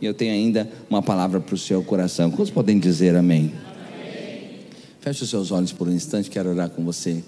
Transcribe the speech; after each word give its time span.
e 0.00 0.06
eu 0.06 0.14
tenho 0.14 0.32
ainda 0.32 0.68
uma 0.88 1.02
palavra 1.02 1.40
para 1.40 1.54
o 1.54 1.58
seu 1.58 1.82
coração. 1.82 2.30
Quantos 2.30 2.50
podem 2.50 2.78
dizer 2.78 3.16
amém? 3.16 3.52
amém? 3.92 4.60
Feche 5.00 5.24
os 5.24 5.30
seus 5.30 5.50
olhos 5.50 5.72
por 5.72 5.88
um 5.88 5.92
instante, 5.92 6.30
quero 6.30 6.50
orar 6.50 6.70
com 6.70 6.84
você. 6.84 7.22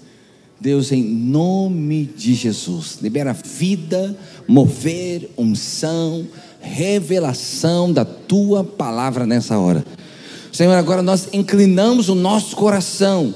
Deus, 0.59 0.91
em 0.91 1.03
nome 1.03 2.05
de 2.05 2.35
Jesus, 2.35 2.99
libera 3.01 3.33
vida, 3.33 4.15
mover, 4.47 5.27
unção, 5.35 6.27
revelação 6.61 7.91
da 7.91 8.05
tua 8.05 8.63
palavra 8.63 9.25
nessa 9.25 9.57
hora. 9.57 9.83
Senhor, 10.51 10.73
agora 10.73 11.01
nós 11.01 11.29
inclinamos 11.33 12.09
o 12.09 12.15
nosso 12.15 12.55
coração, 12.55 13.33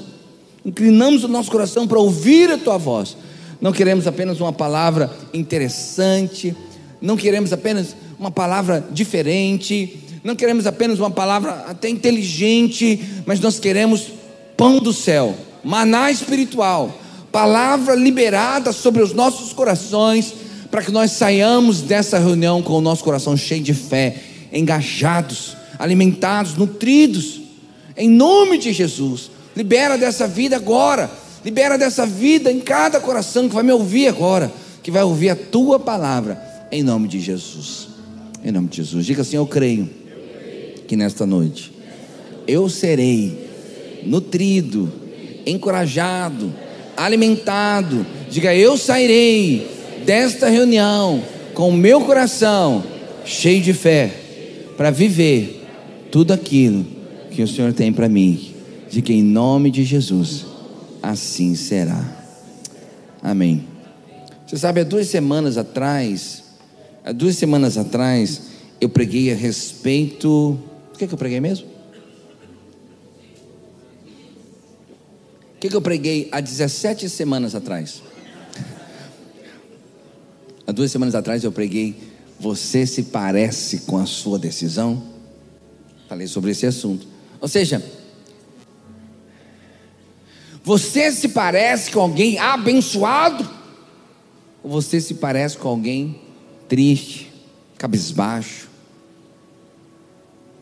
inclinamos 0.64 1.24
o 1.24 1.28
nosso 1.28 1.50
coração 1.50 1.88
para 1.88 1.98
ouvir 1.98 2.50
a 2.50 2.58
tua 2.58 2.78
voz. 2.78 3.16
Não 3.60 3.72
queremos 3.72 4.06
apenas 4.06 4.40
uma 4.40 4.52
palavra 4.52 5.10
interessante, 5.34 6.54
não 7.00 7.16
queremos 7.16 7.52
apenas 7.52 7.94
uma 8.18 8.30
palavra 8.30 8.84
diferente, 8.90 9.98
não 10.24 10.34
queremos 10.34 10.66
apenas 10.66 10.98
uma 10.98 11.10
palavra 11.10 11.66
até 11.68 11.88
inteligente, 11.88 13.00
mas 13.24 13.38
nós 13.38 13.60
queremos 13.60 14.08
pão 14.56 14.78
do 14.78 14.92
céu, 14.92 15.34
maná 15.62 16.10
espiritual, 16.10 16.98
palavra 17.30 17.94
liberada 17.94 18.72
sobre 18.72 19.02
os 19.02 19.12
nossos 19.12 19.52
corações, 19.52 20.34
para 20.70 20.82
que 20.82 20.90
nós 20.90 21.12
saiamos 21.12 21.80
dessa 21.80 22.18
reunião 22.18 22.62
com 22.62 22.72
o 22.72 22.80
nosso 22.80 23.04
coração 23.04 23.36
cheio 23.36 23.62
de 23.62 23.74
fé, 23.74 24.16
engajados, 24.52 25.56
alimentados, 25.78 26.54
nutridos, 26.54 27.40
em 27.96 28.08
nome 28.08 28.58
de 28.58 28.72
Jesus. 28.72 29.30
Libera 29.54 29.96
dessa 29.96 30.26
vida 30.26 30.56
agora, 30.56 31.10
libera 31.44 31.78
dessa 31.78 32.04
vida 32.04 32.50
em 32.50 32.60
cada 32.60 33.00
coração 33.00 33.48
que 33.48 33.54
vai 33.54 33.62
me 33.62 33.72
ouvir 33.72 34.08
agora, 34.08 34.52
que 34.82 34.90
vai 34.90 35.02
ouvir 35.02 35.30
a 35.30 35.36
tua 35.36 35.78
palavra, 35.78 36.55
em 36.70 36.82
nome 36.82 37.08
de 37.08 37.20
Jesus. 37.20 37.88
Em 38.44 38.50
nome 38.52 38.68
de 38.68 38.78
Jesus. 38.78 39.04
Diga 39.06 39.22
assim: 39.22 39.36
Eu 39.36 39.46
creio 39.46 39.88
que 40.86 40.96
nesta 40.96 41.26
noite 41.26 41.72
eu 42.46 42.68
serei 42.68 43.46
nutrido, 44.04 44.92
encorajado, 45.46 46.52
alimentado. 46.96 48.06
Diga: 48.30 48.54
Eu 48.54 48.76
sairei 48.76 49.66
desta 50.04 50.48
reunião 50.48 51.22
com 51.54 51.70
o 51.70 51.76
meu 51.76 52.02
coração 52.02 52.84
cheio 53.24 53.60
de 53.62 53.72
fé 53.72 54.12
para 54.76 54.90
viver 54.90 55.64
tudo 56.10 56.32
aquilo 56.32 56.86
que 57.30 57.42
o 57.42 57.48
Senhor 57.48 57.72
tem 57.72 57.92
para 57.92 58.08
mim. 58.08 58.52
Que 59.04 59.12
em 59.12 59.22
nome 59.22 59.70
de 59.70 59.84
Jesus 59.84 60.46
assim 61.02 61.54
será. 61.54 62.02
Amém. 63.22 63.64
Você 64.46 64.56
sabe, 64.56 64.80
há 64.80 64.84
duas 64.84 65.08
semanas 65.08 65.58
atrás, 65.58 66.44
há 67.06 67.12
duas 67.12 67.36
semanas 67.36 67.78
atrás, 67.78 68.42
eu 68.80 68.88
preguei 68.88 69.32
a 69.32 69.36
respeito. 69.36 70.58
O 70.92 70.98
que, 70.98 71.04
é 71.04 71.06
que 71.06 71.14
eu 71.14 71.18
preguei 71.18 71.40
mesmo? 71.40 71.68
O 75.54 75.58
que, 75.60 75.68
é 75.68 75.70
que 75.70 75.76
eu 75.76 75.80
preguei 75.80 76.28
há 76.32 76.40
17 76.40 77.08
semanas 77.08 77.54
atrás? 77.54 78.02
Há 80.66 80.72
duas 80.72 80.90
semanas 80.90 81.14
atrás 81.14 81.44
eu 81.44 81.52
preguei, 81.52 81.96
você 82.40 82.84
se 82.84 83.04
parece 83.04 83.82
com 83.82 83.98
a 83.98 84.04
sua 84.04 84.36
decisão? 84.36 85.00
Falei 86.08 86.26
sobre 86.26 86.50
esse 86.50 86.66
assunto. 86.66 87.06
Ou 87.40 87.46
seja, 87.46 87.82
você 90.64 91.12
se 91.12 91.28
parece 91.28 91.92
com 91.92 92.00
alguém 92.00 92.36
abençoado? 92.40 93.48
Ou 94.62 94.70
você 94.70 95.00
se 95.00 95.14
parece 95.14 95.56
com 95.56 95.68
alguém 95.68 96.25
triste, 96.68 97.32
cabisbaixo? 97.78 98.68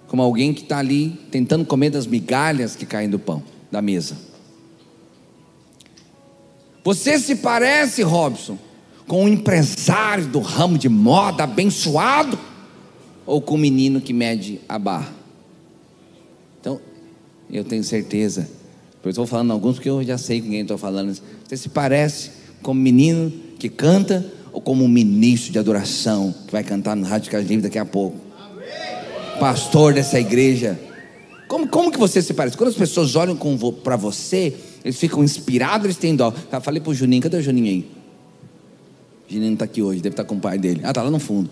Como 0.07 0.23
alguém 0.23 0.53
que 0.53 0.63
está 0.63 0.79
ali 0.79 1.11
tentando 1.31 1.65
comer 1.65 1.91
das 1.91 2.07
migalhas 2.07 2.77
que 2.77 2.87
caem 2.87 3.11
do 3.11 3.19
pão, 3.19 3.43
da 3.71 3.83
mesa. 3.83 4.17
Você 6.85 7.19
se 7.19 7.37
parece, 7.37 8.03
Robson, 8.03 8.59
com 9.09 9.25
um 9.25 9.29
empresário 9.29 10.27
do 10.27 10.39
ramo 10.39 10.79
de 10.79 10.89
moda 10.89 11.45
abençoado 11.45 12.39
ou 13.27 13.41
com 13.41 13.55
um 13.55 13.59
menino 13.59 14.01
que 14.01 14.13
mede 14.13 14.61
a 14.69 14.79
barra? 14.79 15.13
Então, 16.61 16.81
eu 17.51 17.65
tenho 17.65 17.83
certeza, 17.83 18.49
eu 19.03 19.11
estou 19.11 19.27
falando 19.27 19.53
alguns 19.53 19.75
porque 19.75 19.91
eu 19.91 20.03
já 20.05 20.17
sei 20.17 20.41
com 20.41 20.49
quem 20.49 20.61
estou 20.61 20.79
falando. 20.79 21.19
Você 21.47 21.57
se 21.57 21.69
parece 21.69 22.31
com 22.63 22.73
um 22.73 22.75
menino 22.75 23.31
que 23.59 23.69
canta 23.69 24.31
ou 24.55 24.61
como 24.61 24.85
um 24.85 24.89
ministro 24.89 25.53
de 25.53 25.59
adoração 25.59 26.33
que 26.47 26.53
vai 26.53 26.63
cantar 26.63 26.95
no 26.95 27.05
Rádio 27.05 27.29
Casa 27.29 27.45
Livre 27.45 27.63
daqui 27.63 27.77
a 27.77 27.85
pouco? 27.85 28.17
Pastor 29.41 29.93
dessa 29.93 30.21
igreja. 30.21 30.79
Como, 31.49 31.67
como 31.67 31.91
que 31.91 31.99
você 31.99 32.23
se 32.23 32.33
parece? 32.33 32.57
Quando 32.57 32.71
as 32.71 32.77
pessoas 32.77 33.17
olham 33.17 33.37
para 33.83 33.97
você, 33.97 34.55
eles 34.85 34.97
ficam 34.97 35.25
inspirados, 35.25 35.87
eles 35.87 35.97
têm 35.97 36.15
dó. 36.15 36.33
Eu 36.53 36.61
falei 36.61 36.81
para 36.81 36.91
o 36.91 36.95
Juninho, 36.95 37.21
cadê 37.21 37.39
o 37.39 37.43
Juninho 37.43 37.67
aí? 37.67 37.91
Juninho 39.29 39.55
está 39.55 39.65
aqui 39.65 39.83
hoje, 39.83 40.01
deve 40.01 40.13
estar 40.13 40.23
tá 40.23 40.29
com 40.29 40.37
o 40.37 40.41
pai 40.41 40.57
dele. 40.57 40.83
Ah, 40.85 40.91
está 40.91 41.03
lá 41.03 41.11
no 41.11 41.19
fundo. 41.19 41.51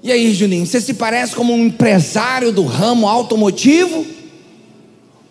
E 0.00 0.12
aí, 0.12 0.32
Juninho, 0.32 0.66
você 0.66 0.80
se 0.80 0.94
parece 0.94 1.34
como 1.34 1.52
um 1.52 1.66
empresário 1.66 2.52
do 2.52 2.62
ramo 2.62 3.08
automotivo? 3.08 4.06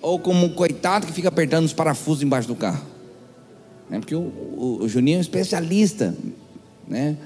Ou 0.02 0.20
como 0.20 0.46
um 0.46 0.50
coitado 0.50 1.08
que 1.08 1.14
fica 1.14 1.30
apertando 1.30 1.64
os 1.64 1.72
parafusos 1.72 2.24
embaixo 2.24 2.50
do 2.50 2.56
carro? 2.56 2.86
É 3.90 4.00
porque 4.00 4.14
o, 4.14 4.20
o, 4.20 4.80
o 4.82 4.90
Juninho 4.90 5.16
é 5.16 5.18
um 5.20 5.22
especialista, 5.22 6.14
né? 6.88 7.18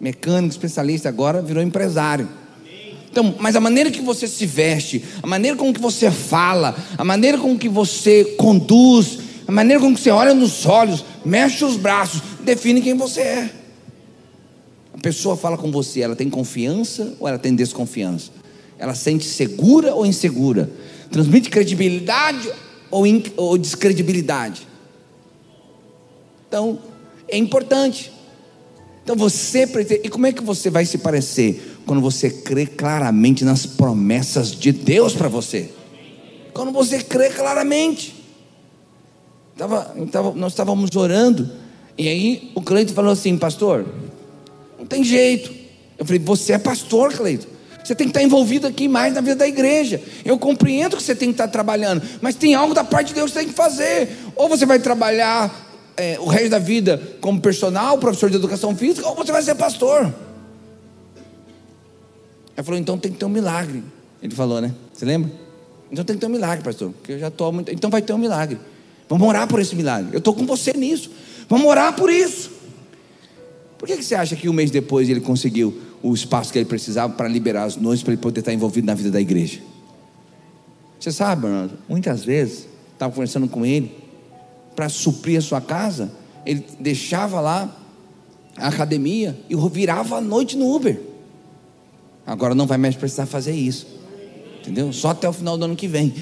mecânico, 0.00 0.52
especialista, 0.52 1.08
agora 1.08 1.42
virou 1.42 1.62
empresário. 1.62 2.28
Então, 3.10 3.34
mas 3.38 3.56
a 3.56 3.60
maneira 3.60 3.90
que 3.90 4.00
você 4.00 4.26
se 4.26 4.46
veste, 4.46 5.04
a 5.22 5.26
maneira 5.26 5.56
com 5.56 5.72
que 5.72 5.80
você 5.80 6.10
fala, 6.10 6.76
a 6.96 7.04
maneira 7.04 7.36
com 7.38 7.58
que 7.58 7.68
você 7.68 8.24
conduz, 8.38 9.18
a 9.46 9.52
maneira 9.52 9.80
com 9.80 9.92
que 9.92 10.00
você 10.00 10.10
olha 10.10 10.32
nos 10.32 10.64
olhos, 10.64 11.04
mexe 11.24 11.64
os 11.64 11.76
braços, 11.76 12.22
define 12.42 12.80
quem 12.80 12.96
você 12.96 13.20
é. 13.20 13.50
A 14.94 14.98
pessoa 14.98 15.36
fala 15.36 15.58
com 15.58 15.70
você, 15.72 16.00
ela 16.00 16.14
tem 16.14 16.30
confiança 16.30 17.14
ou 17.18 17.26
ela 17.26 17.38
tem 17.38 17.54
desconfiança? 17.54 18.30
Ela 18.78 18.94
sente 18.94 19.24
segura 19.24 19.94
ou 19.94 20.06
insegura? 20.06 20.70
Transmite 21.10 21.50
credibilidade 21.50 22.50
ou, 22.90 23.04
ou 23.36 23.58
descredibilidade? 23.58 24.66
Então, 26.46 26.78
é 27.28 27.36
importante. 27.36 28.12
Então 29.10 29.18
você 29.28 29.66
pretende, 29.66 30.02
e 30.04 30.08
como 30.08 30.24
é 30.24 30.32
que 30.32 30.40
você 30.40 30.70
vai 30.70 30.86
se 30.86 30.96
parecer? 30.96 31.80
Quando 31.84 32.00
você 32.00 32.30
crê 32.30 32.64
claramente 32.64 33.44
nas 33.44 33.66
promessas 33.66 34.52
de 34.52 34.70
Deus 34.70 35.14
para 35.14 35.26
você. 35.26 35.68
Quando 36.54 36.70
você 36.70 37.02
crê 37.02 37.28
claramente. 37.30 38.14
Tava, 39.56 39.92
tava, 40.12 40.32
nós 40.36 40.52
estávamos 40.52 40.94
orando, 40.94 41.50
e 41.98 42.08
aí 42.08 42.52
o 42.54 42.62
Cleito 42.62 42.92
falou 42.92 43.10
assim, 43.10 43.36
pastor, 43.36 43.84
não 44.78 44.86
tem 44.86 45.02
jeito. 45.02 45.52
Eu 45.98 46.04
falei, 46.04 46.20
você 46.20 46.52
é 46.52 46.58
pastor, 46.58 47.12
Cleito. 47.12 47.48
Você 47.82 47.96
tem 47.96 48.06
que 48.06 48.12
estar 48.12 48.22
envolvido 48.22 48.68
aqui 48.68 48.86
mais 48.86 49.12
na 49.12 49.20
vida 49.20 49.34
da 49.34 49.48
igreja. 49.48 50.00
Eu 50.24 50.38
compreendo 50.38 50.96
que 50.96 51.02
você 51.02 51.16
tem 51.16 51.30
que 51.30 51.34
estar 51.34 51.48
trabalhando, 51.48 52.00
mas 52.22 52.36
tem 52.36 52.54
algo 52.54 52.74
da 52.74 52.84
parte 52.84 53.08
de 53.08 53.14
Deus 53.14 53.32
que 53.32 53.38
você 53.38 53.40
tem 53.40 53.48
que 53.48 53.56
fazer. 53.56 54.08
Ou 54.36 54.48
você 54.48 54.64
vai 54.64 54.78
trabalhar 54.78 55.69
é, 55.96 56.18
o 56.20 56.26
resto 56.26 56.50
da 56.50 56.58
vida 56.58 57.00
como 57.20 57.40
personal, 57.40 57.98
professor 57.98 58.30
de 58.30 58.36
educação 58.36 58.74
física, 58.76 59.06
ou 59.08 59.14
você 59.14 59.32
vai 59.32 59.42
ser 59.42 59.54
pastor. 59.54 60.12
Ele 62.56 62.64
falou, 62.64 62.80
então 62.80 62.98
tem 62.98 63.12
que 63.12 63.18
ter 63.18 63.24
um 63.24 63.30
milagre. 63.30 63.82
Ele 64.22 64.34
falou, 64.34 64.60
né? 64.60 64.74
Você 64.92 65.04
lembra? 65.04 65.30
Então 65.90 66.04
tem 66.04 66.16
que 66.16 66.20
ter 66.20 66.26
um 66.26 66.30
milagre, 66.30 66.62
pastor. 66.62 66.90
Porque 66.92 67.12
eu 67.12 67.18
já 67.18 67.28
estou 67.28 67.52
muito. 67.52 67.72
Então 67.72 67.90
vai 67.90 68.02
ter 68.02 68.12
um 68.12 68.18
milagre. 68.18 68.58
Vamos 69.08 69.26
orar 69.26 69.48
por 69.48 69.60
esse 69.60 69.74
milagre. 69.74 70.10
Eu 70.12 70.18
estou 70.18 70.34
com 70.34 70.46
você 70.46 70.72
nisso. 70.72 71.10
Vamos 71.48 71.66
orar 71.66 71.96
por 71.96 72.10
isso. 72.10 72.50
Por 73.78 73.88
que, 73.88 73.96
que 73.96 74.04
você 74.04 74.14
acha 74.14 74.36
que 74.36 74.48
um 74.48 74.52
mês 74.52 74.70
depois 74.70 75.08
ele 75.08 75.20
conseguiu 75.20 75.80
o 76.02 76.14
espaço 76.14 76.52
que 76.52 76.58
ele 76.58 76.66
precisava 76.66 77.12
para 77.14 77.26
liberar 77.26 77.64
as 77.64 77.76
noites, 77.76 78.02
para 78.02 78.12
ele 78.12 78.20
poder 78.20 78.40
estar 78.40 78.52
envolvido 78.52 78.86
na 78.86 78.94
vida 78.94 79.10
da 79.10 79.20
igreja? 79.20 79.60
Você 81.00 81.10
sabe, 81.10 81.42
Bernardo, 81.42 81.78
muitas 81.88 82.22
vezes, 82.22 82.68
estava 82.92 83.10
conversando 83.10 83.48
com 83.48 83.64
ele, 83.64 83.96
para 84.74 84.88
suprir 84.88 85.38
a 85.38 85.42
sua 85.42 85.60
casa, 85.60 86.10
ele 86.44 86.64
deixava 86.78 87.40
lá 87.40 87.76
a 88.56 88.68
academia 88.68 89.38
e 89.48 89.56
virava 89.68 90.16
a 90.16 90.20
noite 90.20 90.56
no 90.56 90.74
Uber. 90.74 91.00
Agora 92.26 92.54
não 92.54 92.66
vai 92.66 92.78
mais 92.78 92.94
precisar 92.94 93.26
fazer 93.26 93.52
isso. 93.52 93.86
Entendeu? 94.60 94.92
Só 94.92 95.10
até 95.10 95.28
o 95.28 95.32
final 95.32 95.56
do 95.56 95.64
ano 95.64 95.76
que 95.76 95.88
vem. 95.88 96.14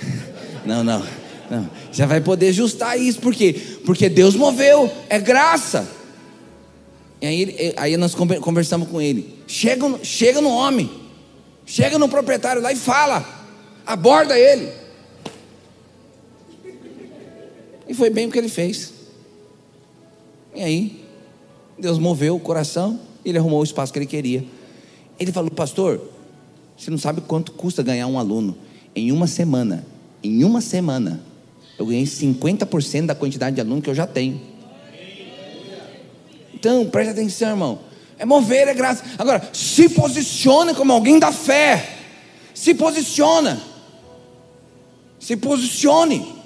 Não, 0.64 0.84
não. 0.84 1.02
Não. 1.50 1.70
Já 1.90 2.04
vai 2.04 2.20
poder 2.20 2.48
ajustar 2.48 2.96
isso, 3.00 3.18
por 3.18 3.34
quê? 3.34 3.54
Porque 3.86 4.10
Deus 4.10 4.36
moveu, 4.36 4.92
é 5.08 5.18
graça. 5.18 5.88
E 7.20 7.26
aí, 7.26 7.74
aí 7.76 7.96
nós 7.96 8.14
conversamos 8.14 8.88
com 8.88 9.00
ele. 9.00 9.42
Chega, 9.46 9.86
chega 10.02 10.40
no 10.40 10.50
homem, 10.50 10.88
chega 11.64 11.98
no 11.98 12.10
proprietário 12.10 12.60
lá 12.60 12.70
e 12.72 12.76
fala, 12.76 13.26
aborda 13.86 14.38
ele. 14.38 14.70
E 17.90 17.94
foi 17.94 18.08
bem 18.08 18.28
o 18.28 18.30
que 18.30 18.38
ele 18.38 18.48
fez. 18.48 18.92
E 20.54 20.62
aí, 20.62 21.04
Deus 21.76 21.98
moveu 21.98 22.36
o 22.36 22.40
coração, 22.40 23.00
ele 23.24 23.36
arrumou 23.36 23.58
o 23.58 23.64
espaço 23.64 23.92
que 23.92 23.98
ele 23.98 24.06
queria. 24.06 24.44
Ele 25.18 25.32
falou, 25.32 25.50
pastor, 25.50 26.00
você 26.78 26.88
não 26.88 26.98
sabe 26.98 27.20
quanto 27.20 27.50
custa 27.50 27.82
ganhar 27.82 28.06
um 28.06 28.16
aluno. 28.16 28.56
Em 28.94 29.10
uma 29.10 29.26
semana, 29.26 29.84
em 30.22 30.44
uma 30.44 30.60
semana, 30.60 31.20
eu 31.76 31.84
ganhei 31.84 32.04
50% 32.04 33.06
da 33.06 33.14
quantidade 33.16 33.56
de 33.56 33.60
aluno 33.60 33.82
que 33.82 33.90
eu 33.90 33.94
já 33.94 34.06
tenho. 34.06 34.40
Então, 36.54 36.86
preste 36.86 37.10
atenção, 37.10 37.50
irmão. 37.50 37.80
É 38.16 38.24
mover, 38.24 38.68
é 38.68 38.74
graça. 38.74 39.02
Agora, 39.18 39.50
se 39.52 39.88
posicione 39.88 40.74
como 40.74 40.92
alguém 40.92 41.18
da 41.18 41.32
fé. 41.32 41.96
Se 42.54 42.72
posiciona. 42.72 43.60
Se 45.18 45.36
posicione. 45.36 46.39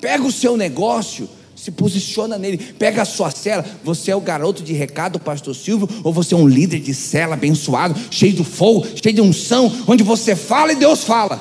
Pega 0.00 0.24
o 0.24 0.32
seu 0.32 0.56
negócio, 0.56 1.28
se 1.56 1.70
posiciona 1.70 2.36
nele. 2.36 2.58
Pega 2.58 3.02
a 3.02 3.04
sua 3.04 3.30
cela. 3.30 3.64
Você 3.82 4.10
é 4.10 4.16
o 4.16 4.20
garoto 4.20 4.62
de 4.62 4.72
recado, 4.72 5.18
pastor 5.18 5.54
Silvio, 5.54 5.88
ou 6.02 6.12
você 6.12 6.34
é 6.34 6.36
um 6.36 6.48
líder 6.48 6.80
de 6.80 6.92
cela 6.92 7.34
abençoado, 7.34 7.98
cheio 8.10 8.32
de 8.32 8.44
fogo, 8.44 8.86
cheio 9.02 9.14
de 9.14 9.20
unção, 9.20 9.72
onde 9.86 10.02
você 10.02 10.36
fala 10.36 10.72
e 10.72 10.76
Deus 10.76 11.04
fala. 11.04 11.40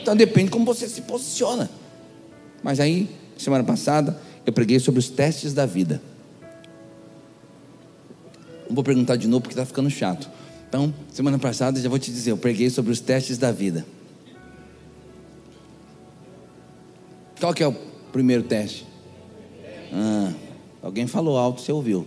Então 0.00 0.14
depende 0.14 0.50
como 0.50 0.64
você 0.64 0.88
se 0.88 1.02
posiciona. 1.02 1.68
Mas 2.62 2.80
aí, 2.80 3.08
semana 3.36 3.64
passada, 3.64 4.18
eu 4.46 4.52
preguei 4.52 4.78
sobre 4.78 5.00
os 5.00 5.08
testes 5.08 5.52
da 5.52 5.66
vida. 5.66 6.00
Não 8.68 8.74
vou 8.74 8.84
perguntar 8.84 9.16
de 9.16 9.26
novo 9.26 9.42
porque 9.42 9.54
está 9.54 9.66
ficando 9.66 9.90
chato. 9.90 10.28
Então, 10.68 10.92
semana 11.12 11.38
passada 11.38 11.80
já 11.80 11.88
vou 11.88 11.98
te 11.98 12.10
dizer, 12.10 12.32
eu 12.32 12.36
preguei 12.36 12.70
sobre 12.70 12.92
os 12.92 13.00
testes 13.00 13.38
da 13.38 13.52
vida. 13.52 13.86
Qual 17.40 17.52
que 17.52 17.62
é 17.62 17.68
o 17.68 17.74
primeiro 18.12 18.42
teste? 18.42 18.86
Ah, 19.92 20.32
alguém 20.82 21.06
falou 21.06 21.36
alto, 21.36 21.60
você 21.60 21.72
ouviu. 21.72 22.06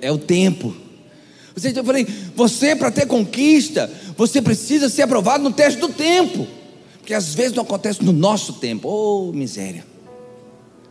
É 0.00 0.12
o 0.12 0.18
tempo. 0.18 0.68
Ou 0.68 1.70
eu 1.70 1.84
falei, 1.84 2.06
você 2.34 2.76
para 2.76 2.90
ter 2.90 3.06
conquista, 3.06 3.90
você 4.16 4.42
precisa 4.42 4.88
ser 4.90 5.02
aprovado 5.02 5.42
no 5.42 5.52
teste 5.52 5.80
do 5.80 5.88
tempo. 5.88 6.46
Porque 6.98 7.14
às 7.14 7.34
vezes 7.34 7.52
não 7.52 7.62
acontece 7.62 8.04
no 8.04 8.12
nosso 8.12 8.54
tempo. 8.54 8.88
Oh, 8.88 9.32
miséria. 9.32 9.86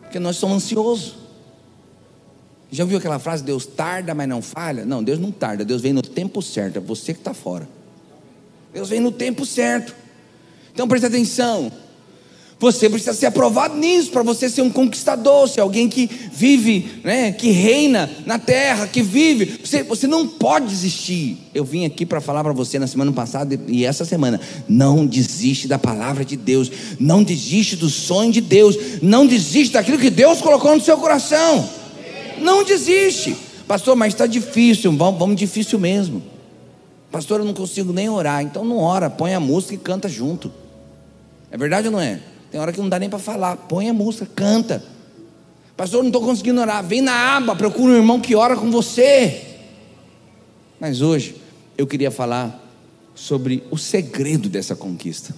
Porque 0.02 0.18
nós 0.18 0.38
somos 0.38 0.64
ansiosos. 0.64 1.16
Já 2.72 2.84
ouviu 2.84 2.98
aquela 2.98 3.20
frase, 3.20 3.44
Deus 3.44 3.66
tarda, 3.66 4.16
mas 4.16 4.28
não 4.28 4.42
falha? 4.42 4.86
Não, 4.86 5.04
Deus 5.04 5.20
não 5.20 5.32
tarda, 5.32 5.64
Deus 5.64 5.82
vem 5.82 5.94
no 5.94 6.02
tempo 6.02 6.42
certo, 6.42 6.78
é 6.78 6.80
você 6.80 7.14
que 7.14 7.20
está 7.20 7.34
fora. 7.34 7.70
Deus 8.74 8.90
vem 8.90 9.00
no 9.00 9.12
tempo 9.12 9.46
certo. 9.46 9.96
Então 10.74 10.88
preste 10.88 11.06
atenção. 11.06 11.72
Você 12.58 12.90
precisa 12.90 13.14
ser 13.14 13.26
aprovado 13.26 13.76
nisso 13.76 14.12
para 14.12 14.24
você 14.24 14.50
ser 14.50 14.62
um 14.62 14.70
conquistador, 14.70 15.48
ser 15.48 15.60
alguém 15.60 15.90
que 15.90 16.10
vive, 16.32 17.02
né, 17.04 17.34
que 17.34 17.52
reina 17.52 18.10
na 18.26 18.40
terra, 18.40 18.88
que 18.88 19.02
vive. 19.02 19.60
Você, 19.62 19.84
você 19.84 20.08
não 20.08 20.26
pode 20.26 20.68
desistir. 20.68 21.38
Eu 21.54 21.66
vim 21.66 21.86
aqui 21.86 22.06
para 22.06 22.22
falar 22.22 22.44
para 22.44 22.54
você 22.54 22.80
na 22.80 22.88
semana 22.88 23.12
passada 23.12 23.60
e 23.68 23.84
essa 23.84 24.06
semana. 24.06 24.40
Não 24.70 25.06
desiste 25.06 25.68
da 25.68 25.78
palavra 25.78 26.24
de 26.24 26.38
Deus. 26.38 26.72
Não 26.98 27.22
desiste 27.24 27.76
do 27.76 27.90
sonho 27.90 28.32
de 28.32 28.40
Deus. 28.40 29.02
Não 29.02 29.28
desiste 29.28 29.74
daquilo 29.74 30.00
que 30.00 30.10
Deus 30.10 30.40
colocou 30.40 30.74
no 30.74 30.82
seu 30.82 30.98
coração. 30.98 31.70
Não 32.40 32.64
desiste. 32.64 33.36
Pastor, 33.68 33.98
mas 33.98 34.14
está 34.14 34.26
difícil. 34.26 34.96
Vamos, 34.96 35.20
vamos 35.20 35.36
difícil 35.36 35.78
mesmo. 35.78 36.24
Pastor, 37.12 37.42
eu 37.42 37.46
não 37.46 37.54
consigo 37.54 37.92
nem 37.92 38.08
orar. 38.08 38.42
Então 38.42 38.64
não 38.64 38.78
ora, 38.78 39.10
põe 39.10 39.34
a 39.34 39.42
música 39.42 39.74
e 39.74 39.78
canta 39.78 40.08
junto. 40.08 40.50
É 41.52 41.58
verdade 41.58 41.88
ou 41.88 41.92
não 41.92 42.00
é? 42.00 42.22
Tem 42.56 42.62
hora 42.62 42.72
que 42.72 42.80
não 42.80 42.88
dá 42.88 42.98
nem 42.98 43.10
para 43.10 43.20
falar. 43.20 43.58
Põe 43.58 43.90
a 43.90 43.94
música, 43.94 44.26
canta. 44.34 44.82
Pastor, 45.76 46.02
não 46.02 46.08
estou 46.08 46.22
conseguindo 46.22 46.62
orar. 46.62 46.82
Vem 46.82 47.02
na 47.02 47.36
aba, 47.36 47.54
procura 47.54 47.92
um 47.92 47.98
irmão 47.98 48.18
que 48.18 48.34
ora 48.34 48.56
com 48.56 48.72
você. 48.72 49.58
Mas 50.80 51.02
hoje 51.02 51.36
eu 51.78 51.86
queria 51.86 52.10
falar 52.10 52.58
sobre 53.14 53.62
o 53.70 53.78
segredo 53.78 54.48
dessa 54.48 54.74
conquista. 54.74 55.36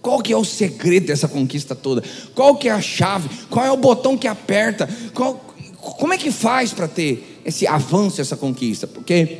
Qual 0.00 0.22
que 0.22 0.32
é 0.32 0.36
o 0.36 0.44
segredo 0.44 1.08
dessa 1.08 1.26
conquista 1.26 1.74
toda? 1.74 2.04
Qual 2.32 2.54
que 2.54 2.68
é 2.68 2.70
a 2.70 2.80
chave? 2.80 3.28
Qual 3.50 3.66
é 3.66 3.72
o 3.72 3.76
botão 3.76 4.16
que 4.16 4.28
aperta? 4.28 4.88
Qual, 5.12 5.34
como 5.80 6.12
é 6.12 6.16
que 6.16 6.30
faz 6.30 6.72
para 6.72 6.86
ter 6.86 7.42
esse 7.44 7.66
avanço, 7.66 8.20
essa 8.20 8.36
conquista? 8.36 8.86
Porque 8.86 9.38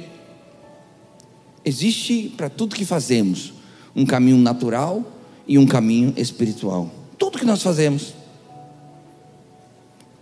existe 1.64 2.34
para 2.36 2.50
tudo 2.50 2.74
que 2.74 2.84
fazemos 2.84 3.52
um 3.94 4.04
caminho 4.04 4.38
natural 4.38 5.13
e 5.46 5.58
um 5.58 5.66
caminho 5.66 6.14
espiritual. 6.16 6.90
Tudo 7.18 7.38
que 7.38 7.44
nós 7.44 7.62
fazemos. 7.62 8.14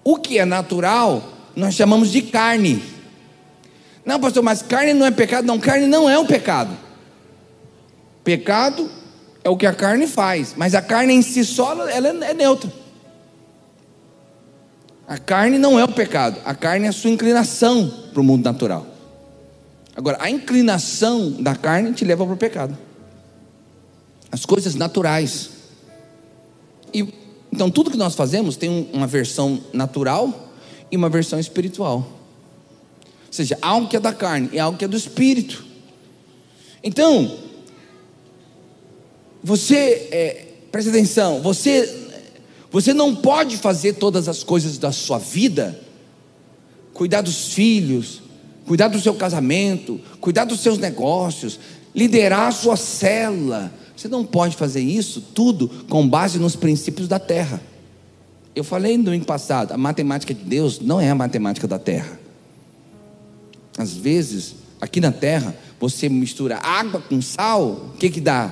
O 0.04 0.16
que 0.16 0.38
é 0.38 0.44
natural, 0.44 1.22
nós 1.54 1.74
chamamos 1.74 2.10
de 2.10 2.22
carne. 2.22 2.82
Não, 4.04 4.18
pastor, 4.18 4.42
mas 4.42 4.62
carne 4.62 4.92
não 4.92 5.06
é 5.06 5.10
pecado? 5.10 5.44
Não, 5.44 5.58
carne 5.58 5.86
não 5.86 6.10
é 6.10 6.18
um 6.18 6.26
pecado. 6.26 6.76
Pecado 8.24 8.90
é 9.44 9.48
o 9.48 9.56
que 9.56 9.66
a 9.66 9.72
carne 9.72 10.06
faz, 10.06 10.54
mas 10.56 10.74
a 10.74 10.82
carne 10.82 11.12
em 11.12 11.22
si 11.22 11.44
só 11.44 11.88
ela 11.88 12.08
é 12.24 12.34
neutra. 12.34 12.72
A 15.06 15.18
carne 15.18 15.58
não 15.58 15.78
é 15.78 15.84
o 15.84 15.88
pecado, 15.88 16.40
a 16.44 16.54
carne 16.54 16.86
é 16.86 16.88
a 16.88 16.92
sua 16.92 17.10
inclinação 17.10 17.92
para 18.12 18.20
o 18.20 18.24
mundo 18.24 18.44
natural. 18.44 18.86
Agora, 19.94 20.16
a 20.20 20.30
inclinação 20.30 21.32
da 21.32 21.54
carne 21.54 21.92
te 21.92 22.04
leva 22.04 22.24
para 22.24 22.34
o 22.34 22.36
pecado 22.36 22.76
as 24.32 24.46
coisas 24.46 24.74
naturais. 24.74 25.50
E, 26.92 27.06
então, 27.52 27.70
tudo 27.70 27.90
que 27.90 27.98
nós 27.98 28.14
fazemos 28.14 28.56
tem 28.56 28.88
uma 28.90 29.06
versão 29.06 29.62
natural 29.74 30.54
e 30.90 30.96
uma 30.96 31.10
versão 31.10 31.38
espiritual. 31.38 31.98
Ou 31.98 33.32
seja, 33.32 33.58
algo 33.60 33.88
que 33.88 33.96
é 33.96 34.00
da 34.00 34.12
carne 34.12 34.48
e 34.54 34.58
algo 34.58 34.78
que 34.78 34.86
é 34.86 34.88
do 34.88 34.96
espírito. 34.96 35.64
Então, 36.82 37.38
você, 39.44 40.08
é, 40.10 40.46
preste 40.70 40.88
atenção, 40.88 41.42
você, 41.42 42.08
você 42.70 42.94
não 42.94 43.14
pode 43.14 43.58
fazer 43.58 43.94
todas 43.94 44.28
as 44.28 44.42
coisas 44.42 44.78
da 44.78 44.92
sua 44.92 45.18
vida, 45.18 45.78
cuidar 46.94 47.20
dos 47.20 47.52
filhos, 47.52 48.22
cuidar 48.66 48.88
do 48.88 48.98
seu 48.98 49.14
casamento, 49.14 50.00
cuidar 50.20 50.46
dos 50.46 50.60
seus 50.60 50.78
negócios, 50.78 51.60
liderar 51.94 52.48
a 52.48 52.52
sua 52.52 52.76
célula, 52.76 53.72
você 54.02 54.08
não 54.08 54.24
pode 54.24 54.56
fazer 54.56 54.80
isso 54.80 55.20
tudo 55.20 55.68
com 55.88 56.08
base 56.08 56.36
nos 56.36 56.56
princípios 56.56 57.06
da 57.06 57.20
terra. 57.20 57.62
Eu 58.54 58.64
falei 58.64 58.98
no 58.98 59.04
domingo 59.04 59.24
passado, 59.24 59.70
a 59.70 59.78
matemática 59.78 60.34
de 60.34 60.42
Deus 60.42 60.80
não 60.80 61.00
é 61.00 61.08
a 61.08 61.14
matemática 61.14 61.68
da 61.68 61.78
terra. 61.78 62.18
Às 63.78 63.96
vezes, 63.96 64.56
aqui 64.80 65.00
na 65.00 65.12
terra, 65.12 65.54
você 65.78 66.08
mistura 66.08 66.58
água 66.58 67.00
com 67.00 67.22
sal, 67.22 67.64
o 67.64 67.96
que 67.96 68.10
que 68.10 68.20
dá? 68.20 68.50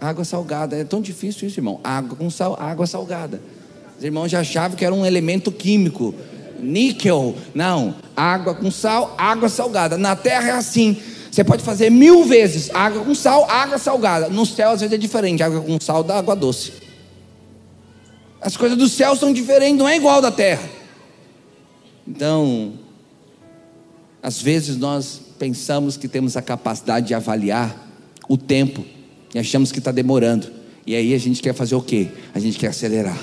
Água 0.00 0.24
salgada. 0.24 0.76
É 0.76 0.84
tão 0.84 1.02
difícil 1.02 1.48
isso, 1.48 1.58
irmão. 1.58 1.80
Água 1.82 2.16
com 2.16 2.30
sal, 2.30 2.56
água 2.60 2.86
salgada. 2.86 3.42
Os 3.98 4.04
irmãos 4.04 4.28
já 4.28 4.38
achavam 4.38 4.76
que 4.76 4.84
era 4.84 4.94
um 4.94 5.04
elemento 5.04 5.50
químico. 5.50 6.14
Níquel. 6.60 7.34
Não. 7.52 7.96
Água 8.16 8.54
com 8.54 8.70
sal, 8.70 9.16
água 9.18 9.48
salgada. 9.48 9.98
Na 9.98 10.14
terra 10.14 10.50
é 10.50 10.52
assim. 10.52 10.96
Você 11.30 11.44
pode 11.44 11.62
fazer 11.62 11.90
mil 11.90 12.24
vezes 12.24 12.70
água 12.74 13.04
com 13.04 13.14
sal, 13.14 13.48
água 13.50 13.78
salgada. 13.78 14.28
No 14.28 14.44
céu 14.46 14.70
às 14.70 14.80
vezes 14.80 14.94
é 14.94 14.98
diferente, 14.98 15.42
água 15.42 15.60
com 15.60 15.78
sal 15.80 16.02
dá 16.02 16.18
água 16.18 16.34
doce. 16.34 16.72
As 18.40 18.56
coisas 18.56 18.78
do 18.78 18.88
céu 18.88 19.16
são 19.16 19.32
diferentes, 19.32 19.78
não 19.78 19.88
é 19.88 19.96
igual 19.96 20.20
da 20.20 20.30
terra. 20.30 20.68
Então, 22.06 22.74
às 24.22 24.40
vezes 24.40 24.76
nós 24.76 25.20
pensamos 25.38 25.96
que 25.96 26.08
temos 26.08 26.36
a 26.36 26.42
capacidade 26.42 27.08
de 27.08 27.14
avaliar 27.14 27.88
o 28.28 28.36
tempo 28.36 28.84
e 29.34 29.38
achamos 29.38 29.72
que 29.72 29.78
está 29.78 29.92
demorando. 29.92 30.50
E 30.86 30.94
aí 30.94 31.12
a 31.14 31.18
gente 31.18 31.42
quer 31.42 31.52
fazer 31.52 31.74
o 31.74 31.82
quê? 31.82 32.08
A 32.34 32.38
gente 32.38 32.58
quer 32.58 32.68
acelerar. 32.68 33.18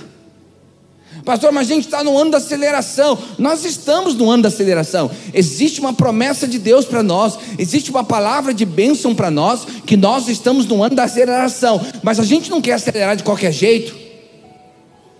Pastor, 1.23 1.51
mas 1.51 1.69
a 1.69 1.73
gente 1.73 1.85
está 1.85 2.03
no 2.03 2.17
ano 2.17 2.31
da 2.31 2.37
aceleração. 2.37 3.17
Nós 3.37 3.63
estamos 3.65 4.15
no 4.15 4.29
ano 4.29 4.43
da 4.43 4.49
aceleração. 4.49 5.09
Existe 5.33 5.79
uma 5.79 5.93
promessa 5.93 6.47
de 6.47 6.59
Deus 6.59 6.85
para 6.85 7.01
nós, 7.01 7.37
existe 7.57 7.89
uma 7.89 8.03
palavra 8.03 8.53
de 8.53 8.65
bênção 8.65 9.15
para 9.15 9.31
nós, 9.31 9.65
que 9.85 9.95
nós 9.95 10.27
estamos 10.27 10.65
no 10.65 10.83
ano 10.83 10.95
da 10.95 11.03
aceleração. 11.03 11.81
Mas 12.03 12.19
a 12.19 12.23
gente 12.23 12.49
não 12.49 12.61
quer 12.61 12.73
acelerar 12.73 13.15
de 13.15 13.23
qualquer 13.23 13.51
jeito. 13.51 13.95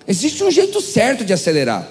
Existe 0.07 0.43
um 0.43 0.51
jeito 0.51 0.81
certo 0.81 1.23
de 1.23 1.33
acelerar. 1.33 1.87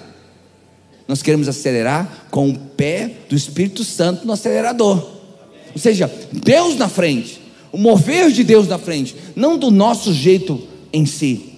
Nós 1.07 1.21
queremos 1.21 1.47
acelerar 1.47 2.27
com 2.31 2.49
o 2.49 2.57
pé 2.57 3.11
do 3.29 3.35
Espírito 3.35 3.83
Santo 3.83 4.25
no 4.25 4.33
acelerador. 4.33 5.15
Ou 5.73 5.79
seja, 5.79 6.11
Deus 6.31 6.77
na 6.77 6.87
frente, 6.87 7.41
o 7.71 7.77
mover 7.77 8.31
de 8.31 8.43
Deus 8.43 8.67
na 8.67 8.79
frente, 8.79 9.15
não 9.35 9.57
do 9.57 9.69
nosso 9.69 10.13
jeito 10.13 10.61
em 10.93 11.05
si. 11.05 11.54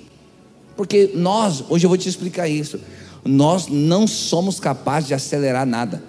Porque 0.77 1.11
nós, 1.13 1.63
hoje 1.67 1.85
eu 1.85 1.89
vou 1.89 1.97
te 1.97 2.07
explicar 2.07 2.47
isso, 2.47 2.79
nós 3.25 3.67
não 3.67 4.07
somos 4.07 4.59
capazes 4.59 5.07
de 5.07 5.13
acelerar 5.13 5.65
nada. 5.65 6.01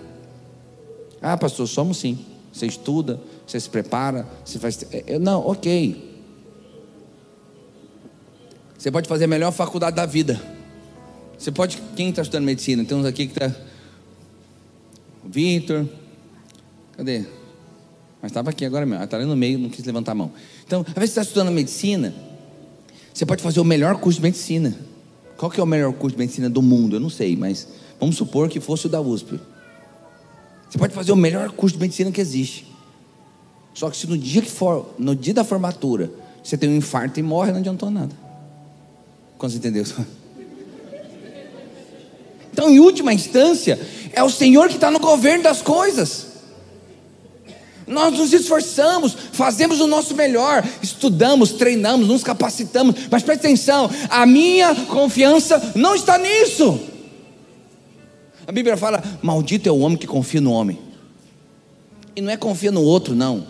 Ah, 1.20 1.36
pastor, 1.36 1.66
somos 1.66 1.96
sim. 1.96 2.24
Você 2.52 2.66
estuda, 2.66 3.20
você 3.46 3.58
se 3.58 3.68
prepara, 3.68 4.26
você 4.44 4.58
faz. 4.58 4.84
É, 4.92 5.04
eu, 5.06 5.18
não, 5.18 5.44
ok. 5.46 6.06
Você 8.76 8.90
pode 8.90 9.08
fazer 9.08 9.24
a 9.24 9.28
melhor 9.28 9.50
faculdade 9.50 9.96
da 9.96 10.06
vida. 10.06 10.40
Você 11.36 11.50
pode. 11.50 11.82
Quem 11.96 12.10
está 12.10 12.22
estudando 12.22 12.44
medicina? 12.44 12.84
Tem 12.84 12.96
uns 12.96 13.06
aqui 13.06 13.26
que 13.26 13.32
está. 13.32 13.52
Vitor, 15.24 15.86
Cadê? 16.98 17.24
Mas 18.20 18.32
estava 18.32 18.50
aqui 18.50 18.64
agora 18.64 18.84
mesmo. 18.84 19.04
Está 19.04 19.16
ali 19.16 19.24
no 19.24 19.36
meio, 19.36 19.56
não 19.56 19.68
quis 19.68 19.84
levantar 19.84 20.12
a 20.12 20.14
mão. 20.16 20.32
Então, 20.66 20.80
às 20.80 20.94
vezes 20.94 21.14
você 21.14 21.20
está 21.20 21.22
estudando 21.22 21.52
medicina, 21.52 22.12
você 23.18 23.26
pode 23.26 23.42
fazer 23.42 23.58
o 23.58 23.64
melhor 23.64 23.96
curso 23.96 24.20
de 24.20 24.22
medicina. 24.22 24.78
Qual 25.36 25.50
que 25.50 25.58
é 25.58 25.62
o 25.62 25.66
melhor 25.66 25.92
curso 25.92 26.14
de 26.14 26.20
medicina 26.20 26.48
do 26.48 26.62
mundo? 26.62 26.94
Eu 26.94 27.00
não 27.00 27.10
sei, 27.10 27.34
mas 27.34 27.66
vamos 27.98 28.14
supor 28.14 28.48
que 28.48 28.60
fosse 28.60 28.86
o 28.86 28.88
da 28.88 29.00
USP. 29.00 29.40
Você 30.70 30.78
pode 30.78 30.94
fazer 30.94 31.10
o 31.10 31.16
melhor 31.16 31.50
curso 31.50 31.74
de 31.74 31.80
medicina 31.80 32.12
que 32.12 32.20
existe. 32.20 32.64
Só 33.74 33.90
que 33.90 33.96
se 33.96 34.06
no 34.06 34.16
dia 34.16 34.40
que 34.40 34.48
for, 34.48 34.94
no 34.96 35.16
dia 35.16 35.34
da 35.34 35.42
formatura, 35.42 36.12
você 36.44 36.56
tem 36.56 36.68
um 36.70 36.76
infarto 36.76 37.18
e 37.18 37.22
morre, 37.24 37.50
não 37.50 37.58
adiantou 37.58 37.90
nada. 37.90 38.14
Quando 39.36 39.50
você 39.50 39.58
entendeu? 39.58 39.84
Então, 42.50 42.70
em 42.70 42.80
última 42.80 43.14
instância, 43.14 43.78
é 44.12 44.20
o 44.20 44.28
Senhor 44.28 44.66
que 44.66 44.74
está 44.74 44.90
no 44.90 44.98
governo 44.98 45.44
das 45.44 45.62
coisas. 45.62 46.27
Nós 47.88 48.16
nos 48.16 48.32
esforçamos, 48.32 49.16
fazemos 49.32 49.80
o 49.80 49.86
nosso 49.86 50.14
melhor, 50.14 50.66
estudamos, 50.82 51.52
treinamos, 51.52 52.06
nos 52.06 52.22
capacitamos, 52.22 52.94
mas 53.10 53.22
preste 53.22 53.46
atenção, 53.46 53.90
a 54.10 54.26
minha 54.26 54.74
confiança 54.86 55.72
não 55.74 55.94
está 55.94 56.18
nisso. 56.18 56.80
A 58.46 58.52
Bíblia 58.52 58.76
fala: 58.76 59.02
maldito 59.22 59.68
é 59.68 59.72
o 59.72 59.78
homem 59.78 59.96
que 59.96 60.06
confia 60.06 60.40
no 60.40 60.52
homem, 60.52 60.78
e 62.14 62.20
não 62.20 62.30
é 62.30 62.36
confia 62.36 62.70
no 62.70 62.82
outro, 62.82 63.14
não, 63.14 63.46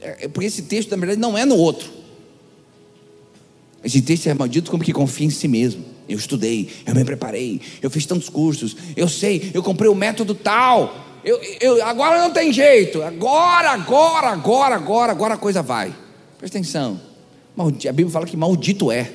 é, 0.00 0.24
é 0.24 0.28
porque 0.28 0.46
esse 0.46 0.62
texto, 0.62 0.90
na 0.90 0.96
verdade, 0.98 1.20
não 1.20 1.36
é 1.36 1.44
no 1.44 1.56
outro, 1.56 1.90
esse 3.82 4.02
texto 4.02 4.26
é 4.26 4.34
maldito 4.34 4.70
como 4.70 4.82
que 4.82 4.92
confia 4.92 5.26
em 5.26 5.30
si 5.30 5.48
mesmo. 5.48 5.84
Eu 6.08 6.18
estudei, 6.18 6.70
eu 6.86 6.94
me 6.94 7.04
preparei, 7.04 7.60
eu 7.82 7.90
fiz 7.90 8.06
tantos 8.06 8.28
cursos, 8.28 8.74
eu 8.96 9.08
sei, 9.08 9.50
eu 9.52 9.62
comprei 9.62 9.90
o 9.90 9.94
método 9.94 10.34
tal. 10.34 11.07
Eu, 11.24 11.40
eu, 11.60 11.84
agora 11.84 12.20
não 12.20 12.30
tem 12.30 12.52
jeito. 12.52 13.02
Agora, 13.02 13.70
agora, 13.70 14.28
agora, 14.28 14.74
agora, 14.74 15.12
agora 15.12 15.34
a 15.34 15.38
coisa 15.38 15.62
vai. 15.62 15.94
Presta 16.38 16.58
atenção. 16.58 17.00
A 17.58 17.92
Bíblia 17.92 18.10
fala 18.10 18.26
que 18.26 18.36
maldito 18.36 18.92
é 18.92 19.10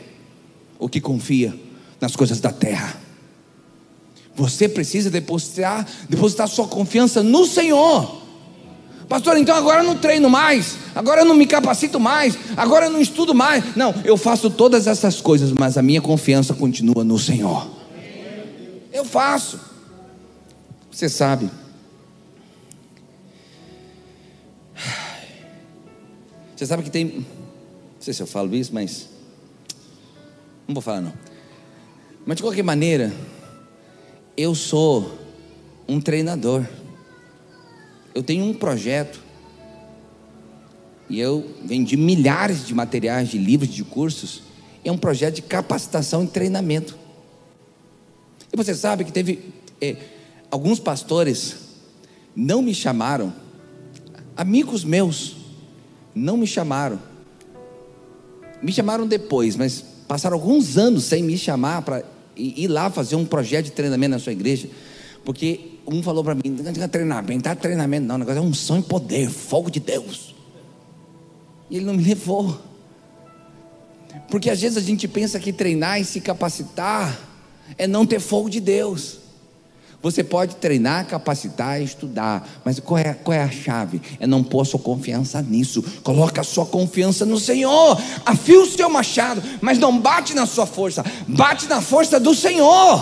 o 0.77 0.89
que 0.89 0.99
confia 0.99 1.53
nas 2.01 2.15
coisas 2.15 2.41
da 2.41 2.51
terra. 2.51 3.01
Você 4.35 4.67
precisa 4.67 5.09
depositar, 5.09 5.87
depositar 6.09 6.47
sua 6.47 6.67
confiança 6.67 7.23
no 7.23 7.45
Senhor. 7.45 8.21
Pastor, 9.07 9.37
então 9.37 9.55
agora 9.55 9.81
eu 9.81 9.85
não 9.85 9.97
treino 9.97 10.29
mais, 10.29 10.77
agora 10.95 11.21
eu 11.21 11.25
não 11.25 11.35
me 11.35 11.45
capacito 11.45 11.99
mais, 11.99 12.37
agora 12.57 12.85
eu 12.85 12.89
não 12.89 12.99
estudo 12.99 13.33
mais. 13.33 13.75
Não, 13.75 13.93
eu 14.03 14.17
faço 14.17 14.49
todas 14.49 14.87
essas 14.87 15.21
coisas, 15.21 15.51
mas 15.51 15.77
a 15.77 15.81
minha 15.81 16.01
confiança 16.01 16.53
continua 16.53 17.03
no 17.03 17.19
Senhor. 17.19 17.67
Eu 18.91 19.05
faço. 19.05 19.59
Você 20.91 21.09
sabe, 21.09 21.49
Você 26.63 26.67
sabe 26.67 26.83
que 26.83 26.89
tem. 26.89 27.05
Não 27.07 27.25
sei 27.99 28.13
se 28.13 28.23
eu 28.23 28.25
falo 28.25 28.55
isso, 28.55 28.73
mas. 28.73 29.09
Não 30.65 30.73
vou 30.73 30.81
falar 30.81 31.01
não. 31.01 31.11
Mas 32.25 32.37
de 32.37 32.41
qualquer 32.41 32.63
maneira, 32.63 33.11
eu 34.37 34.55
sou 34.55 35.11
um 35.89 35.99
treinador. 35.99 36.65
Eu 38.15 38.23
tenho 38.23 38.45
um 38.45 38.53
projeto. 38.53 39.19
E 41.09 41.19
eu 41.19 41.53
vendi 41.65 41.97
milhares 41.97 42.65
de 42.65 42.73
materiais, 42.73 43.27
de 43.27 43.37
livros, 43.37 43.67
de 43.67 43.83
cursos. 43.83 44.43
É 44.85 44.91
um 44.91 44.97
projeto 44.97 45.35
de 45.35 45.41
capacitação 45.41 46.23
e 46.23 46.27
treinamento. 46.27 46.97
E 48.53 48.55
você 48.55 48.73
sabe 48.73 49.03
que 49.03 49.11
teve. 49.11 49.53
É, 49.81 49.97
alguns 50.49 50.79
pastores 50.79 51.57
não 52.33 52.61
me 52.61 52.73
chamaram, 52.73 53.33
amigos 54.37 54.85
meus, 54.85 55.42
não 56.15 56.37
me 56.37 56.47
chamaram. 56.47 56.99
Me 58.61 58.71
chamaram 58.71 59.05
depois, 59.07 59.55
mas 59.55 59.83
passaram 60.07 60.35
alguns 60.35 60.77
anos 60.77 61.03
sem 61.05 61.23
me 61.23 61.37
chamar 61.37 61.81
para 61.81 62.03
ir 62.35 62.67
lá 62.67 62.89
fazer 62.89 63.15
um 63.15 63.25
projeto 63.25 63.65
de 63.65 63.71
treinamento 63.71 64.11
na 64.11 64.19
sua 64.19 64.31
igreja. 64.31 64.69
Porque 65.25 65.79
um 65.85 66.01
falou 66.01 66.23
para 66.23 66.35
mim: 66.35 66.41
não 66.45 66.83
é 66.83 66.87
treinamento, 66.87 67.43
não 67.45 67.51
é 67.51 67.55
treinamento, 67.55 68.07
não, 68.07 68.15
o 68.15 68.17
negócio 68.19 68.39
é 68.39 68.41
um 68.41 68.53
sonho 68.53 68.81
e 68.81 68.83
poder, 68.83 69.29
fogo 69.29 69.69
de 69.69 69.79
Deus. 69.79 70.33
E 71.69 71.77
ele 71.77 71.85
não 71.85 71.93
me 71.93 72.03
levou. 72.03 72.59
Porque 74.29 74.49
às 74.49 74.61
vezes 74.61 74.77
a 74.77 74.81
gente 74.81 75.07
pensa 75.07 75.39
que 75.39 75.51
treinar 75.51 75.99
e 75.99 76.05
se 76.05 76.21
capacitar 76.21 77.19
é 77.77 77.87
não 77.87 78.05
ter 78.05 78.19
fogo 78.19 78.49
de 78.49 78.59
Deus. 78.59 79.19
Você 80.03 80.21
pode 80.21 80.57
treinar, 80.57 81.07
capacitar, 81.07 81.81
estudar, 81.81 82.59
mas 82.65 82.77
qual 82.77 82.97
é, 82.97 83.13
qual 83.13 83.33
é 83.33 83.41
a 83.41 83.49
chave? 83.49 84.01
É 84.19 84.27
não 84.27 84.43
pôr 84.43 84.65
sua 84.65 84.79
confiança 84.79 85.41
nisso. 85.41 85.81
Coloca 86.03 86.41
a 86.41 86.43
sua 86.43 86.65
confiança 86.65 87.25
no 87.25 87.39
Senhor. 87.39 87.97
Afia 88.25 88.59
o 88.59 88.65
seu 88.65 88.89
machado, 88.89 89.41
mas 89.61 89.79
não 89.79 89.97
bate 89.97 90.35
na 90.35 90.45
sua 90.45 90.65
força, 90.65 91.05
bate 91.25 91.69
na 91.69 91.81
força 91.81 92.19
do 92.19 92.35
Senhor. 92.35 93.01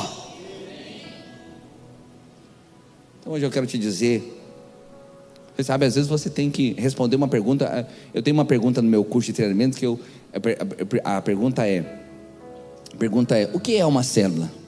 Então 3.20 3.34
hoje 3.34 3.48
eu 3.48 3.50
quero 3.50 3.66
te 3.66 3.80
dizer, 3.80 4.40
você 5.58 5.64
sabe, 5.64 5.88
às 5.88 5.96
vezes 5.96 6.08
você 6.08 6.30
tem 6.30 6.52
que 6.52 6.74
responder 6.74 7.16
uma 7.16 7.28
pergunta. 7.28 7.88
Eu 8.14 8.22
tenho 8.22 8.36
uma 8.36 8.46
pergunta 8.46 8.80
no 8.80 8.88
meu 8.88 9.04
curso 9.04 9.26
de 9.32 9.34
treinamento 9.34 9.76
que 9.76 9.88
eu, 9.88 10.00
a 11.04 11.20
pergunta 11.20 11.68
é, 11.68 11.80
a 12.94 12.98
pergunta 12.98 13.36
é, 13.36 13.50
o 13.52 13.60
que 13.60 13.76
é 13.76 13.86
uma 13.88 14.04
célula? 14.04 14.61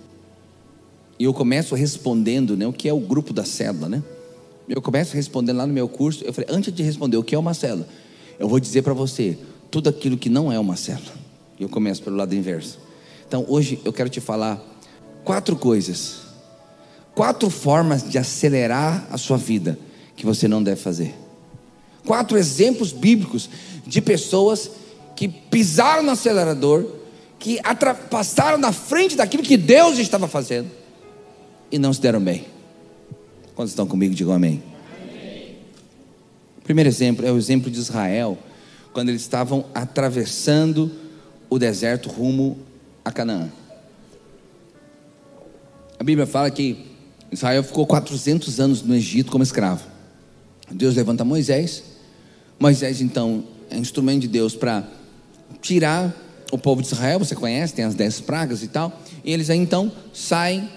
E 1.20 1.26
eu 1.26 1.34
começo 1.34 1.76
respondendo, 1.76 2.58
né, 2.58 2.66
o 2.66 2.74
que 2.74 2.90
é 2.90 2.94
o 2.94 3.00
grupo 3.00 3.34
da 3.34 3.46
célula, 3.46 3.88
né? 3.88 4.04
Eu 4.68 4.82
começo 4.82 5.16
respondendo 5.16 5.58
lá 5.58 5.68
no 5.68 5.74
meu 5.74 5.88
curso, 5.88 6.24
eu 6.24 6.34
falei, 6.34 6.50
antes 6.50 6.74
de 6.74 6.82
responder 6.82 7.18
o 7.18 7.24
que 7.24 7.36
é 7.36 7.38
uma 7.38 7.54
célula, 7.54 7.88
eu 8.40 8.48
vou 8.48 8.60
dizer 8.60 8.82
para 8.82 8.94
você 8.94 9.38
tudo 9.70 9.90
aquilo 9.90 10.18
que 10.18 10.30
não 10.30 10.52
é 10.52 10.58
uma 10.58 10.76
célula. 10.76 11.12
Eu 11.60 11.70
começo 11.70 12.02
pelo 12.02 12.16
lado 12.16 12.34
inverso. 12.34 12.80
Então, 13.28 13.46
hoje 13.48 13.80
eu 13.84 13.94
quero 13.94 14.10
te 14.10 14.20
falar 14.20 14.62
quatro 15.24 15.56
coisas, 15.56 16.22
quatro 17.14 17.50
formas 17.50 18.10
de 18.10 18.18
acelerar 18.18 19.08
a 19.12 19.18
sua 19.18 19.38
vida 19.38 19.78
que 20.16 20.26
você 20.26 20.48
não 20.48 20.64
deve 20.64 20.82
fazer. 20.82 21.14
Quatro 22.06 22.38
exemplos 22.38 22.92
bíblicos 22.92 23.50
de 23.86 24.02
pessoas 24.02 24.72
que 25.16 25.28
pisaram 25.28 26.04
no 26.04 26.12
acelerador, 26.12 26.86
que 27.38 27.60
passaram 28.10 28.58
na 28.58 28.72
frente 28.72 29.16
daquilo 29.16 29.44
que 29.44 29.58
Deus 29.58 30.00
estava 30.00 30.28
fazendo 30.28 30.83
e 31.74 31.80
não 31.80 31.92
se 31.92 32.00
deram 32.00 32.22
bem. 32.22 32.46
Quando 33.56 33.68
estão 33.68 33.88
comigo, 33.88 34.14
digam 34.14 34.32
amém. 34.32 34.62
amém. 35.02 35.56
O 36.60 36.62
primeiro 36.62 36.88
exemplo 36.88 37.26
é 37.26 37.32
o 37.32 37.38
exemplo 37.38 37.72
de 37.72 37.80
Israel, 37.80 38.38
quando 38.94 39.10
eles 39.10 39.22
estavam 39.22 39.66
atravessando 39.74 40.92
o 41.50 41.58
deserto 41.58 42.10
rumo 42.10 42.60
a 43.04 43.12
Canaã. 43.12 43.50
A 46.00 46.04
Bíblia 46.04 46.28
fala 46.28 46.52
que 46.52 46.92
Israel 47.32 47.64
ficou 47.64 47.88
400 47.88 48.60
anos 48.60 48.84
no 48.84 48.94
Egito 48.94 49.32
como 49.32 49.44
escravo. 49.44 49.84
Deus 50.70 50.96
levanta 50.96 51.26
Moisés. 51.26 51.84
Moisés, 52.60 53.02
então, 53.02 53.46
é 53.72 53.80
instrumento 53.80 54.22
de 54.22 54.28
Deus 54.28 54.56
para 54.56 54.88
tirar 55.60 56.16
o 56.52 56.58
povo 56.58 56.84
de 56.84 56.88
Israel. 56.90 57.18
Você 57.18 57.34
conhece, 57.34 57.74
tem 57.74 57.84
as 57.84 57.96
dez 57.96 58.22
pragas 58.22 58.62
e 58.62 58.68
tal. 58.68 59.02
E 59.26 59.34
eles 59.34 59.50
aí 59.50 59.58
então 59.58 59.92
saem 60.14 60.70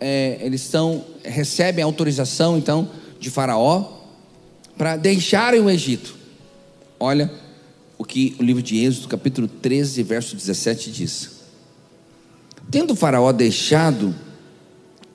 é, 0.00 0.38
eles 0.40 0.62
são, 0.62 1.04
recebem 1.22 1.84
autorização 1.84 2.56
então 2.56 2.88
de 3.20 3.30
Faraó 3.30 4.00
para 4.76 4.96
deixarem 4.96 5.60
o 5.60 5.68
Egito. 5.68 6.16
Olha 6.98 7.30
o 7.98 8.04
que 8.04 8.34
o 8.40 8.42
livro 8.42 8.62
de 8.62 8.82
Êxodo, 8.82 9.08
capítulo 9.08 9.46
13, 9.46 10.02
verso 10.02 10.34
17 10.34 10.90
diz: 10.90 11.30
Tendo 12.70 12.96
Faraó 12.96 13.30
deixado 13.30 14.14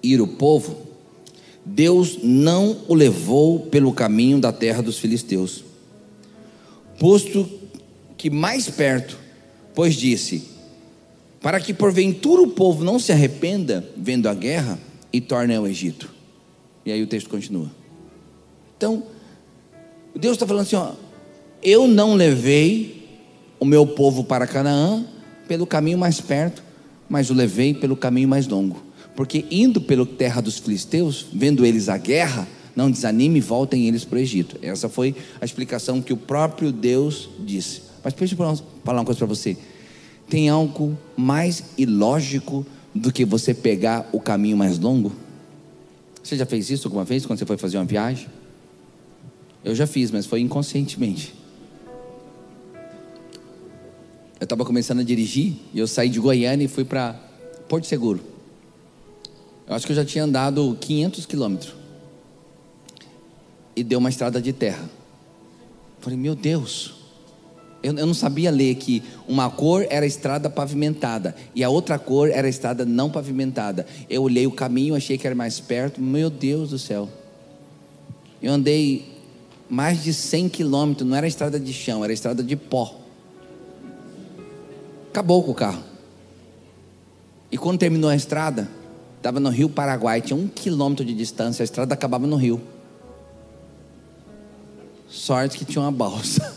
ir 0.04 0.22
o 0.22 0.28
povo, 0.28 0.86
Deus 1.66 2.20
não 2.22 2.78
o 2.88 2.94
levou 2.94 3.62
pelo 3.62 3.92
caminho 3.92 4.40
da 4.40 4.52
terra 4.52 4.84
dos 4.84 5.00
filisteus, 5.00 5.64
posto 7.00 7.50
que 8.16 8.30
mais 8.30 8.70
perto, 8.70 9.18
pois 9.74 9.96
disse: 9.96 10.55
para 11.46 11.60
que 11.60 11.76
porventura 11.76 12.42
o 12.42 12.48
povo 12.48 12.84
não 12.84 12.98
se 12.98 13.12
arrependa 13.12 13.88
vendo 13.96 14.28
a 14.28 14.34
guerra 14.34 14.80
e 15.14 15.22
torne 15.22 15.54
ao 15.54 15.68
Egito. 15.68 16.12
E 16.84 16.92
aí 16.92 17.04
o 17.04 17.06
texto 17.06 17.30
continua. 17.30 17.70
Então, 18.76 19.04
Deus 20.16 20.34
está 20.34 20.48
falando 20.48 20.64
assim: 20.64 20.76
ó, 20.76 20.94
eu 21.62 21.88
não 21.88 22.16
levei 22.16 23.08
o 23.60 23.64
meu 23.64 23.86
povo 23.86 24.24
para 24.24 24.48
Canaã 24.48 25.06
pelo 25.48 25.68
caminho 25.68 26.00
mais 26.00 26.20
perto, 26.20 26.64
mas 27.08 27.30
o 27.30 27.36
levei 27.36 27.76
pelo 27.76 27.96
caminho 27.96 28.28
mais 28.28 28.48
longo. 28.48 28.82
Porque 29.16 29.46
indo 29.52 29.80
pela 29.80 30.04
terra 30.04 30.42
dos 30.42 30.58
filisteus, 30.58 31.28
vendo 31.32 31.64
eles 31.64 31.90
a 31.90 31.98
guerra, 32.00 32.48
não 32.76 32.90
desanime 32.90 33.40
voltem 33.40 33.88
eles 33.88 34.04
para 34.04 34.16
o 34.16 34.20
Egito. 34.20 34.58
Essa 34.64 34.90
foi 34.90 35.16
a 35.40 35.46
explicação 35.46 36.02
que 36.02 36.12
o 36.12 36.18
próprio 36.18 36.72
Deus 36.72 37.30
disse. 37.42 37.84
Mas 38.04 38.16
deixa 38.16 38.34
eu 38.34 38.38
falar 38.84 38.98
uma 38.98 39.06
coisa 39.06 39.20
para 39.20 39.28
você. 39.28 39.56
Tem 40.28 40.50
algo 40.50 40.98
mais 41.16 41.64
ilógico 41.78 42.66
do 42.94 43.12
que 43.12 43.26
você 43.26 43.54
pegar 43.54 44.10
o 44.12 44.20
caminho 44.20 44.58
mais 44.58 44.80
longo? 44.80 45.12
Você 46.24 46.36
já 46.36 46.46
fez 46.46 46.70
isso 46.70 46.88
alguma 46.88 47.04
vez 47.04 47.26
quando 47.26 47.38
você 47.38 47.46
foi 47.46 47.58
fazer 47.58 47.78
uma 47.78 47.86
viagem? 47.86 48.28
Eu 49.64 49.76
já 49.76 49.86
fiz, 49.86 50.10
mas 50.12 50.26
foi 50.26 50.42
inconscientemente. 50.42 51.34
Eu 54.40 54.46
estava 54.46 54.66
começando 54.66 55.00
a 55.00 55.04
dirigir 55.04 55.54
e 55.74 55.80
eu 55.80 55.88
saí 55.88 56.10
de 56.10 56.20
Goiânia 56.20 56.66
e 56.66 56.68
fui 56.68 56.84
para 56.84 57.14
Porto 57.68 57.86
Seguro. 57.86 58.22
Eu 59.68 59.76
acho 59.76 59.86
que 59.86 59.92
eu 59.92 59.96
já 59.96 60.06
tinha 60.06 60.24
andado 60.24 60.78
500 60.80 61.26
quilômetros. 61.26 61.74
E 63.76 63.84
deu 63.84 64.00
uma 64.00 64.10
estrada 64.10 64.42
de 64.42 64.54
terra. 64.54 64.90
Falei, 66.00 66.18
meu 66.18 66.36
Deus. 66.36 66.95
Eu, 67.86 67.96
eu 67.96 68.08
não 68.08 68.16
sabia 68.16 68.50
ler 68.50 68.74
que 68.74 69.04
uma 69.28 69.48
cor 69.48 69.86
era 69.92 70.08
estrada 70.08 70.50
pavimentada 70.50 71.36
e 71.54 71.64
a 71.64 71.70
outra 71.70 72.00
cor 72.00 72.32
era 72.32 72.50
estrada 72.50 72.84
não 72.84 73.12
pavimentada. 73.12 73.86
Eu 74.10 74.24
olhei 74.24 74.48
o 74.48 74.52
caminho, 74.52 74.96
achei 74.96 75.20
que 75.20 75.28
era 75.28 75.36
mais 75.36 75.60
perto. 75.60 76.02
Meu 76.02 76.32
Deus 76.32 76.72
do 76.72 76.80
céu. 76.80 77.08
Eu 78.42 78.54
andei 78.54 79.14
mais 79.70 80.04
de 80.04 80.16
100 80.16 80.50
quilômetros, 80.50 81.08
não 81.08 81.16
era 81.16 81.28
estrada 81.28 81.60
de 81.60 81.72
chão, 81.72 82.04
era 82.04 82.12
estrada 82.12 82.42
de 82.42 82.56
pó. 82.56 83.00
Acabou 85.12 85.44
com 85.44 85.52
o 85.52 85.56
carro. 85.56 85.84
E 87.52 87.58
quando 87.58 87.78
terminou 87.78 88.10
a 88.10 88.16
estrada, 88.16 88.68
estava 89.18 89.40
no 89.40 89.50
Rio 89.50 89.70
Paraguai, 89.70 90.22
tinha 90.22 90.36
um 90.36 90.48
quilômetro 90.48 91.06
de 91.06 91.14
distância, 91.14 91.62
a 91.62 91.66
estrada 91.66 91.94
acabava 91.94 92.26
no 92.26 92.36
rio. 92.36 92.60
Sorte 95.08 95.60
que 95.60 95.66
tinha 95.66 95.84
uma 95.84 95.92
balsa. 95.92 96.52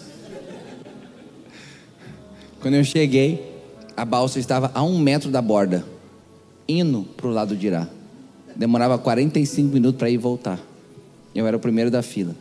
Quando 2.60 2.74
eu 2.74 2.84
cheguei, 2.84 3.56
a 3.96 4.04
balsa 4.04 4.38
estava 4.38 4.70
a 4.74 4.82
um 4.82 4.98
metro 4.98 5.30
da 5.30 5.40
borda, 5.40 5.84
indo 6.68 7.02
para 7.16 7.28
o 7.28 7.30
lado 7.30 7.56
de 7.56 7.68
Irá. 7.68 7.88
Demorava 8.56 8.98
45 8.98 9.72
minutos 9.72 9.98
para 9.98 10.10
ir 10.10 10.14
e 10.14 10.18
voltar. 10.18 10.58
Eu 11.32 11.46
era 11.46 11.56
o 11.56 11.60
primeiro 11.60 11.90
da 11.90 12.02
fila. 12.02 12.34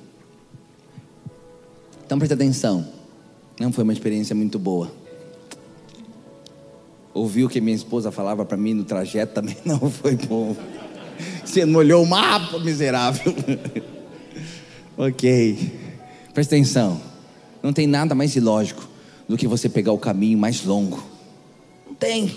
Então 2.03 2.17
preste 2.17 2.33
atenção. 2.33 2.87
Não 3.59 3.71
foi 3.71 3.83
uma 3.83 3.93
experiência 3.93 4.35
muito 4.35 4.57
boa. 4.57 4.91
Ouvir 7.13 7.43
o 7.43 7.49
que 7.49 7.61
minha 7.61 7.75
esposa 7.75 8.11
falava 8.11 8.43
para 8.43 8.57
mim 8.57 8.73
no 8.73 8.83
trajeto 8.83 9.33
também 9.33 9.57
não 9.65 9.79
foi 9.91 10.15
bom. 10.15 10.55
Você 11.45 11.63
não 11.63 11.79
olhou 11.79 12.03
o 12.03 12.07
mapa, 12.07 12.57
miserável. 12.59 13.33
ok. 14.97 15.71
Preste 16.33 16.55
atenção. 16.55 16.99
Não 17.61 17.71
tem 17.71 17.85
nada 17.85 18.15
mais 18.15 18.35
ilógico 18.35 18.96
do 19.27 19.37
que 19.37 19.47
você 19.47 19.67
pegar 19.67 19.91
o 19.91 19.97
caminho 19.97 20.37
mais 20.37 20.63
longo. 20.63 21.03
Não 21.85 21.93
tem. 21.93 22.33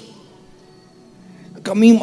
Caminho, 1.63 2.01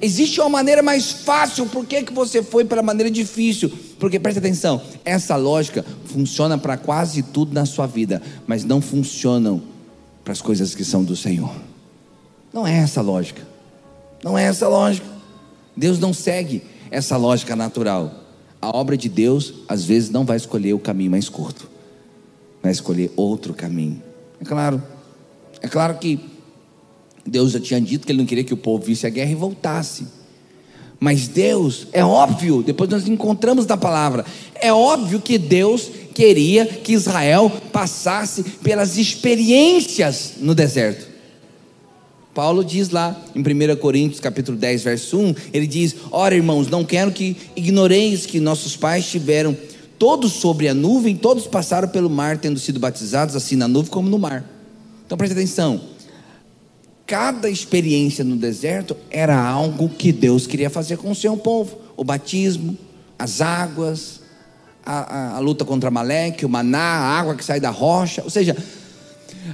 existe 0.00 0.40
uma 0.40 0.48
maneira 0.48 0.82
mais 0.82 1.12
fácil, 1.12 1.66
por 1.66 1.84
que, 1.84 2.02
que 2.02 2.12
você 2.12 2.42
foi 2.42 2.64
pela 2.64 2.82
maneira 2.82 3.10
difícil? 3.10 3.70
Porque 3.98 4.18
preste 4.18 4.38
atenção, 4.38 4.80
essa 5.04 5.36
lógica 5.36 5.84
funciona 6.06 6.56
para 6.56 6.78
quase 6.78 7.22
tudo 7.22 7.52
na 7.52 7.66
sua 7.66 7.86
vida, 7.86 8.22
mas 8.46 8.64
não 8.64 8.80
funcionam 8.80 9.62
para 10.24 10.32
as 10.32 10.40
coisas 10.40 10.74
que 10.74 10.84
são 10.84 11.04
do 11.04 11.14
Senhor. 11.14 11.54
Não 12.50 12.66
é 12.66 12.78
essa 12.78 13.02
lógica. 13.02 13.46
Não 14.22 14.38
é 14.38 14.44
essa 14.44 14.68
lógica. 14.68 15.06
Deus 15.76 15.98
não 15.98 16.14
segue 16.14 16.62
essa 16.90 17.16
lógica 17.16 17.54
natural. 17.54 18.22
A 18.60 18.74
obra 18.74 18.96
de 18.96 19.10
Deus, 19.10 19.52
às 19.68 19.84
vezes, 19.84 20.08
não 20.08 20.24
vai 20.24 20.38
escolher 20.38 20.72
o 20.72 20.78
caminho 20.78 21.10
mais 21.10 21.28
curto, 21.28 21.68
vai 22.62 22.72
escolher 22.72 23.12
outro 23.16 23.52
caminho. 23.52 24.02
É 24.40 24.44
claro, 24.44 24.82
é 25.60 25.68
claro 25.68 25.98
que 25.98 26.20
Deus 27.26 27.52
já 27.52 27.60
tinha 27.60 27.80
dito 27.80 28.06
que 28.06 28.12
Ele 28.12 28.18
não 28.18 28.26
queria 28.26 28.44
que 28.44 28.54
o 28.54 28.56
povo 28.56 28.84
visse 28.84 29.06
a 29.06 29.10
guerra 29.10 29.32
e 29.32 29.34
voltasse. 29.34 30.06
Mas 31.00 31.28
Deus, 31.28 31.88
é 31.92 32.04
óbvio, 32.04 32.62
depois 32.62 32.88
nós 32.88 33.06
encontramos 33.08 33.66
da 33.66 33.76
palavra, 33.76 34.24
é 34.54 34.72
óbvio 34.72 35.20
que 35.20 35.36
Deus 35.36 35.90
queria 36.14 36.64
que 36.64 36.92
Israel 36.92 37.50
passasse 37.72 38.42
pelas 38.62 38.96
experiências 38.96 40.34
no 40.38 40.54
deserto. 40.54 41.14
Paulo 42.32 42.64
diz 42.64 42.90
lá 42.90 43.20
em 43.34 43.40
1 43.40 43.76
Coríntios 43.76 44.18
capítulo 44.18 44.58
10, 44.58 44.82
verso 44.82 45.18
1, 45.18 45.34
ele 45.52 45.66
diz: 45.66 45.94
Ora, 46.10 46.34
irmãos, 46.34 46.68
não 46.68 46.84
quero 46.84 47.12
que 47.12 47.36
ignoreis 47.54 48.26
que 48.26 48.40
nossos 48.40 48.76
pais 48.76 49.06
tiveram 49.06 49.56
todos 49.98 50.32
sobre 50.32 50.68
a 50.68 50.74
nuvem, 50.74 51.16
todos 51.16 51.46
passaram 51.46 51.88
pelo 51.88 52.10
mar, 52.10 52.38
tendo 52.38 52.58
sido 52.58 52.78
batizados, 52.80 53.36
assim 53.36 53.56
na 53.56 53.68
nuvem 53.68 53.90
como 53.90 54.08
no 54.08 54.18
mar. 54.18 54.44
Então 55.06 55.16
preste 55.16 55.32
atenção. 55.32 55.80
Cada 57.06 57.50
experiência 57.50 58.24
no 58.24 58.36
deserto 58.36 58.96
era 59.10 59.38
algo 59.38 59.88
que 59.88 60.12
Deus 60.12 60.46
queria 60.46 60.70
fazer 60.70 60.96
com 60.96 61.10
o 61.10 61.14
seu 61.14 61.36
povo: 61.36 61.78
o 61.96 62.04
batismo, 62.04 62.76
as 63.18 63.40
águas, 63.40 64.20
a, 64.84 65.16
a, 65.16 65.36
a 65.36 65.38
luta 65.38 65.64
contra 65.64 65.90
Maleque, 65.90 66.46
o 66.46 66.48
maná, 66.48 66.78
a 66.78 67.18
água 67.18 67.34
que 67.34 67.44
sai 67.44 67.60
da 67.60 67.70
rocha, 67.70 68.22
ou 68.22 68.30
seja, 68.30 68.56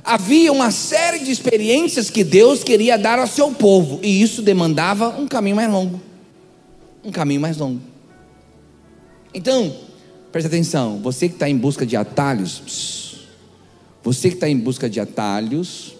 Havia 0.04 0.52
uma 0.52 0.70
série 0.70 1.18
de 1.18 1.32
experiências 1.32 2.10
que 2.10 2.22
Deus 2.22 2.62
queria 2.62 2.96
dar 2.96 3.18
ao 3.18 3.26
seu 3.26 3.50
povo, 3.50 3.98
e 4.02 4.22
isso 4.22 4.40
demandava 4.40 5.08
um 5.08 5.26
caminho 5.26 5.56
mais 5.56 5.70
longo. 5.70 6.00
Um 7.04 7.10
caminho 7.10 7.40
mais 7.40 7.56
longo. 7.56 7.80
Então, 9.34 9.74
preste 10.30 10.46
atenção: 10.46 10.98
você 10.98 11.28
que 11.28 11.34
está 11.34 11.48
em 11.48 11.56
busca 11.56 11.84
de 11.84 11.96
atalhos, 11.96 13.26
você 14.02 14.28
que 14.28 14.34
está 14.34 14.48
em 14.48 14.56
busca 14.56 14.88
de 14.88 15.00
atalhos, 15.00 15.94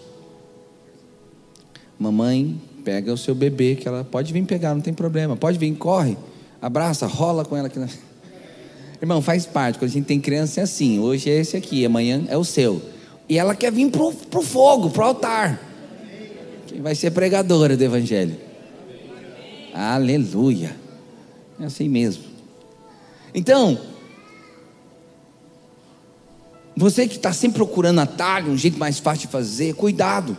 mamãe, 1.99 2.59
pega 2.83 3.13
o 3.13 3.17
seu 3.17 3.35
bebê, 3.35 3.75
que 3.75 3.87
ela 3.87 4.03
pode 4.03 4.33
vir 4.33 4.43
pegar, 4.45 4.73
não 4.73 4.81
tem 4.81 4.93
problema, 4.93 5.35
pode 5.35 5.57
vir, 5.57 5.73
corre, 5.75 6.17
abraça, 6.61 7.05
rola 7.05 7.45
com 7.45 7.55
ela 7.55 7.67
aqui 7.67 7.79
na. 7.79 7.87
Irmão, 9.01 9.21
faz 9.21 9.47
parte, 9.47 9.79
quando 9.79 9.89
a 9.89 9.93
gente 9.93 10.05
tem 10.05 10.19
criança 10.19 10.59
é 10.59 10.63
assim, 10.63 10.99
hoje 10.99 11.27
é 11.29 11.33
esse 11.39 11.57
aqui, 11.57 11.83
amanhã 11.83 12.23
é 12.27 12.37
o 12.37 12.43
seu. 12.43 12.81
E 13.27 13.37
ela 13.37 13.55
quer 13.55 13.71
vir 13.71 13.89
para 13.89 14.03
o 14.03 14.43
fogo, 14.43 14.91
para 14.91 15.03
o 15.03 15.07
altar. 15.07 15.71
Quem 16.67 16.81
vai 16.81 16.93
ser 16.93 17.11
pregadora 17.11 17.75
do 17.75 17.83
Evangelho? 17.83 18.35
Aleluia. 19.73 20.75
É 21.59 21.65
assim 21.65 21.89
mesmo. 21.89 22.23
Então, 23.33 23.79
você 26.75 27.07
que 27.07 27.17
está 27.17 27.33
sempre 27.33 27.57
procurando 27.57 27.99
atalho, 27.99 28.51
um 28.51 28.57
jeito 28.57 28.77
mais 28.77 28.99
fácil 28.99 29.27
de 29.27 29.31
fazer, 29.31 29.73
cuidado. 29.75 30.37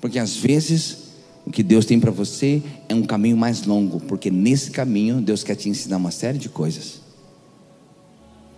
Porque 0.00 0.18
às 0.18 0.36
vezes 0.36 1.10
o 1.44 1.50
que 1.50 1.62
Deus 1.62 1.84
tem 1.84 1.98
para 1.98 2.10
você 2.10 2.62
é 2.88 2.94
um 2.94 3.02
caminho 3.02 3.36
mais 3.36 3.64
longo, 3.64 4.00
porque 4.00 4.30
nesse 4.30 4.70
caminho 4.70 5.20
Deus 5.20 5.42
quer 5.42 5.56
te 5.56 5.68
ensinar 5.68 5.96
uma 5.96 6.10
série 6.10 6.38
de 6.38 6.48
coisas. 6.48 7.00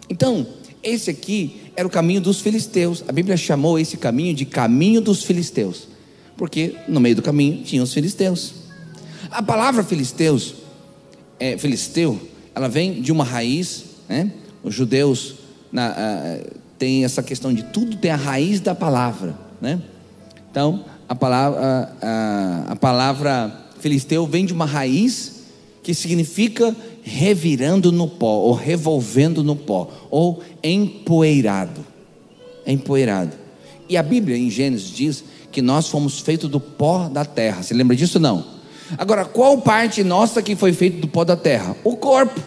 Então, 0.09 0.46
esse 0.83 1.09
aqui 1.11 1.62
era 1.75 1.87
o 1.87 1.90
caminho 1.90 2.20
dos 2.20 2.40
filisteus. 2.40 3.03
A 3.09 3.12
Bíblia 3.12 3.37
chamou 3.37 3.79
esse 3.79 3.96
caminho 3.96 4.35
de 4.35 4.44
caminho 4.44 5.01
dos 5.01 5.22
filisteus, 5.22 5.88
porque 6.37 6.77
no 6.87 7.01
meio 7.01 7.16
do 7.16 7.22
caminho 7.22 7.62
tinham 7.62 7.85
os 7.85 7.94
filisteus. 7.94 8.55
A 9.31 9.42
palavra 9.42 9.83
filisteus, 9.83 10.57
é, 11.40 11.57
filisteu, 11.57 12.20
ela 12.55 12.68
vem 12.68 13.01
de 13.01 13.11
uma 13.11 13.25
raiz, 13.25 13.85
né? 14.09 14.31
Os 14.62 14.75
judeus 14.75 15.37
na, 15.72 16.38
tem 16.78 17.04
essa 17.04 17.22
questão 17.22 17.52
de 17.54 17.62
tudo 17.62 17.96
tem 17.96 18.11
a 18.11 18.16
raiz 18.16 18.61
da 18.61 18.74
palavra, 18.74 19.35
né? 19.61 19.80
Então, 20.50 20.85
a 21.08 21.14
palavra, 21.14 21.92
a, 22.02 22.64
a 22.72 22.76
palavra 22.76 23.52
filisteu 23.80 24.26
vem 24.26 24.44
de 24.44 24.52
uma 24.52 24.66
raiz 24.66 25.42
que 25.82 25.94
significa 25.94 26.74
revirando 27.02 27.90
no 27.90 28.06
pó, 28.06 28.35
ou 28.35 28.52
revolvendo 28.52 29.42
no 29.42 29.56
pó, 29.56 29.90
ou 30.11 30.42
empoeirado. 30.62 31.85
Empoeirado. 32.66 33.32
E 33.88 33.96
a 33.96 34.02
Bíblia 34.02 34.37
em 34.37 34.50
Gênesis 34.50 34.90
diz 34.90 35.24
que 35.50 35.61
nós 35.61 35.88
fomos 35.88 36.20
feitos 36.20 36.48
do 36.48 36.61
pó 36.61 37.08
da 37.08 37.24
terra. 37.24 37.62
Você 37.62 37.74
lembra 37.74 37.96
disso 37.96 38.18
não? 38.18 38.44
Agora, 38.96 39.24
qual 39.24 39.58
parte 39.58 40.04
nossa 40.04 40.42
que 40.42 40.54
foi 40.54 40.72
feita 40.72 40.98
do 40.98 41.08
pó 41.08 41.24
da 41.24 41.37
terra? 41.37 41.76
O 41.82 41.96
corpo. 41.96 42.40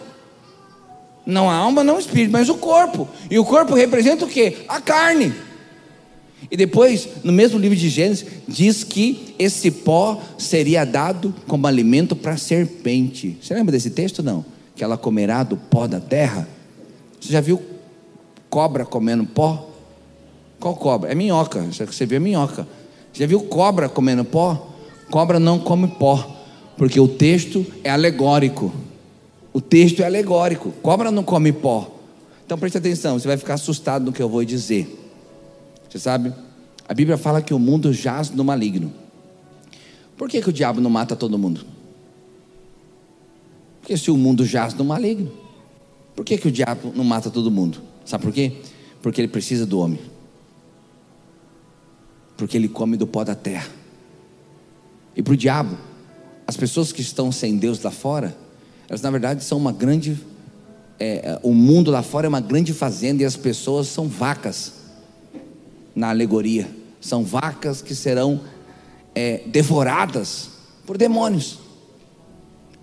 Não 1.26 1.50
a 1.50 1.54
alma, 1.54 1.82
não 1.82 1.96
o 1.96 1.98
espírito, 1.98 2.30
mas 2.30 2.48
o 2.48 2.54
corpo. 2.54 3.08
E 3.28 3.38
o 3.38 3.44
corpo 3.44 3.74
representa 3.74 4.24
o 4.24 4.28
que? 4.28 4.58
A 4.68 4.80
carne. 4.80 5.34
E 6.48 6.56
depois, 6.56 7.08
no 7.24 7.32
mesmo 7.32 7.58
livro 7.58 7.76
de 7.76 7.88
Gênesis, 7.88 8.26
diz 8.46 8.84
que 8.84 9.34
esse 9.38 9.70
pó 9.70 10.20
seria 10.38 10.84
dado 10.84 11.34
como 11.48 11.66
alimento 11.66 12.14
para 12.14 12.34
a 12.34 12.36
serpente. 12.36 13.36
Você 13.42 13.52
lembra 13.54 13.72
desse 13.72 13.90
texto? 13.90 14.22
Não. 14.22 14.44
Que 14.76 14.84
ela 14.84 14.96
comerá 14.96 15.42
do 15.42 15.56
pó 15.56 15.88
da 15.88 15.98
terra. 15.98 16.48
Você 17.20 17.32
já 17.32 17.40
viu 17.40 17.60
cobra 18.48 18.84
comendo 18.84 19.24
pó? 19.24 19.68
Qual 20.60 20.76
cobra? 20.76 21.10
É 21.10 21.14
minhoca. 21.14 21.66
Você 21.72 22.06
viu 22.06 22.18
a 22.18 22.20
minhoca. 22.20 22.68
Você 23.12 23.24
já 23.24 23.26
viu 23.26 23.40
cobra 23.40 23.88
comendo 23.88 24.24
pó? 24.24 24.70
Cobra 25.10 25.40
não 25.40 25.58
come 25.58 25.88
pó, 25.88 26.36
porque 26.76 26.98
o 26.98 27.08
texto 27.08 27.64
é 27.82 27.90
alegórico. 27.90 28.72
O 29.56 29.60
texto 29.62 30.00
é 30.00 30.04
alegórico. 30.04 30.70
Cobra 30.82 31.10
não 31.10 31.24
come 31.24 31.50
pó. 31.50 31.90
Então 32.44 32.58
preste 32.58 32.76
atenção, 32.76 33.18
você 33.18 33.26
vai 33.26 33.38
ficar 33.38 33.54
assustado 33.54 34.04
no 34.04 34.12
que 34.12 34.20
eu 34.20 34.28
vou 34.28 34.44
dizer. 34.44 34.86
Você 35.88 35.98
sabe? 35.98 36.30
A 36.86 36.92
Bíblia 36.92 37.16
fala 37.16 37.40
que 37.40 37.54
o 37.54 37.58
mundo 37.58 37.90
jaz 37.90 38.28
no 38.28 38.44
maligno. 38.44 38.92
Por 40.14 40.28
que, 40.28 40.42
que 40.42 40.50
o 40.50 40.52
diabo 40.52 40.78
não 40.78 40.90
mata 40.90 41.16
todo 41.16 41.38
mundo? 41.38 41.64
Porque 43.80 43.96
se 43.96 44.10
o 44.10 44.16
mundo 44.18 44.44
jaz 44.44 44.74
no 44.74 44.84
maligno, 44.84 45.32
Por 46.14 46.22
que, 46.22 46.36
que 46.36 46.48
o 46.48 46.52
diabo 46.52 46.92
não 46.94 47.02
mata 47.02 47.30
todo 47.30 47.50
mundo? 47.50 47.80
Sabe 48.04 48.24
por 48.24 48.34
quê? 48.34 48.58
Porque 49.00 49.22
ele 49.22 49.28
precisa 49.28 49.64
do 49.64 49.80
homem. 49.80 50.00
Porque 52.36 52.58
ele 52.58 52.68
come 52.68 52.98
do 52.98 53.06
pó 53.06 53.24
da 53.24 53.34
terra. 53.34 53.70
E 55.16 55.22
para 55.22 55.32
o 55.32 55.36
diabo, 55.36 55.78
as 56.46 56.58
pessoas 56.58 56.92
que 56.92 57.00
estão 57.00 57.32
sem 57.32 57.56
Deus 57.56 57.82
lá 57.82 57.90
fora, 57.90 58.36
elas 58.88 59.02
na 59.02 59.10
verdade 59.10 59.44
são 59.44 59.58
uma 59.58 59.72
grande. 59.72 60.16
É, 60.98 61.38
o 61.42 61.52
mundo 61.52 61.90
lá 61.90 62.02
fora 62.02 62.26
é 62.26 62.28
uma 62.28 62.40
grande 62.40 62.72
fazenda 62.72 63.22
e 63.22 63.26
as 63.26 63.36
pessoas 63.36 63.86
são 63.88 64.08
vacas, 64.08 64.72
na 65.94 66.10
alegoria. 66.10 66.68
São 67.00 67.24
vacas 67.24 67.82
que 67.82 67.94
serão 67.94 68.40
é, 69.14 69.42
devoradas 69.46 70.50
por 70.86 70.96
demônios. 70.96 71.58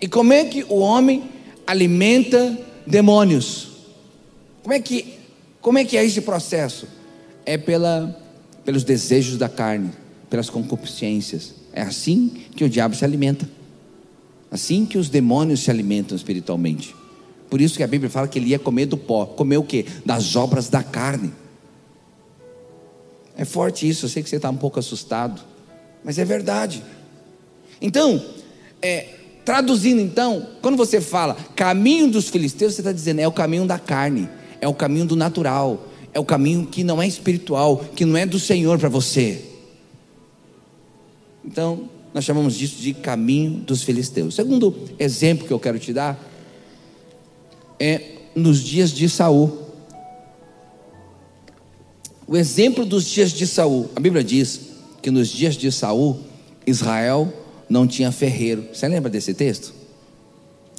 E 0.00 0.08
como 0.08 0.32
é 0.32 0.44
que 0.44 0.64
o 0.64 0.78
homem 0.78 1.24
alimenta 1.66 2.58
demônios? 2.86 3.68
Como 4.62 4.74
é 4.74 4.80
que, 4.80 5.14
como 5.60 5.78
é, 5.78 5.84
que 5.84 5.96
é 5.96 6.04
esse 6.04 6.20
processo? 6.20 6.86
É 7.46 7.56
pela, 7.56 8.18
pelos 8.64 8.84
desejos 8.84 9.38
da 9.38 9.48
carne, 9.48 9.90
pelas 10.28 10.50
concupiscências. 10.50 11.54
É 11.72 11.82
assim 11.82 12.28
que 12.54 12.64
o 12.64 12.68
diabo 12.68 12.94
se 12.94 13.04
alimenta. 13.04 13.48
Assim 14.54 14.86
que 14.86 14.96
os 14.96 15.08
demônios 15.08 15.64
se 15.64 15.70
alimentam 15.72 16.14
espiritualmente. 16.14 16.94
Por 17.50 17.60
isso 17.60 17.76
que 17.76 17.82
a 17.82 17.88
Bíblia 17.88 18.08
fala 18.08 18.28
que 18.28 18.38
ele 18.38 18.50
ia 18.50 18.58
comer 18.58 18.86
do 18.86 18.96
pó. 18.96 19.26
Comer 19.26 19.56
o 19.56 19.64
que? 19.64 19.84
Das 20.06 20.36
obras 20.36 20.68
da 20.68 20.80
carne. 20.80 21.32
É 23.36 23.44
forte 23.44 23.88
isso, 23.88 24.04
eu 24.04 24.08
sei 24.08 24.22
que 24.22 24.28
você 24.28 24.36
está 24.36 24.48
um 24.48 24.56
pouco 24.56 24.78
assustado, 24.78 25.42
mas 26.04 26.20
é 26.20 26.24
verdade. 26.24 26.84
Então, 27.82 28.24
é, 28.80 29.08
traduzindo 29.44 30.00
então, 30.00 30.46
quando 30.62 30.76
você 30.76 31.00
fala 31.00 31.36
caminho 31.56 32.08
dos 32.08 32.28
filisteus, 32.28 32.74
você 32.74 32.80
está 32.80 32.92
dizendo 32.92 33.18
é 33.18 33.26
o 33.26 33.32
caminho 33.32 33.66
da 33.66 33.80
carne, 33.80 34.28
é 34.60 34.68
o 34.68 34.74
caminho 34.74 35.04
do 35.04 35.16
natural, 35.16 35.88
é 36.12 36.20
o 36.20 36.24
caminho 36.24 36.64
que 36.64 36.84
não 36.84 37.02
é 37.02 37.08
espiritual, 37.08 37.78
que 37.96 38.04
não 38.04 38.16
é 38.16 38.24
do 38.24 38.38
Senhor 38.38 38.78
para 38.78 38.88
você. 38.88 39.44
Então, 41.44 41.90
nós 42.14 42.24
chamamos 42.24 42.54
disso 42.54 42.76
de 42.80 42.94
caminho 42.94 43.58
dos 43.58 43.82
filisteus. 43.82 44.36
Segundo 44.36 44.72
exemplo 45.00 45.48
que 45.48 45.52
eu 45.52 45.58
quero 45.58 45.80
te 45.80 45.92
dar 45.92 46.16
é 47.78 48.12
nos 48.36 48.62
dias 48.62 48.92
de 48.92 49.08
Saul. 49.08 49.64
O 52.24 52.36
exemplo 52.36 52.86
dos 52.86 53.04
dias 53.04 53.32
de 53.32 53.44
Saul. 53.48 53.90
A 53.96 54.00
Bíblia 54.00 54.22
diz 54.22 54.60
que 55.02 55.10
nos 55.10 55.28
dias 55.28 55.56
de 55.56 55.70
Saul, 55.72 56.20
Israel 56.64 57.30
não 57.68 57.84
tinha 57.84 58.12
ferreiro. 58.12 58.64
Você 58.72 58.86
lembra 58.86 59.10
desse 59.10 59.34
texto? 59.34 59.74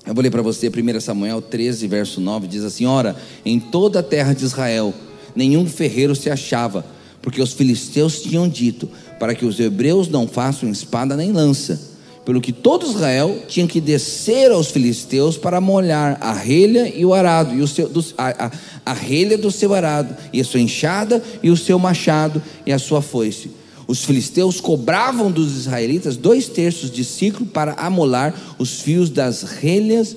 Eu 0.07 0.13
vou 0.13 0.23
ler 0.23 0.31
para 0.31 0.41
você 0.41 0.69
1 0.69 0.99
Samuel 1.01 1.41
13, 1.41 1.85
verso 1.87 2.21
9, 2.21 2.47
diz 2.47 2.63
assim: 2.63 2.85
Ora, 2.85 3.15
em 3.43 3.59
toda 3.59 3.99
a 3.99 4.03
terra 4.03 4.33
de 4.33 4.45
Israel, 4.45 4.93
nenhum 5.35 5.65
ferreiro 5.65 6.15
se 6.15 6.29
achava, 6.29 6.85
porque 7.25 7.41
os 7.41 7.53
filisteus 7.53 8.21
tinham 8.21 8.47
dito: 8.47 8.87
para 9.19 9.33
que 9.33 9.45
os 9.45 9.59
hebreus 9.59 10.07
não 10.07 10.27
façam 10.27 10.69
espada 10.69 11.17
nem 11.17 11.31
lança. 11.31 11.95
Pelo 12.23 12.39
que 12.39 12.51
todo 12.51 12.85
Israel 12.85 13.43
tinha 13.47 13.67
que 13.67 13.81
descer 13.81 14.51
aos 14.51 14.69
filisteus 14.69 15.37
para 15.37 15.59
molhar 15.59 16.17
a 16.21 16.31
relha 16.31 16.87
e 16.87 17.03
o 17.03 17.13
arado, 17.13 17.53
e 17.55 17.61
o 17.61 17.67
seu, 17.67 17.89
do, 17.89 18.03
a, 18.17 18.45
a, 18.45 18.51
a 18.85 18.93
relha 18.93 19.37
do 19.37 19.51
seu 19.51 19.73
arado, 19.73 20.15
e 20.31 20.39
a 20.39 20.43
sua 20.43 20.59
enxada, 20.59 21.21
e 21.41 21.49
o 21.49 21.57
seu 21.57 21.77
machado, 21.77 22.41
e 22.65 22.71
a 22.71 22.79
sua 22.79 23.01
foice. 23.01 23.51
Os 23.87 24.03
filisteus 24.05 24.59
cobravam 24.61 25.31
dos 25.31 25.55
israelitas 25.55 26.17
dois 26.17 26.47
terços 26.47 26.89
de 26.89 27.03
ciclo 27.03 27.45
para 27.45 27.73
amolar 27.73 28.33
os 28.57 28.81
fios 28.81 29.09
das 29.09 29.41
relhas 29.43 30.15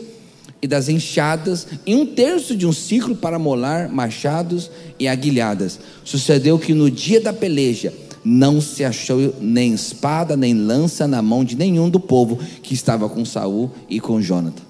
e 0.60 0.66
das 0.66 0.88
enxadas, 0.88 1.66
e 1.86 1.94
um 1.94 2.04
terço 2.04 2.56
de 2.56 2.66
um 2.66 2.72
ciclo 2.72 3.14
para 3.14 3.38
molar 3.38 3.88
machados 3.88 4.70
e 4.98 5.06
aguilhadas. 5.06 5.78
Sucedeu 6.04 6.58
que 6.58 6.74
no 6.74 6.90
dia 6.90 7.20
da 7.20 7.32
peleja 7.32 7.92
não 8.24 8.60
se 8.60 8.84
achou 8.84 9.34
nem 9.40 9.72
espada 9.72 10.36
nem 10.36 10.52
lança 10.52 11.06
na 11.06 11.22
mão 11.22 11.44
de 11.44 11.56
nenhum 11.56 11.88
do 11.88 12.00
povo 12.00 12.36
que 12.62 12.74
estava 12.74 13.08
com 13.08 13.24
Saul 13.24 13.70
e 13.88 14.00
com 14.00 14.20
Jonathan. 14.20 14.62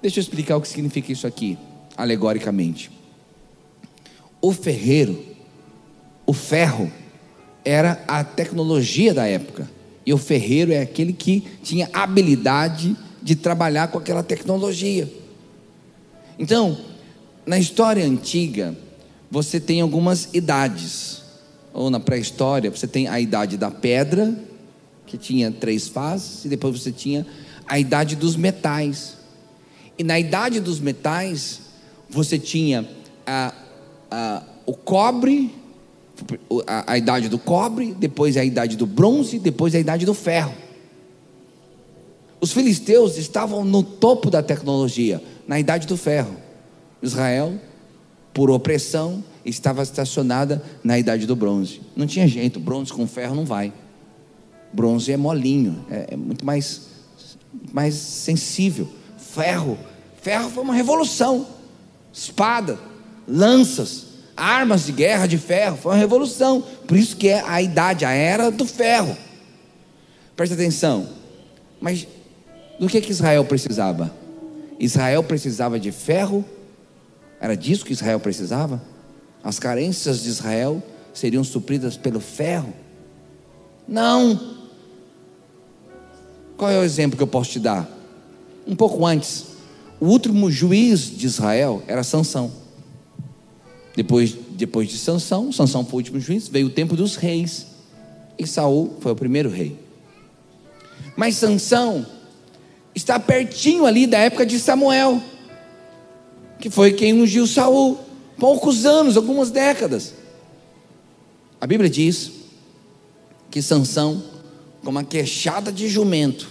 Deixa 0.00 0.18
eu 0.18 0.22
explicar 0.22 0.56
o 0.56 0.60
que 0.60 0.68
significa 0.68 1.12
isso 1.12 1.26
aqui, 1.26 1.58
alegoricamente. 1.96 2.90
O 4.40 4.52
ferreiro, 4.52 5.22
o 6.24 6.32
ferro, 6.32 6.90
era 7.62 8.02
a 8.08 8.24
tecnologia 8.24 9.12
da 9.12 9.26
época. 9.26 9.70
E 10.06 10.14
o 10.14 10.18
ferreiro 10.18 10.72
é 10.72 10.80
aquele 10.80 11.12
que 11.12 11.44
tinha 11.62 11.90
habilidade 11.92 12.96
de 13.22 13.36
trabalhar 13.36 13.88
com 13.88 13.98
aquela 13.98 14.22
tecnologia. 14.22 15.12
Então, 16.38 16.78
na 17.44 17.58
história 17.58 18.04
antiga, 18.04 18.76
você 19.30 19.60
tem 19.60 19.80
algumas 19.80 20.28
idades. 20.32 21.22
Ou 21.72 21.90
na 21.90 22.00
pré-história, 22.00 22.70
você 22.70 22.86
tem 22.86 23.06
a 23.06 23.20
idade 23.20 23.56
da 23.56 23.70
pedra, 23.70 24.34
que 25.06 25.16
tinha 25.16 25.50
três 25.50 25.88
fases, 25.88 26.44
e 26.44 26.48
depois 26.48 26.80
você 26.80 26.90
tinha 26.90 27.26
a 27.66 27.78
idade 27.78 28.16
dos 28.16 28.36
metais. 28.36 29.16
E 29.98 30.02
na 30.02 30.18
idade 30.18 30.60
dos 30.60 30.80
metais, 30.80 31.60
você 32.08 32.38
tinha 32.38 32.88
a, 33.26 33.54
a, 34.10 34.42
o 34.66 34.74
cobre, 34.74 35.54
a, 36.66 36.92
a 36.92 36.98
idade 36.98 37.28
do 37.28 37.38
cobre, 37.38 37.94
depois 37.98 38.36
a 38.36 38.44
idade 38.44 38.76
do 38.76 38.86
bronze, 38.86 39.38
depois 39.38 39.74
a 39.74 39.78
idade 39.78 40.04
do 40.04 40.14
ferro. 40.14 40.54
Os 42.40 42.52
filisteus 42.52 43.18
estavam 43.18 43.64
no 43.64 43.82
topo 43.82 44.30
da 44.30 44.42
tecnologia, 44.42 45.22
na 45.46 45.60
idade 45.60 45.86
do 45.86 45.96
ferro. 45.96 46.36
Israel, 47.02 47.54
por 48.32 48.50
opressão, 48.50 49.22
estava 49.44 49.82
estacionada 49.82 50.62
na 50.82 50.98
idade 50.98 51.26
do 51.26 51.36
bronze. 51.36 51.80
Não 51.94 52.06
tinha 52.06 52.26
jeito, 52.26 52.58
bronze 52.58 52.92
com 52.92 53.06
ferro 53.06 53.34
não 53.34 53.44
vai. 53.44 53.72
Bronze 54.72 55.12
é 55.12 55.16
molinho, 55.16 55.84
é, 55.90 56.14
é 56.14 56.16
muito 56.16 56.44
mais, 56.44 56.82
mais 57.72 57.94
sensível. 57.94 58.88
Ferro, 59.18 59.78
ferro 60.22 60.50
foi 60.50 60.62
uma 60.62 60.74
revolução. 60.74 61.46
Espada, 62.12 62.78
lanças, 63.26 64.06
armas 64.36 64.86
de 64.86 64.92
guerra 64.92 65.26
de 65.26 65.36
ferro, 65.36 65.76
foi 65.76 65.92
uma 65.92 65.98
revolução. 65.98 66.62
Por 66.86 66.96
isso 66.96 67.16
que 67.16 67.28
é 67.28 67.42
a 67.46 67.60
idade, 67.60 68.04
a 68.04 68.10
era 68.10 68.50
do 68.50 68.64
ferro. 68.64 69.16
Preste 70.34 70.54
atenção. 70.54 71.08
Mas 71.80 72.06
do 72.80 72.88
que, 72.88 72.98
que 73.02 73.10
Israel 73.10 73.44
precisava? 73.44 74.10
Israel 74.78 75.22
precisava 75.22 75.78
de 75.78 75.92
ferro? 75.92 76.42
Era 77.38 77.54
disso 77.54 77.84
que 77.84 77.92
Israel 77.92 78.18
precisava? 78.18 78.82
As 79.44 79.58
carências 79.58 80.22
de 80.22 80.30
Israel 80.30 80.82
seriam 81.12 81.44
supridas 81.44 81.98
pelo 81.98 82.20
ferro? 82.20 82.72
Não. 83.86 84.56
Qual 86.56 86.70
é 86.70 86.78
o 86.78 86.82
exemplo 86.82 87.18
que 87.18 87.22
eu 87.22 87.26
posso 87.26 87.50
te 87.50 87.60
dar? 87.60 87.86
Um 88.66 88.74
pouco 88.74 89.04
antes, 89.04 89.48
o 90.00 90.06
último 90.06 90.50
juiz 90.50 91.00
de 91.00 91.26
Israel 91.26 91.82
era 91.86 92.02
Sansão. 92.02 92.50
Depois, 93.94 94.34
depois 94.52 94.88
de 94.88 94.96
Sansão, 94.96 95.52
Sansão 95.52 95.84
foi 95.84 95.92
o 95.92 95.96
último 95.96 96.18
juiz, 96.18 96.48
veio 96.48 96.68
o 96.68 96.70
tempo 96.70 96.96
dos 96.96 97.16
reis. 97.16 97.66
E 98.38 98.46
Saul 98.46 98.96
foi 99.00 99.12
o 99.12 99.16
primeiro 99.16 99.50
rei. 99.50 99.78
Mas 101.14 101.36
Sansão 101.36 102.06
está 102.94 103.18
pertinho 103.18 103.86
ali 103.86 104.06
da 104.06 104.18
época 104.18 104.44
de 104.44 104.58
Samuel, 104.58 105.22
que 106.58 106.70
foi 106.70 106.92
quem 106.92 107.12
ungiu 107.14 107.46
Saul. 107.46 107.98
Poucos 108.38 108.86
anos, 108.86 109.16
algumas 109.16 109.50
décadas. 109.50 110.14
A 111.60 111.66
Bíblia 111.66 111.90
diz 111.90 112.32
que 113.50 113.60
Sansão, 113.60 114.22
com 114.82 114.90
uma 114.90 115.04
queixada 115.04 115.70
de 115.70 115.88
jumento, 115.88 116.50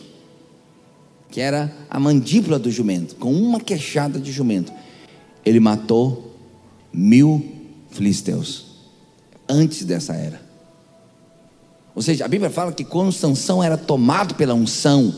que 1.32 1.42
era 1.42 1.74
a 1.90 2.00
mandíbula 2.00 2.60
do 2.60 2.70
jumento, 2.70 3.16
com 3.16 3.34
uma 3.34 3.60
queixada 3.60 4.20
de 4.20 4.32
jumento, 4.32 4.72
ele 5.46 5.60
matou 5.60 6.36
mil 6.94 7.44
filisteus 7.90 8.66
antes 9.48 9.84
dessa 9.84 10.14
era. 10.14 10.42
Ou 11.96 12.02
seja, 12.02 12.26
a 12.26 12.28
Bíblia 12.28 12.50
fala 12.50 12.72
que 12.72 12.84
quando 12.84 13.12
Sansão 13.12 13.64
era 13.64 13.78
tomado 13.78 14.36
pela 14.36 14.54
unção, 14.54 15.14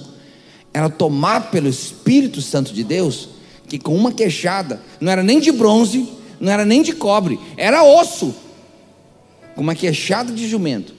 era 0.74 0.90
tomado 0.90 1.52
pelo 1.52 1.68
Espírito 1.68 2.42
Santo 2.42 2.74
de 2.74 2.84
Deus, 2.84 3.30
que 3.68 3.78
com 3.78 3.96
uma 3.96 4.12
queixada, 4.12 4.82
não 5.00 5.12
era 5.12 5.24
nem 5.24 5.40
de 5.40 5.52
bronze, 5.52 6.08
não 6.40 6.52
era 6.52 6.66
nem 6.66 6.82
de 6.82 6.94
cobre, 6.94 7.40
era 7.58 7.84
osso, 7.84 8.34
com 9.56 9.62
uma 9.62 9.76
queixada 9.76 10.34
de 10.34 10.48
jumento, 10.48 10.94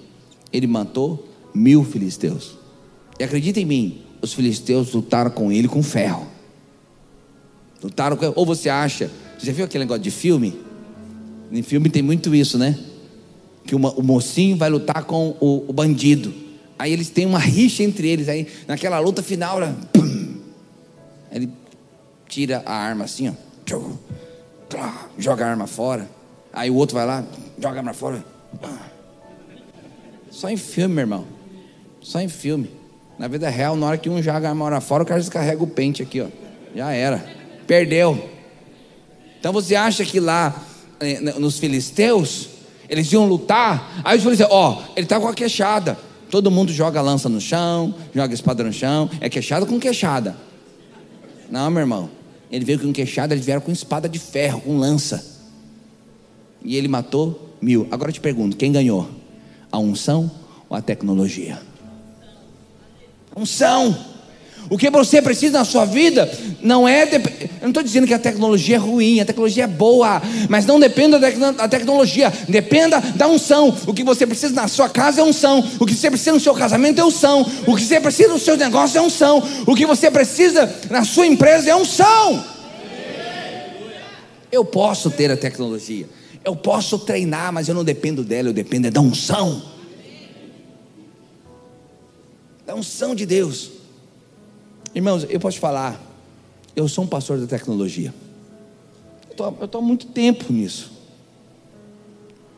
ele 0.53 0.67
matou 0.67 1.29
mil 1.55 1.85
filisteus. 1.85 2.57
E 3.19 3.25
acredita 3.25 3.61
em 3.61 3.65
mim, 3.65 4.03
os 4.21 4.33
filisteus 4.33 4.93
lutaram 4.93 5.31
com 5.31 5.51
ele 5.51 5.69
com 5.69 5.83
ferro. 5.83 6.27
Lutaram 7.83 8.17
com 8.17 8.33
Ou 8.37 8.47
você 8.47 8.69
acha, 8.69 9.11
você 9.39 9.47
já 9.47 9.53
viu 9.53 9.65
aquele 9.65 9.85
negócio 9.85 10.03
de 10.03 10.11
filme? 10.11 10.55
Em 11.51 11.63
filme 11.63 11.91
tem 11.91 12.03
muito 12.03 12.35
isso, 12.35 12.57
né? 12.57 12.79
Que 13.67 13.75
uma, 13.75 13.93
o 13.93 14.03
mocinho 14.03 14.57
vai 14.57 14.71
lutar 14.71 15.05
com 15.05 15.37
o, 15.41 15.65
o 15.69 15.73
bandido. 15.73 16.33
Aí 16.83 16.93
eles 16.93 17.11
têm 17.11 17.27
uma 17.27 17.39
rixa 17.39 17.85
entre 17.85 18.09
eles. 18.09 18.29
Aí 18.29 18.45
naquela 18.67 18.99
luta 18.99 19.23
final, 19.23 19.61
pum, 19.93 20.41
ele 21.31 21.49
tira 22.29 22.61
a 22.67 22.75
arma 22.75 23.05
assim, 23.05 23.29
ó. 23.29 23.33
Joga 25.17 25.47
a 25.47 25.51
arma 25.51 25.69
fora. 25.69 26.11
Aí 26.53 26.71
o 26.71 26.75
outro 26.75 26.97
vai 26.97 27.07
lá, 27.07 27.25
joga 27.57 27.77
a 27.77 27.79
arma 27.79 27.93
fora. 27.93 28.25
Só 30.29 30.51
em 30.51 30.57
filme, 30.57 30.97
meu 30.97 31.03
irmão. 31.03 31.25
Só 32.01 32.21
em 32.21 32.29
filme. 32.29 32.69
Na 33.17 33.29
vida 33.29 33.49
real, 33.49 33.77
na 33.77 33.87
hora 33.87 33.97
que 33.97 34.11
um 34.11 34.21
joga 34.21 34.49
a 34.49 34.51
arma 34.51 34.81
fora, 34.81 35.05
o 35.05 35.07
cara 35.07 35.21
descarrega 35.21 35.63
o 35.63 35.69
pente 35.69 36.03
aqui, 36.03 36.21
ó. 36.21 36.27
Já 36.75 36.91
era. 36.91 37.25
Perdeu. 37.65 38.29
Então 39.39 39.53
você 39.53 39.77
acha 39.77 40.05
que 40.05 40.19
lá 40.19 40.61
eh, 40.99 41.21
nos 41.21 41.61
filisteus, 41.61 42.49
eles 42.89 43.13
iam 43.13 43.25
lutar, 43.25 44.03
aí 44.03 44.19
os 44.19 44.25
filisteus, 44.25 44.51
ó, 44.51 44.83
ele 44.97 45.07
está 45.07 45.21
com 45.21 45.29
a 45.29 45.33
queixada. 45.33 45.97
Todo 46.33 46.51
mundo 46.51 46.73
joga 46.73 46.99
a 46.99 47.03
lança 47.03 47.29
no 47.29 47.39
chão, 47.39 47.95
joga 48.15 48.33
a 48.33 48.35
espada 48.35 48.65
no 48.65 48.73
chão, 48.73 49.11
é 49.21 49.29
queixada 49.29 49.67
com 49.67 49.79
queixada. 49.79 50.35
Não, 51.51 51.71
meu 51.71 51.81
irmão. 51.81 52.09
Ele 52.51 52.65
veio 52.65 52.79
com 52.79 52.91
queixada, 52.91 53.35
eles 53.35 53.45
vieram 53.45 53.61
com 53.61 53.71
espada 53.71 54.09
de 54.09 54.19
ferro, 54.19 54.63
com 54.63 54.79
lança. 54.79 55.23
E 56.65 56.75
ele 56.75 56.89
matou 56.89 57.55
mil. 57.61 57.87
Agora 57.91 58.09
eu 58.09 58.15
te 58.15 58.21
pergunto: 58.21 58.57
quem 58.57 58.73
ganhou? 58.73 59.11
A 59.71 59.79
unção 59.79 60.31
ou 60.71 60.77
a 60.77 60.81
tecnologia? 60.81 61.61
Unção. 63.37 63.95
O 64.71 64.79
que 64.79 64.89
você 64.89 65.21
precisa 65.21 65.59
na 65.59 65.67
sua 65.67 65.85
vida 65.85 66.33
não 66.63 66.89
é. 66.89 67.05
De... 67.05 67.51
Eu 67.63 67.67
não 67.67 67.71
estou 67.71 67.85
dizendo 67.85 68.09
que 68.09 68.13
a 68.13 68.19
tecnologia 68.19 68.75
é 68.75 68.79
ruim, 68.79 69.21
a 69.21 69.25
tecnologia 69.25 69.63
é 69.63 69.67
boa, 69.69 70.21
mas 70.49 70.67
não 70.67 70.81
dependa 70.81 71.17
da 71.21 71.69
tecnologia, 71.69 72.29
dependa 72.49 73.01
da 73.01 73.29
unção. 73.29 73.69
O 73.87 73.95
que 73.95 74.03
você 74.03 74.27
precisa 74.27 74.53
na 74.53 74.67
sua 74.67 74.89
casa 74.89 75.21
é 75.21 75.25
unção, 75.25 75.65
o 75.79 75.87
que 75.87 75.95
você 75.95 76.11
precisa 76.11 76.33
no 76.33 76.41
seu 76.41 76.55
casamento 76.55 77.01
é 77.01 77.05
unção, 77.05 77.47
o 77.65 77.77
que 77.77 77.85
você 77.85 78.01
precisa 78.01 78.33
no 78.33 78.39
seu 78.41 78.57
negócio 78.57 78.99
é 78.99 79.01
unção, 79.01 79.41
o 79.65 79.77
que 79.77 79.87
você 79.87 80.11
precisa 80.11 80.69
na 80.91 81.05
sua 81.05 81.25
empresa 81.25 81.71
é 81.71 81.77
unção. 81.77 82.45
Eu 84.51 84.65
posso 84.65 85.09
ter 85.09 85.31
a 85.31 85.37
tecnologia, 85.37 86.09
eu 86.45 86.57
posso 86.57 86.99
treinar, 86.99 87.53
mas 87.53 87.69
eu 87.69 87.77
não 87.77 87.85
dependo 87.85 88.25
dela, 88.25 88.49
eu 88.49 88.53
dependo 88.53 88.91
da 88.91 89.01
unção. 89.01 89.63
Da 92.67 92.75
unção 92.75 93.15
de 93.15 93.25
Deus. 93.25 93.71
Irmãos, 94.93 95.25
eu 95.31 95.39
posso 95.39 95.61
falar, 95.61 96.12
eu 96.75 96.89
sou 96.89 97.05
um 97.05 97.07
pastor 97.07 97.39
da 97.39 97.47
tecnologia. 97.47 98.13
Eu 99.39 99.65
estou 99.65 99.81
há 99.81 99.85
muito 99.85 100.07
tempo 100.07 100.53
nisso. 100.53 100.93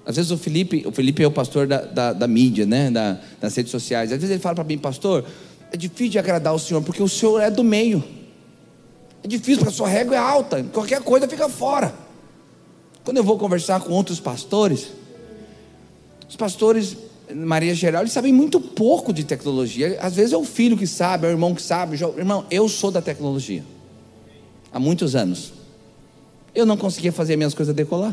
Às 0.06 0.16
vezes 0.16 0.30
o 0.30 0.36
Felipe, 0.36 0.84
o 0.86 0.92
Felipe 0.92 1.22
é 1.22 1.26
o 1.26 1.30
pastor 1.30 1.66
da, 1.66 1.80
da, 1.80 2.12
da 2.12 2.28
mídia, 2.28 2.66
né? 2.66 2.90
Da, 2.90 3.18
das 3.40 3.54
redes 3.54 3.70
sociais. 3.70 4.12
Às 4.12 4.18
vezes 4.18 4.30
ele 4.30 4.40
fala 4.40 4.54
para 4.54 4.64
mim, 4.64 4.76
pastor, 4.76 5.24
é 5.72 5.76
difícil 5.76 6.10
de 6.10 6.18
agradar 6.18 6.54
o 6.54 6.58
senhor, 6.58 6.82
porque 6.82 7.02
o 7.02 7.08
senhor 7.08 7.40
é 7.40 7.50
do 7.50 7.64
meio. 7.64 8.04
É 9.22 9.28
difícil, 9.28 9.58
porque 9.58 9.72
a 9.72 9.76
sua 9.76 9.88
régua 9.88 10.14
é 10.14 10.18
alta, 10.18 10.62
qualquer 10.64 11.00
coisa 11.00 11.26
fica 11.26 11.48
fora. 11.48 11.94
Quando 13.02 13.16
eu 13.16 13.24
vou 13.24 13.38
conversar 13.38 13.80
com 13.80 13.92
outros 13.92 14.20
pastores, 14.20 14.88
os 16.28 16.36
pastores 16.36 16.96
Maria 17.34 17.74
Geral, 17.74 18.02
eles 18.02 18.12
sabem 18.12 18.32
muito 18.32 18.60
pouco 18.60 19.12
de 19.12 19.24
tecnologia. 19.24 19.98
Às 20.00 20.14
vezes 20.14 20.32
é 20.32 20.36
o 20.36 20.44
filho 20.44 20.76
que 20.76 20.86
sabe, 20.86 21.26
é 21.26 21.30
o 21.30 21.32
irmão 21.32 21.54
que 21.54 21.62
sabe. 21.62 21.96
Irmão, 21.96 22.44
eu 22.50 22.68
sou 22.68 22.90
da 22.90 23.00
tecnologia. 23.00 23.64
Há 24.74 24.80
muitos 24.80 25.14
anos. 25.14 25.52
Eu 26.52 26.66
não 26.66 26.76
conseguia 26.76 27.12
fazer 27.12 27.36
minhas 27.36 27.54
coisas 27.54 27.72
decolar. 27.72 28.12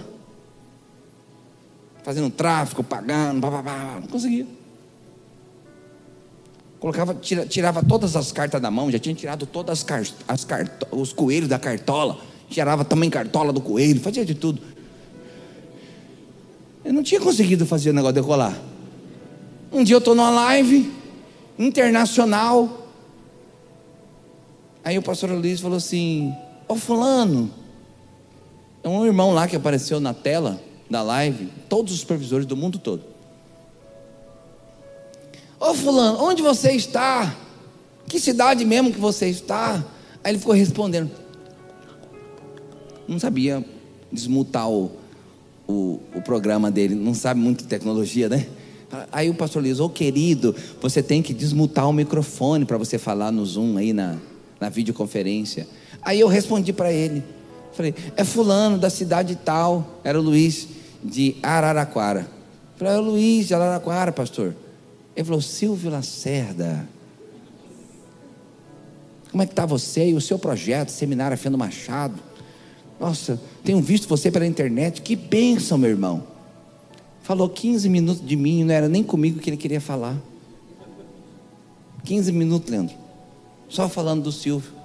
Fazendo 2.04 2.30
tráfico, 2.30 2.84
pagando, 2.84 3.42
blá, 3.42 3.50
blá, 3.50 3.62
blá, 3.64 4.00
não 4.00 4.08
conseguia. 4.08 4.46
Colocava, 6.80 7.16
tira, 7.16 7.48
tirava 7.48 7.84
todas 7.84 8.16
as 8.16 8.32
cartas 8.32 8.62
da 8.62 8.70
mão, 8.70 8.92
já 8.92 9.00
tinha 9.00 9.14
tirado 9.16 9.48
todas 9.48 9.84
as, 9.88 10.14
as 10.28 10.48
os 10.92 11.14
coelhos 11.14 11.50
da 11.50 11.58
cartola, 11.58 12.20
tirava 12.48 12.86
também 12.86 13.10
cartola 13.10 13.52
do 13.52 13.62
coelho, 13.62 14.00
fazia 14.00 14.24
de 14.24 14.36
tudo. 14.36 14.62
Eu 16.86 16.94
não 16.94 17.02
tinha 17.02 17.20
conseguido 17.20 17.66
fazer 17.66 17.90
o 17.90 17.94
negócio 17.94 18.16
decolar. 18.16 18.60
Um 19.72 19.84
dia 19.84 19.96
eu 19.96 20.00
estou 20.00 20.14
numa 20.14 20.30
live 20.30 20.92
internacional. 21.58 22.88
Aí 24.84 24.98
o 24.98 25.02
pastor 25.02 25.32
Luiz 25.32 25.60
falou 25.60 25.78
assim: 25.78 26.36
Ô 26.72 26.76
Fulano, 26.78 27.52
é 28.82 28.88
um 28.88 29.06
irmão 29.06 29.34
lá 29.34 29.46
que 29.46 29.58
apareceu 29.58 30.00
na 30.00 30.14
tela 30.14 30.58
da 30.90 31.04
live, 31.04 31.50
todos 31.68 31.94
os 31.94 32.00
supervisores 32.00 32.46
do 32.46 32.56
mundo 32.56 32.80
todo. 32.80 33.04
Ô 35.60 35.74
Fulano, 35.74 36.24
onde 36.24 36.42
você 36.42 36.72
está? 36.72 37.36
Que 38.08 38.22
cidade 38.22 38.64
mesmo 38.64 38.90
que 38.90 39.02
você 39.02 39.28
está? 39.28 39.84
Aí 40.24 40.32
ele 40.32 40.40
ficou 40.40 40.56
respondendo. 40.56 41.12
Não 43.06 43.20
sabia 43.20 43.66
desmutar 44.10 44.70
o, 44.70 44.94
o, 45.68 46.00
o 46.16 46.22
programa 46.22 46.72
dele, 46.72 46.96
não 46.96 47.14
sabe 47.14 47.42
muito 47.42 47.64
de 47.64 47.68
tecnologia, 47.68 48.30
né? 48.30 48.48
Aí 49.12 49.30
o 49.30 49.34
pastor 49.34 49.62
diz: 49.62 49.82
Ô 49.82 49.88
oh, 49.88 49.90
querido, 49.90 50.56
você 50.80 51.04
tem 51.04 51.22
que 51.22 51.34
desmutar 51.34 51.90
o 51.90 51.92
microfone 51.92 52.64
para 52.64 52.78
você 52.78 52.98
falar 52.98 53.30
no 53.30 53.46
Zoom 53.46 53.76
aí 53.76 53.92
na, 53.92 54.18
na 54.58 54.70
videoconferência. 54.70 55.68
Aí 56.02 56.20
eu 56.20 56.28
respondi 56.28 56.74
para 56.74 56.92
ele: 56.92 57.24
Falei, 57.74 57.96
é 58.16 58.24
Fulano 58.24 58.78
da 58.78 58.90
cidade 58.90 59.36
tal. 59.36 60.00
Era 60.04 60.20
o 60.20 60.22
Luiz 60.22 60.68
de 61.04 61.36
Araraquara. 61.42 62.28
Falei, 62.76 62.94
é 62.94 62.98
o 62.98 63.02
Luiz 63.02 63.48
de 63.48 63.54
Araraquara, 63.54 64.12
pastor. 64.12 64.56
Ele 65.16 65.26
falou: 65.26 65.42
Silvio 65.42 65.90
Lacerda. 65.90 66.88
Como 69.30 69.42
é 69.42 69.46
que 69.46 69.54
está 69.54 69.66
você 69.66 70.10
e 70.10 70.14
o 70.14 70.20
seu 70.20 70.38
projeto, 70.38 70.90
Seminário 70.90 71.36
Afendo 71.36 71.58
Machado? 71.58 72.16
Nossa, 73.00 73.40
tenho 73.64 73.82
visto 73.82 74.08
você 74.08 74.30
pela 74.30 74.46
internet. 74.46 75.02
Que 75.02 75.16
bênção, 75.16 75.78
meu 75.78 75.90
irmão. 75.90 76.24
Falou 77.24 77.48
15 77.48 77.88
minutos 77.88 78.26
de 78.26 78.36
mim, 78.36 78.64
não 78.66 78.74
era 78.74 78.90
nem 78.90 79.04
comigo 79.04 79.40
que 79.40 79.50
ele 79.50 79.58
queria 79.58 79.80
falar. 79.80 80.18
15 82.04 82.32
minutos, 82.32 82.70
Leandro. 82.70 82.96
Só 83.70 83.88
falando 83.88 84.24
do 84.24 84.32
Silvio. 84.32 84.81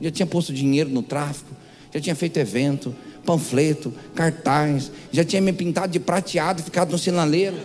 Já 0.00 0.10
tinha 0.10 0.26
posto 0.26 0.52
dinheiro 0.52 0.90
no 0.90 1.02
tráfico, 1.02 1.50
já 1.92 2.00
tinha 2.00 2.14
feito 2.14 2.38
evento, 2.38 2.94
panfleto, 3.24 3.92
cartaz, 4.14 4.90
já 5.12 5.24
tinha 5.24 5.40
me 5.40 5.52
pintado 5.52 5.92
de 5.92 6.00
prateado 6.00 6.60
e 6.60 6.64
ficado 6.64 6.90
no 6.90 6.98
sinaleiro. 6.98 7.56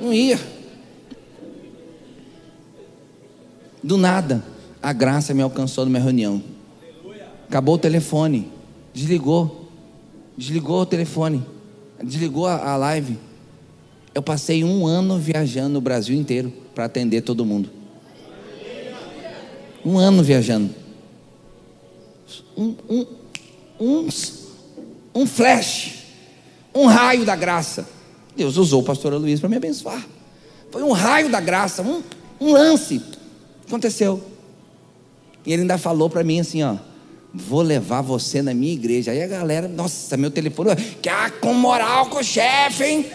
Não 0.00 0.12
ia. 0.12 0.38
Do 3.82 3.96
nada, 3.96 4.44
a 4.82 4.92
graça 4.92 5.34
me 5.34 5.42
alcançou 5.42 5.84
numa 5.84 5.98
reunião. 5.98 6.42
Acabou 7.48 7.74
o 7.74 7.78
telefone, 7.78 8.50
desligou. 8.94 9.62
Desligou 10.36 10.80
o 10.80 10.86
telefone, 10.86 11.44
desligou 12.02 12.46
a, 12.46 12.72
a 12.72 12.76
live. 12.76 13.18
Eu 14.14 14.22
passei 14.22 14.64
um 14.64 14.86
ano 14.86 15.18
viajando 15.18 15.78
o 15.78 15.80
Brasil 15.80 16.16
inteiro 16.16 16.52
para 16.74 16.86
atender 16.86 17.20
todo 17.20 17.44
mundo. 17.44 17.81
Um 19.84 19.98
ano 19.98 20.22
viajando. 20.22 20.74
Um, 22.56 22.74
um, 22.88 23.06
um, 23.80 24.08
um 25.14 25.26
flash, 25.26 26.04
um 26.74 26.86
raio 26.86 27.24
da 27.24 27.34
graça. 27.36 27.88
Deus 28.36 28.56
usou 28.56 28.82
o 28.82 28.84
pastor 28.84 29.12
Luiz 29.14 29.40
para 29.40 29.48
me 29.48 29.56
abençoar. 29.56 30.06
Foi 30.70 30.82
um 30.82 30.92
raio 30.92 31.30
da 31.30 31.40
graça, 31.40 31.82
um, 31.82 32.02
um 32.40 32.52
lance. 32.52 33.02
Aconteceu. 33.66 34.22
E 35.44 35.52
ele 35.52 35.62
ainda 35.62 35.78
falou 35.78 36.08
para 36.08 36.22
mim 36.22 36.40
assim: 36.40 36.62
ó, 36.62 36.76
Vou 37.34 37.62
levar 37.62 38.02
você 38.02 38.42
na 38.42 38.52
minha 38.52 38.74
igreja. 38.74 39.10
Aí 39.10 39.22
a 39.22 39.26
galera, 39.26 39.66
nossa, 39.66 40.16
meu 40.18 40.30
telefone, 40.30 40.76
que 41.00 41.08
ah, 41.08 41.30
com 41.30 41.54
moral 41.54 42.06
com 42.06 42.18
o 42.18 42.24
chefe, 42.24 42.84
hein? 42.84 43.06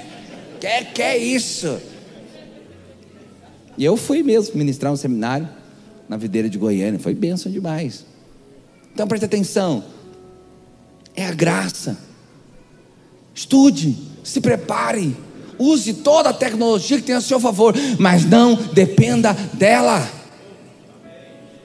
Que 0.59 0.85
que 0.85 1.01
é 1.03 1.17
isso? 1.17 1.79
E 3.77 3.85
eu 3.85 3.95
fui 3.95 4.23
mesmo 4.23 4.57
ministrar 4.57 4.91
um 4.91 4.95
seminário 4.95 5.47
na 6.07 6.17
videira 6.17 6.49
de 6.49 6.57
Goiânia. 6.57 6.99
Foi 6.99 7.13
bênção 7.13 7.51
demais. 7.51 8.05
Então 8.93 9.07
preste 9.07 9.25
atenção. 9.25 9.83
É 11.15 11.25
a 11.25 11.33
graça. 11.33 11.97
Estude, 13.33 13.95
se 14.23 14.41
prepare, 14.41 15.15
use 15.59 15.93
toda 15.93 16.29
a 16.29 16.33
tecnologia 16.33 16.97
que 16.97 17.03
tem 17.03 17.15
a 17.15 17.21
seu 17.21 17.39
favor, 17.39 17.75
mas 17.99 18.25
não 18.25 18.55
dependa 18.55 19.33
dela. 19.53 20.17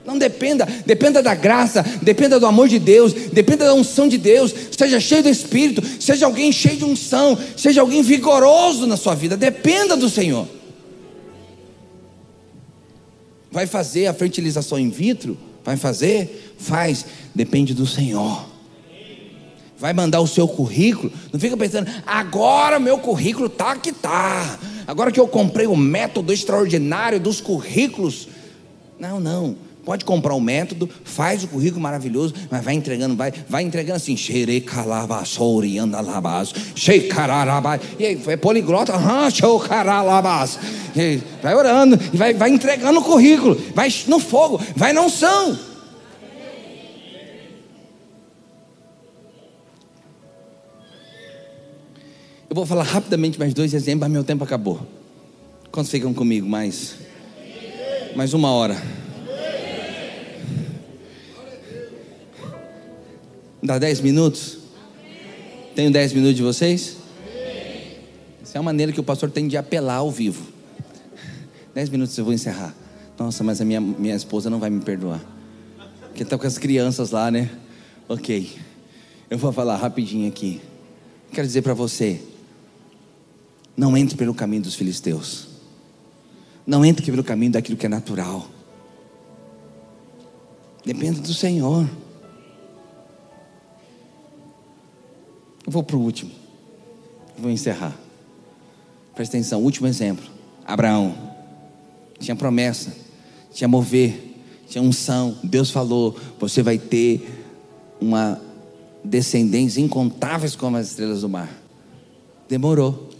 Não 0.04 0.18
dependa, 0.18 0.66
dependa 0.84 1.22
da 1.22 1.34
graça, 1.34 1.82
dependa 2.02 2.38
do 2.38 2.46
amor 2.46 2.68
de 2.68 2.78
Deus, 2.78 3.12
dependa 3.12 3.66
da 3.66 3.74
unção 3.74 4.08
de 4.08 4.18
Deus. 4.18 4.52
Seja 4.76 4.98
cheio 4.98 5.22
do 5.22 5.28
Espírito, 5.28 5.82
seja 6.00 6.26
alguém 6.26 6.50
cheio 6.50 6.76
de 6.76 6.84
unção, 6.84 7.38
seja 7.56 7.80
alguém 7.80 8.02
vigoroso 8.02 8.86
na 8.86 8.96
sua 8.96 9.14
vida. 9.14 9.36
Dependa 9.36 9.96
do 9.96 10.08
Senhor. 10.08 10.46
Vai 13.52 13.66
fazer 13.66 14.06
a 14.06 14.14
fertilização 14.14 14.78
in 14.78 14.88
vitro? 14.88 15.36
Vai 15.62 15.76
fazer? 15.76 16.56
Faz. 16.58 17.04
Depende 17.34 17.74
do 17.74 17.86
Senhor. 17.86 18.46
Vai 19.78 19.92
mandar 19.92 20.20
o 20.20 20.26
seu 20.26 20.48
currículo. 20.48 21.12
Não 21.32 21.38
fica 21.38 21.56
pensando, 21.56 21.90
agora 22.06 22.80
meu 22.80 22.98
currículo 22.98 23.48
tá 23.48 23.76
que 23.76 23.92
tá. 23.92 24.58
Agora 24.86 25.12
que 25.12 25.20
eu 25.20 25.28
comprei 25.28 25.66
o 25.66 25.76
método 25.76 26.32
extraordinário 26.32 27.20
dos 27.20 27.40
currículos 27.40 28.28
Não, 28.98 29.20
não. 29.20 29.56
Pode 29.84 30.04
comprar 30.04 30.32
o 30.34 30.36
um 30.36 30.40
método, 30.40 30.88
faz 31.02 31.42
o 31.42 31.48
currículo 31.48 31.80
maravilhoso, 31.80 32.32
mas 32.48 32.64
vai 32.64 32.74
entregando, 32.74 33.16
vai, 33.16 33.32
vai 33.48 33.64
entregando 33.64 33.96
assim, 33.96 34.16
xerecalavassori 34.16 35.76
andalabas, 35.76 36.54
xeicararabas, 36.76 37.80
e 37.98 38.06
aí 38.06 38.22
é 38.28 38.36
poliglota, 38.36 38.92
aham, 38.94 39.28
xoucaralabas, 39.28 40.56
vai 41.42 41.54
orando, 41.54 41.98
e 42.12 42.16
vai, 42.16 42.32
vai 42.32 42.50
entregando 42.50 43.00
o 43.00 43.02
currículo, 43.02 43.60
vai 43.74 43.92
no 44.06 44.20
fogo, 44.20 44.60
vai 44.76 44.92
na 44.92 45.02
unção. 45.02 45.58
Eu 52.48 52.54
vou 52.54 52.66
falar 52.66 52.84
rapidamente 52.84 53.36
mais 53.36 53.52
dois 53.52 53.74
exemplos, 53.74 54.02
mas 54.02 54.12
meu 54.12 54.22
tempo 54.22 54.44
acabou. 54.44 54.86
Quantos 55.72 55.90
ficam 55.90 56.12
comigo? 56.14 56.46
Mais, 56.46 56.96
mais 58.14 58.32
uma 58.34 58.52
hora. 58.52 59.01
Dá 63.62 63.78
dez 63.78 64.00
minutos? 64.00 64.58
Tenho 65.76 65.92
dez 65.92 66.12
minutos 66.12 66.36
de 66.36 66.42
vocês? 66.42 66.96
Essa 68.42 68.58
é 68.58 68.60
a 68.60 68.62
maneira 68.62 68.90
que 68.90 68.98
o 68.98 69.04
pastor 69.04 69.30
tem 69.30 69.46
de 69.46 69.56
apelar 69.56 69.96
ao 69.96 70.10
vivo. 70.10 70.42
Dez 71.72 71.88
minutos 71.88 72.18
eu 72.18 72.24
vou 72.24 72.34
encerrar. 72.34 72.74
Nossa, 73.16 73.44
mas 73.44 73.60
a 73.60 73.64
minha, 73.64 73.80
minha 73.80 74.16
esposa 74.16 74.50
não 74.50 74.58
vai 74.58 74.68
me 74.68 74.80
perdoar. 74.80 75.24
Porque 76.08 76.24
está 76.24 76.36
com 76.36 76.44
as 76.44 76.58
crianças 76.58 77.12
lá, 77.12 77.30
né? 77.30 77.50
Ok. 78.08 78.50
Eu 79.30 79.38
vou 79.38 79.52
falar 79.52 79.76
rapidinho 79.76 80.28
aqui. 80.28 80.60
Quero 81.32 81.46
dizer 81.46 81.62
para 81.62 81.72
você: 81.72 82.20
não 83.76 83.96
entre 83.96 84.16
pelo 84.16 84.34
caminho 84.34 84.62
dos 84.62 84.74
filisteus. 84.74 85.46
Não 86.66 86.84
entre 86.84 87.06
pelo 87.06 87.22
caminho 87.22 87.52
daquilo 87.52 87.78
que 87.78 87.86
é 87.86 87.88
natural. 87.88 88.48
Dependa 90.84 91.20
do 91.20 91.32
Senhor. 91.32 91.88
Eu 95.64 95.72
vou 95.72 95.82
para 95.82 95.96
o 95.96 96.00
último. 96.00 96.30
Vou 97.38 97.50
encerrar. 97.50 97.96
Presta 99.14 99.36
atenção, 99.36 99.62
último 99.62 99.86
exemplo. 99.86 100.24
Abraão. 100.64 101.14
Tinha 102.18 102.36
promessa, 102.36 102.92
tinha 103.52 103.66
mover, 103.66 104.36
tinha 104.68 104.82
unção. 104.82 105.36
Deus 105.42 105.70
falou: 105.70 106.16
você 106.38 106.62
vai 106.62 106.78
ter 106.78 107.44
uma 108.00 108.40
descendência 109.04 109.80
incontáveis 109.80 110.54
como 110.54 110.76
as 110.76 110.90
estrelas 110.90 111.22
do 111.22 111.28
mar. 111.28 111.50
Demorou 112.48 113.12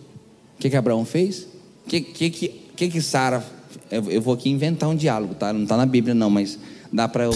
que, 0.62 0.70
que 0.70 0.76
Abraão 0.76 1.04
fez? 1.04 1.48
O 1.84 1.88
que, 1.88 2.00
que, 2.00 2.30
que, 2.30 2.48
que, 2.76 2.88
que 2.88 3.02
Sara. 3.02 3.44
Eu, 3.90 4.08
eu 4.10 4.22
vou 4.22 4.34
aqui 4.34 4.48
inventar 4.48 4.88
um 4.88 4.94
diálogo, 4.94 5.34
tá? 5.34 5.52
Não 5.52 5.64
está 5.64 5.76
na 5.76 5.84
Bíblia, 5.84 6.14
não, 6.14 6.30
mas 6.30 6.56
dá 6.92 7.08
para 7.08 7.24
eu. 7.24 7.34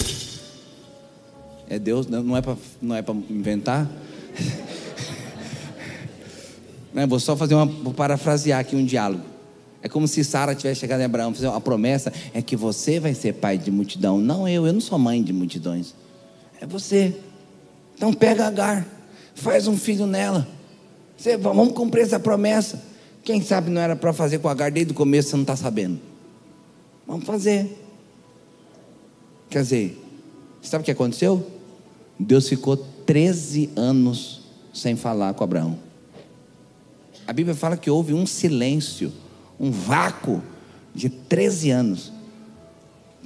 É 1.69 1.77
Deus, 1.79 2.07
não 2.07 2.37
é 2.37 2.41
para 2.41 2.55
é 2.55 3.33
inventar. 3.33 3.91
Não, 6.97 7.07
vou 7.07 7.21
só 7.21 7.37
fazer 7.37 7.55
uma, 7.55 7.67
vou 7.67 7.93
parafrasear 7.93 8.59
aqui 8.59 8.75
um 8.75 8.83
diálogo. 8.83 9.23
É 9.83 9.89
como 9.89 10.09
se 10.09 10.25
Sara 10.25 10.55
tivesse 10.55 10.81
chegado 10.81 11.03
em 11.03 11.05
Abraão, 11.05 11.35
fazer 11.35 11.47
a 11.47 11.61
promessa 11.61 12.11
é 12.33 12.41
que 12.41 12.57
você 12.57 12.99
vai 12.99 13.13
ser 13.13 13.35
pai 13.35 13.59
de 13.59 13.71
multidão, 13.71 14.19
não 14.19 14.49
eu, 14.49 14.67
eu 14.67 14.73
não 14.73 14.81
sou 14.81 14.99
mãe 14.99 15.23
de 15.23 15.31
multidões. 15.31 15.95
É 16.59 16.65
você. 16.65 17.15
Então 17.95 18.15
pega 18.15 18.47
Agar, 18.47 18.87
faz 19.35 19.69
um 19.69 19.77
filho 19.77 20.07
nela. 20.07 20.49
Você, 21.19 21.37
vamos 21.37 21.75
cumprir 21.75 22.01
essa 22.01 22.19
promessa. 22.19 22.83
Quem 23.23 23.43
sabe 23.43 23.71
não 23.71 23.83
era 23.83 23.95
para 23.95 24.15
fazer 24.15 24.39
com 24.39 24.49
Agar 24.49 24.71
desde 24.71 24.93
o 24.93 24.97
começo, 24.97 25.29
você 25.29 25.37
não 25.37 25.43
está 25.43 25.55
sabendo. 25.55 26.01
Vamos 27.07 27.27
fazer. 27.27 27.79
Quer 29.51 29.61
dizer, 29.61 30.03
sabe 30.63 30.81
o 30.81 30.85
que 30.87 30.93
aconteceu? 30.93 31.47
Deus 32.19 32.49
ficou 32.49 32.75
13 32.75 33.69
anos 33.77 34.41
sem 34.73 34.97
falar 34.97 35.35
com 35.35 35.45
Abraão. 35.45 35.86
A 37.27 37.33
Bíblia 37.33 37.55
fala 37.55 37.77
que 37.77 37.91
houve 37.91 38.15
um 38.15 38.27
silêncio, 38.27 39.13
um 39.59 39.71
vácuo 39.71 40.43
de 40.95 41.09
13 41.09 41.71
anos, 41.71 42.13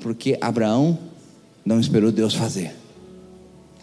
porque 0.00 0.38
Abraão 0.40 0.98
não 1.64 1.78
esperou 1.78 2.10
Deus 2.10 2.34
fazer. 2.34 2.74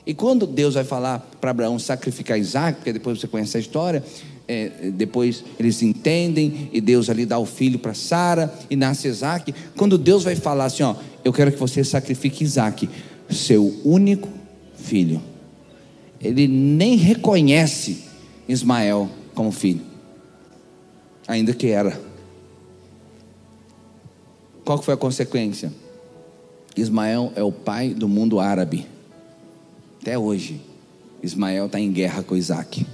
E 0.06 0.14
quando 0.14 0.48
Deus 0.48 0.76
vai 0.76 0.84
falar 0.84 1.20
para 1.40 1.52
Abraão 1.52 1.78
sacrificar 1.78 2.40
Isaac, 2.40 2.78
porque 2.78 2.94
depois 2.94 3.20
você 3.20 3.28
conhece 3.28 3.58
a 3.58 3.60
história, 3.60 4.04
é, 4.48 4.92
depois 4.92 5.44
eles 5.60 5.82
entendem 5.82 6.70
e 6.72 6.80
Deus 6.80 7.10
ali 7.10 7.26
dá 7.26 7.38
o 7.38 7.46
filho 7.46 7.78
para 7.78 7.94
Sara 7.94 8.54
e 8.70 8.76
nasce 8.78 9.08
Isaac. 9.10 9.54
Quando 9.76 9.98
Deus 9.98 10.24
vai 10.24 10.36
falar 10.36 10.66
assim: 10.66 10.84
Ó, 10.84 10.96
eu 11.26 11.34
quero 11.34 11.52
que 11.52 11.60
você 11.60 11.84
sacrifique 11.84 12.44
Isaac, 12.44 12.90
seu 13.30 13.82
único 13.84 14.30
filho. 14.78 15.22
Ele 16.22 16.48
nem 16.48 16.96
reconhece 16.96 18.06
Ismael 18.48 19.10
como 19.36 19.52
filho, 19.52 19.82
ainda 21.28 21.54
que 21.54 21.68
era. 21.68 22.00
Qual 24.64 24.82
foi 24.82 24.94
a 24.94 24.98
consequência? 24.98 25.72
Ismael 26.76 27.34
é 27.36 27.44
o 27.44 27.52
pai 27.52 27.94
do 27.94 28.08
mundo 28.08 28.40
árabe. 28.40 28.88
Até 30.02 30.18
hoje, 30.18 30.62
Ismael 31.22 31.66
está 31.66 31.80
em 31.80 31.92
guerra 31.92 32.24
com 32.24 32.36
Isaac. 32.36 32.86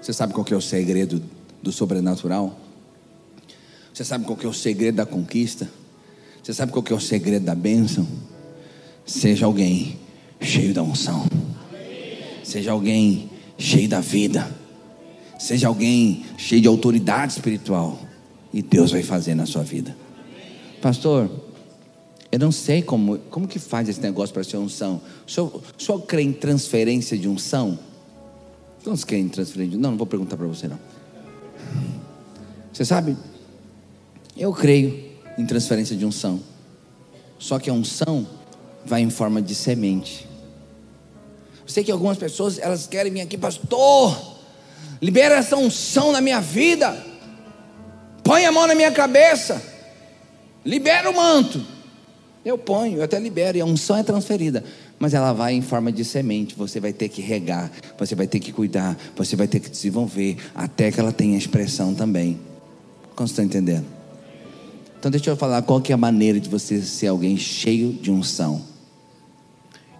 Você 0.00 0.12
sabe 0.12 0.34
qual 0.34 0.44
que 0.44 0.52
é 0.52 0.56
o 0.56 0.60
segredo 0.60 1.22
do 1.62 1.72
sobrenatural? 1.72 2.58
Você 3.92 4.04
sabe 4.04 4.24
qual 4.24 4.36
que 4.36 4.44
é 4.44 4.48
o 4.48 4.52
segredo 4.52 4.96
da 4.96 5.06
conquista? 5.06 5.70
Você 6.42 6.52
sabe 6.52 6.72
qual 6.72 6.82
que 6.82 6.92
é 6.92 6.96
o 6.96 7.00
segredo 7.00 7.44
da 7.44 7.54
bênção? 7.54 8.06
Seja 9.06 9.46
alguém 9.46 9.98
cheio 10.40 10.74
da 10.74 10.82
unção. 10.82 11.26
Seja 12.54 12.70
alguém 12.70 13.28
cheio 13.58 13.88
da 13.88 14.00
vida. 14.00 14.48
Seja 15.40 15.66
alguém 15.66 16.24
cheio 16.38 16.62
de 16.62 16.68
autoridade 16.68 17.32
espiritual. 17.32 17.98
E 18.52 18.62
Deus 18.62 18.92
vai 18.92 19.02
fazer 19.02 19.34
na 19.34 19.44
sua 19.44 19.64
vida. 19.64 19.96
Pastor, 20.80 21.28
eu 22.30 22.38
não 22.38 22.52
sei 22.52 22.80
como, 22.80 23.18
como 23.28 23.48
que 23.48 23.58
faz 23.58 23.88
esse 23.88 24.00
negócio 24.00 24.32
para 24.32 24.44
ser 24.44 24.58
unção. 24.58 25.00
O 25.26 25.28
senhor, 25.28 25.62
o 25.76 25.82
senhor 25.82 25.98
crê 26.02 26.22
em 26.22 26.32
transferência 26.32 27.18
de 27.18 27.28
unção? 27.28 27.76
Quantos 28.84 29.02
querem 29.02 29.28
transferir? 29.28 29.76
Não, 29.76 29.90
não 29.90 29.98
vou 29.98 30.06
perguntar 30.06 30.36
para 30.36 30.46
você 30.46 30.68
não. 30.68 30.78
Você 32.72 32.84
sabe? 32.84 33.16
Eu 34.36 34.52
creio 34.52 35.10
em 35.36 35.44
transferência 35.44 35.96
de 35.96 36.06
unção. 36.06 36.38
Só 37.36 37.58
que 37.58 37.68
a 37.68 37.72
unção 37.72 38.24
vai 38.86 39.02
em 39.02 39.10
forma 39.10 39.42
de 39.42 39.56
semente. 39.56 40.32
Sei 41.74 41.82
que 41.82 41.90
algumas 41.90 42.16
pessoas 42.16 42.56
elas 42.56 42.86
querem 42.86 43.12
vir 43.12 43.22
aqui, 43.22 43.36
pastor. 43.36 44.16
Libera 45.02 45.34
essa 45.34 45.56
unção 45.56 46.12
na 46.12 46.20
minha 46.20 46.40
vida. 46.40 46.96
Põe 48.22 48.46
a 48.46 48.52
mão 48.52 48.68
na 48.68 48.76
minha 48.76 48.92
cabeça. 48.92 49.60
Libera 50.64 51.10
o 51.10 51.16
manto. 51.16 51.60
Eu 52.44 52.56
ponho, 52.56 52.98
eu 52.98 53.02
até 53.02 53.18
libero, 53.18 53.58
e 53.58 53.60
a 53.60 53.64
unção 53.64 53.96
é 53.96 54.04
transferida 54.04 54.62
mas 55.00 55.12
ela 55.12 55.32
vai 55.32 55.52
em 55.52 55.60
forma 55.60 55.90
de 55.90 56.04
semente. 56.04 56.54
Você 56.54 56.78
vai 56.78 56.92
ter 56.92 57.08
que 57.08 57.20
regar, 57.20 57.68
você 57.98 58.14
vai 58.14 58.28
ter 58.28 58.38
que 58.38 58.52
cuidar, 58.52 58.96
você 59.16 59.34
vai 59.34 59.48
ter 59.48 59.58
que 59.58 59.68
desenvolver, 59.68 60.36
até 60.54 60.92
que 60.92 61.00
ela 61.00 61.12
tenha 61.12 61.36
expressão 61.36 61.92
também. 61.92 62.38
Como 63.16 63.26
está 63.26 63.42
entendendo? 63.42 63.84
Então 64.96 65.10
deixa 65.10 65.28
eu 65.28 65.36
falar 65.36 65.60
qual 65.62 65.80
que 65.80 65.90
é 65.90 65.94
a 65.96 65.98
maneira 65.98 66.38
de 66.38 66.48
você 66.48 66.80
ser 66.80 67.08
alguém 67.08 67.36
cheio 67.36 67.92
de 67.92 68.12
unção. 68.12 68.62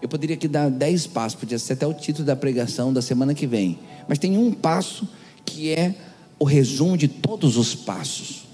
Eu 0.04 0.08
poderia 0.10 0.36
aqui 0.36 0.46
dar 0.46 0.70
dez 0.70 1.06
passos, 1.06 1.40
podia 1.40 1.58
ser 1.58 1.72
até 1.72 1.86
o 1.86 1.94
título 1.94 2.26
da 2.26 2.36
pregação 2.36 2.92
da 2.92 3.00
semana 3.00 3.32
que 3.32 3.46
vem. 3.46 3.78
Mas 4.06 4.18
tem 4.18 4.36
um 4.36 4.52
passo 4.52 5.08
que 5.46 5.70
é 5.70 5.94
o 6.38 6.44
resumo 6.44 6.94
de 6.94 7.08
todos 7.08 7.56
os 7.56 7.74
passos. 7.74 8.44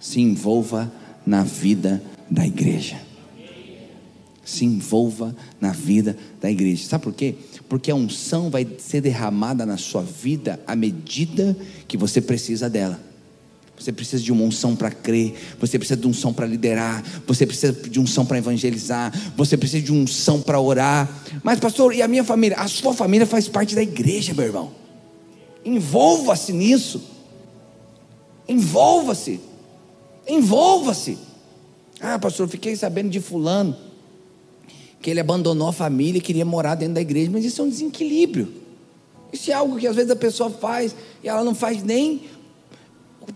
Se 0.00 0.20
envolva 0.20 0.90
na 1.24 1.44
vida 1.44 2.02
da 2.28 2.44
igreja 2.44 3.00
se 4.44 4.64
envolva 4.64 5.34
na 5.60 5.72
vida 5.72 6.16
da 6.40 6.48
igreja. 6.48 6.86
Sabe 6.86 7.02
por 7.02 7.12
quê? 7.12 7.34
Porque 7.68 7.90
a 7.90 7.96
unção 7.96 8.48
vai 8.48 8.64
ser 8.78 9.00
derramada 9.00 9.66
na 9.66 9.76
sua 9.76 10.02
vida 10.02 10.60
à 10.68 10.76
medida 10.76 11.56
que 11.88 11.96
você 11.96 12.20
precisa 12.20 12.70
dela. 12.70 13.00
Você 13.78 13.92
precisa 13.92 14.22
de 14.22 14.32
uma 14.32 14.42
unção 14.42 14.74
para 14.74 14.90
crer, 14.90 15.34
você 15.60 15.78
precisa 15.78 16.00
de 16.00 16.06
unção 16.06 16.32
para 16.32 16.46
liderar, 16.46 17.04
você 17.26 17.46
precisa 17.46 17.72
de 17.72 18.00
unção 18.00 18.24
para 18.24 18.38
evangelizar, 18.38 19.12
você 19.36 19.56
precisa 19.56 19.84
de 19.84 19.92
unção 19.92 20.40
para 20.40 20.58
orar. 20.58 21.08
Mas, 21.42 21.60
pastor, 21.60 21.94
e 21.94 22.00
a 22.00 22.08
minha 22.08 22.24
família? 22.24 22.56
A 22.56 22.68
sua 22.68 22.94
família 22.94 23.26
faz 23.26 23.48
parte 23.48 23.74
da 23.74 23.82
igreja, 23.82 24.32
meu 24.32 24.46
irmão. 24.46 24.72
Envolva-se 25.64 26.52
nisso. 26.52 27.02
Envolva-se. 28.48 29.40
Envolva-se. 30.26 31.18
Ah, 32.00 32.18
pastor, 32.18 32.48
fiquei 32.48 32.76
sabendo 32.76 33.10
de 33.10 33.20
fulano 33.20 33.76
que 35.00 35.10
ele 35.10 35.20
abandonou 35.20 35.68
a 35.68 35.72
família 35.72 36.18
e 36.18 36.20
queria 36.20 36.44
morar 36.44 36.74
dentro 36.74 36.94
da 36.94 37.00
igreja, 37.00 37.30
mas 37.30 37.44
isso 37.44 37.60
é 37.60 37.64
um 37.64 37.68
desequilíbrio. 37.68 38.52
Isso 39.32 39.50
é 39.50 39.54
algo 39.54 39.76
que 39.76 39.86
às 39.86 39.94
vezes 39.94 40.10
a 40.10 40.16
pessoa 40.16 40.50
faz 40.50 40.96
e 41.22 41.28
ela 41.28 41.44
não 41.44 41.54
faz 41.54 41.82
nem 41.82 42.22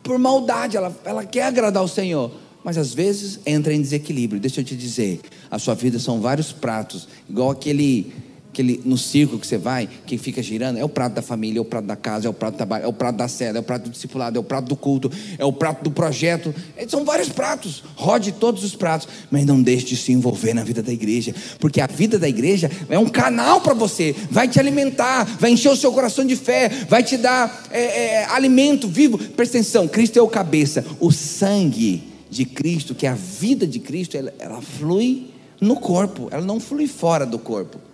por 0.03 0.19
maldade, 0.19 0.77
ela, 0.77 0.97
ela 1.05 1.25
quer 1.25 1.45
agradar 1.45 1.83
o 1.83 1.89
Senhor, 1.89 2.31
mas 2.63 2.77
às 2.77 2.93
vezes 2.93 3.41
entra 3.47 3.73
em 3.73 3.81
desequilíbrio. 3.81 4.41
Deixa 4.41 4.61
eu 4.61 4.65
te 4.65 4.77
dizer, 4.77 5.21
a 5.51 5.59
sua 5.59 5.75
vida 5.75 5.99
são 5.99 6.21
vários 6.21 6.53
pratos, 6.53 7.09
igual 7.29 7.51
aquele 7.51 8.13
aquele, 8.53 8.81
no 8.85 8.99
circo 8.99 9.39
que 9.39 9.47
você 9.47 9.57
vai, 9.57 9.89
que 10.07 10.19
fica 10.19 10.43
girando, 10.43 10.79
é 10.79 10.85
o 10.85 10.89
prato 10.89 11.15
da 11.15 11.23
família, 11.23 11.59
é 11.59 11.63
o 11.63 11.65
prato 11.65 11.87
da 11.87 11.97
casa, 11.97 12.27
é 12.27 12.31
o 12.31 12.33
prato 12.33 12.55
do 12.55 12.57
trabalho, 12.57 12.85
é 12.85 12.89
o 12.89 12.93
prato 12.93 13.17
da 13.17 13.29
cela, 13.29 13.59
é 13.59 13.61
o 13.61 13.63
prato 13.63 13.85
do 13.85 13.91
discipulado, 13.91 14.37
é 14.37 14.41
o 14.41 14.45
prato 14.45 14.67
do 14.67 14.77
culto, 14.77 15.11
é 15.39 15.45
o 15.45 15.53
prato 15.53 15.85
do 15.85 15.91
projeto. 15.91 16.55
É, 16.77 16.87
são 16.87 17.05
vários 17.05 17.29
pratos. 17.29 17.83
Rode 17.95 18.33
todos 18.33 18.65
os 18.65 18.75
pratos, 18.75 19.09
mas 19.31 19.47
não 19.47 19.63
deixe 19.63 19.87
de 19.87 19.97
se 19.97 20.13
envolver 20.13 20.53
na 20.53 20.65
vida 20.65 20.83
da 20.83 20.93
igreja, 20.93 21.35
porque 21.59 21.81
a 21.81 21.87
vida 21.87 22.19
da 22.19 22.29
igreja 22.29 22.71
é 22.89 22.99
um 22.99 23.09
canal 23.09 23.61
para 23.61 23.75
você, 23.75 24.15
vai 24.31 24.49
te 24.49 24.59
alimentar, 24.59 25.25
vai 25.39 25.53
encher 25.53 25.71
o 25.71 25.77
seu 25.77 25.93
coração 25.93 26.25
de 26.25 26.37
fé, 26.37 26.69
vai 26.89 27.03
te 27.03 27.17
dar 27.17 27.69
é, 27.71 27.81
é, 27.81 28.25
alimento 28.27 28.89
vivo. 28.89 29.17
Presta 29.17 29.59
atenção, 29.59 29.87
Cristo 29.87 30.19
é 30.19 30.23
o 30.23 30.29
cabeça, 30.29 30.85
o 30.99 31.13
sangue 31.13 32.03
de 32.29 32.45
Cristo, 32.45 32.95
que 32.95 33.07
é 33.07 33.11
a 33.11 33.15
vida 33.15 33.67
de 33.67 33.79
Cristo, 33.79 34.17
ela, 34.17 34.33
ela 34.39 34.61
flui 34.61 35.31
no 35.61 35.77
corpo, 35.77 36.29
ela 36.31 36.45
não 36.45 36.59
flui 36.59 36.87
fora 36.87 37.27
do 37.27 37.39
corpo. 37.39 37.90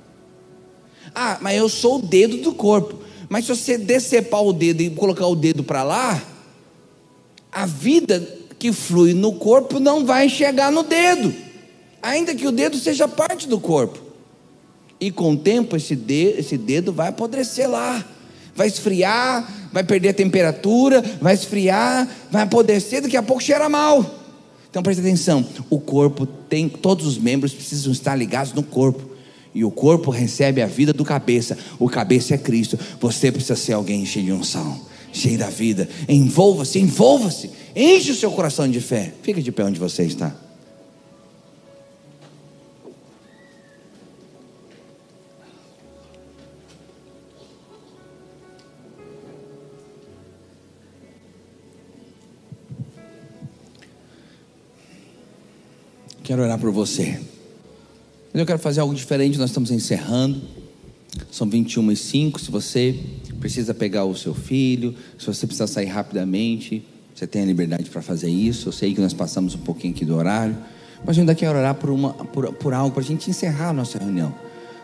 Ah, 1.19 1.39
mas 1.41 1.57
eu 1.57 1.67
sou 1.67 1.97
o 1.97 2.03
dedo 2.03 2.37
do 2.37 2.53
corpo. 2.53 2.99
Mas 3.27 3.47
se 3.47 3.57
você 3.57 3.79
decepar 3.79 4.43
o 4.43 4.53
dedo 4.53 4.83
e 4.83 4.91
colocar 4.91 5.27
o 5.27 5.35
dedo 5.35 5.65
para 5.65 5.83
lá, 5.83 6.23
a 7.51 7.65
vida 7.65 8.21
que 8.59 8.71
flui 8.71 9.15
no 9.15 9.33
corpo 9.33 9.81
não 9.81 10.05
vai 10.05 10.29
chegar 10.29 10.71
no 10.71 10.83
dedo, 10.83 11.35
ainda 12.03 12.35
que 12.35 12.47
o 12.47 12.53
dedo 12.53 12.77
seja 12.77 13.09
parte 13.09 13.49
do 13.49 13.59
corpo. 13.59 13.99
E 15.01 15.11
com 15.11 15.33
o 15.33 15.37
tempo 15.39 15.75
esse 15.75 15.97
dedo, 15.97 16.39
esse 16.39 16.59
dedo 16.59 16.93
vai 16.93 17.09
apodrecer 17.09 17.69
lá, 17.69 18.05
vai 18.55 18.67
esfriar, 18.67 19.71
vai 19.73 19.83
perder 19.83 20.11
a 20.11 20.15
temperatura, 20.15 21.03
vai 21.21 21.33
esfriar, 21.33 22.07
vai 22.31 22.43
apodrecer, 22.43 23.01
daqui 23.01 23.17
a 23.17 23.23
pouco 23.23 23.43
cheira 23.43 23.71
mal. 23.71 24.05
Então 24.71 24.83
preste 24.83 25.01
atenção, 25.01 25.45
o 25.71 25.81
corpo 25.81 26.27
tem, 26.27 26.69
todos 26.69 27.07
os 27.07 27.17
membros 27.17 27.55
precisam 27.55 27.91
estar 27.91 28.15
ligados 28.15 28.53
no 28.53 28.63
corpo. 28.63 29.16
E 29.57 29.65
o 29.65 29.71
corpo 29.71 30.11
recebe 30.11 30.61
a 30.61 30.67
vida 30.67 30.93
do 30.93 31.03
cabeça. 31.03 31.57
O 31.79 31.89
cabeça 31.89 32.35
é 32.35 32.37
Cristo. 32.37 32.79
Você 33.01 33.33
precisa 33.33 33.57
ser 33.57 33.73
alguém 33.73 34.05
cheio 34.05 34.27
de 34.27 34.33
unção, 34.33 34.79
cheio 35.11 35.39
da 35.39 35.49
vida. 35.49 35.89
Envolva-se, 36.07 36.79
envolva-se. 36.79 37.51
Enche 37.75 38.13
o 38.13 38.15
seu 38.15 38.31
coração 38.31 38.71
de 38.71 38.83
fé. 38.83 39.15
Fica 39.23 39.41
de 39.41 39.51
pé 39.51 39.65
onde 39.65 39.81
você 39.81 40.03
está. 40.03 40.37
Quero 56.23 56.43
orar 56.43 56.59
por 56.59 56.71
você. 56.71 57.36
Mas 58.37 58.41
eu 58.43 58.47
quero 58.47 58.59
fazer 58.59 58.81
algo 58.81 58.95
diferente, 58.95 59.39
nós 59.39 59.49
estamos 59.49 59.71
encerrando. 59.71 60.43
São 61.33 61.49
21 61.49 61.91
e 61.91 61.97
5. 61.97 62.39
Se 62.39 62.51
você 62.51 62.95
precisa 63.41 63.73
pegar 63.73 64.05
o 64.05 64.15
seu 64.15 64.35
filho, 64.35 64.95
se 65.19 65.25
você 65.25 65.47
precisa 65.47 65.67
sair 65.67 65.87
rapidamente, 65.87 66.85
você 67.15 67.27
tem 67.27 67.41
a 67.41 67.47
liberdade 67.47 67.89
para 67.89 68.03
fazer 68.03 68.29
isso. 68.29 68.69
Eu 68.69 68.73
sei 68.73 68.93
que 68.93 69.01
nós 69.01 69.15
passamos 69.15 69.55
um 69.55 69.61
pouquinho 69.61 69.95
aqui 69.95 70.05
do 70.05 70.15
horário, 70.15 70.55
mas 71.03 71.17
eu 71.17 71.23
ainda 71.23 71.35
quero 71.35 71.57
orar 71.57 71.77
por, 71.77 71.89
uma, 71.89 72.13
por, 72.13 72.53
por 72.53 72.75
algo 72.75 72.91
para 72.91 73.03
a 73.03 73.07
gente 73.07 73.31
encerrar 73.31 73.71
a 73.71 73.73
nossa 73.73 73.99
reunião. 73.99 74.35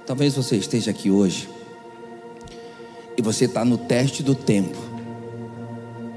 Talvez 0.06 0.34
você 0.34 0.56
esteja 0.56 0.90
aqui 0.90 1.10
hoje 1.10 1.46
e 3.18 3.20
você 3.20 3.44
está 3.44 3.66
no 3.66 3.76
teste 3.76 4.22
do 4.22 4.34
tempo. 4.34 4.78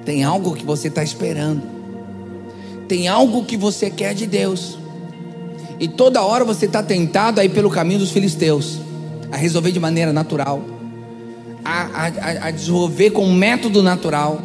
Tem 0.06 0.24
algo 0.24 0.56
que 0.56 0.64
você 0.64 0.88
está 0.88 1.04
esperando. 1.04 1.64
Tem 2.88 3.10
algo 3.10 3.44
que 3.44 3.58
você 3.58 3.90
quer 3.90 4.16
de 4.16 4.26
Deus. 4.26 4.85
E 5.80 5.88
toda 5.88 6.22
hora 6.22 6.46
você 6.46 6.66
está 6.66 6.82
tentado 6.82 7.40
a 7.40 7.46
ir 7.46 7.50
pelo 7.50 7.70
caminho 7.70 8.00
dos 8.00 8.12
filisteus, 8.12 8.80
a 9.32 9.38
resolver 9.38 9.72
de 9.72 9.80
maneira 9.80 10.14
natural, 10.14 10.62
a, 11.64 12.06
a, 12.06 12.48
a 12.48 12.52
desenvolver 12.52 13.12
com 13.12 13.26
um 13.26 13.34
método 13.34 13.84
natural, 13.84 14.40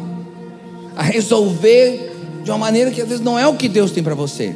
a 0.95 1.03
resolver 1.03 2.11
de 2.43 2.51
uma 2.51 2.57
maneira 2.57 2.91
que 2.91 3.01
às 3.01 3.07
vezes 3.07 3.23
não 3.23 3.37
é 3.37 3.47
o 3.47 3.55
que 3.55 3.69
Deus 3.69 3.91
tem 3.91 4.03
para 4.03 4.15
você. 4.15 4.55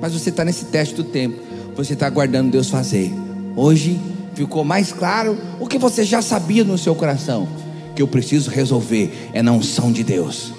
Mas 0.00 0.14
você 0.14 0.30
está 0.30 0.44
nesse 0.44 0.66
teste 0.66 0.94
do 0.94 1.04
tempo, 1.04 1.42
você 1.76 1.92
está 1.92 2.06
aguardando 2.06 2.50
Deus 2.50 2.70
fazer. 2.70 3.12
Hoje 3.54 4.00
ficou 4.34 4.64
mais 4.64 4.92
claro 4.92 5.36
o 5.58 5.66
que 5.66 5.78
você 5.78 6.04
já 6.04 6.22
sabia 6.22 6.64
no 6.64 6.78
seu 6.78 6.94
coração: 6.94 7.46
que 7.94 8.00
eu 8.00 8.08
preciso 8.08 8.50
resolver 8.50 9.12
é 9.34 9.42
na 9.42 9.52
unção 9.52 9.92
de 9.92 10.02
Deus. 10.02 10.52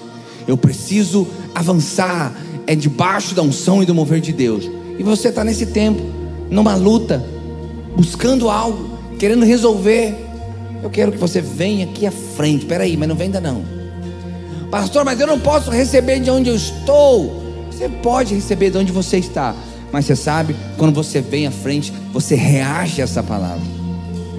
Eu 0.46 0.56
preciso 0.56 1.26
avançar 1.54 2.32
é 2.66 2.74
debaixo 2.74 3.34
da 3.34 3.42
unção 3.42 3.82
e 3.82 3.86
do 3.86 3.94
mover 3.94 4.20
de 4.20 4.32
Deus. 4.32 4.70
E 4.98 5.02
você 5.02 5.28
está 5.28 5.42
nesse 5.42 5.66
tempo, 5.66 6.02
numa 6.50 6.74
luta, 6.74 7.24
buscando 7.96 8.50
algo, 8.50 8.98
querendo 9.18 9.44
resolver. 9.44 10.14
Eu 10.82 10.90
quero 10.90 11.12
que 11.12 11.18
você 11.18 11.40
venha 11.40 11.84
aqui 11.84 12.06
à 12.06 12.10
frente. 12.10 12.62
Espera 12.62 12.84
aí, 12.84 12.96
mas 12.96 13.08
não 13.08 13.16
vem 13.16 13.26
ainda 13.26 13.40
não. 13.40 13.62
Pastor, 14.70 15.04
mas 15.04 15.20
eu 15.20 15.26
não 15.26 15.38
posso 15.38 15.70
receber 15.70 16.20
de 16.20 16.30
onde 16.30 16.48
eu 16.48 16.56
estou. 16.56 17.42
Você 17.70 17.88
pode 17.88 18.34
receber 18.34 18.70
de 18.70 18.78
onde 18.78 18.92
você 18.92 19.18
está. 19.18 19.54
Mas 19.92 20.06
você 20.06 20.16
sabe, 20.16 20.56
quando 20.78 20.94
você 20.94 21.20
vem 21.20 21.46
à 21.46 21.50
frente, 21.50 21.92
você 22.12 22.34
reage 22.34 23.00
a 23.00 23.04
essa 23.04 23.22
palavra. 23.22 23.62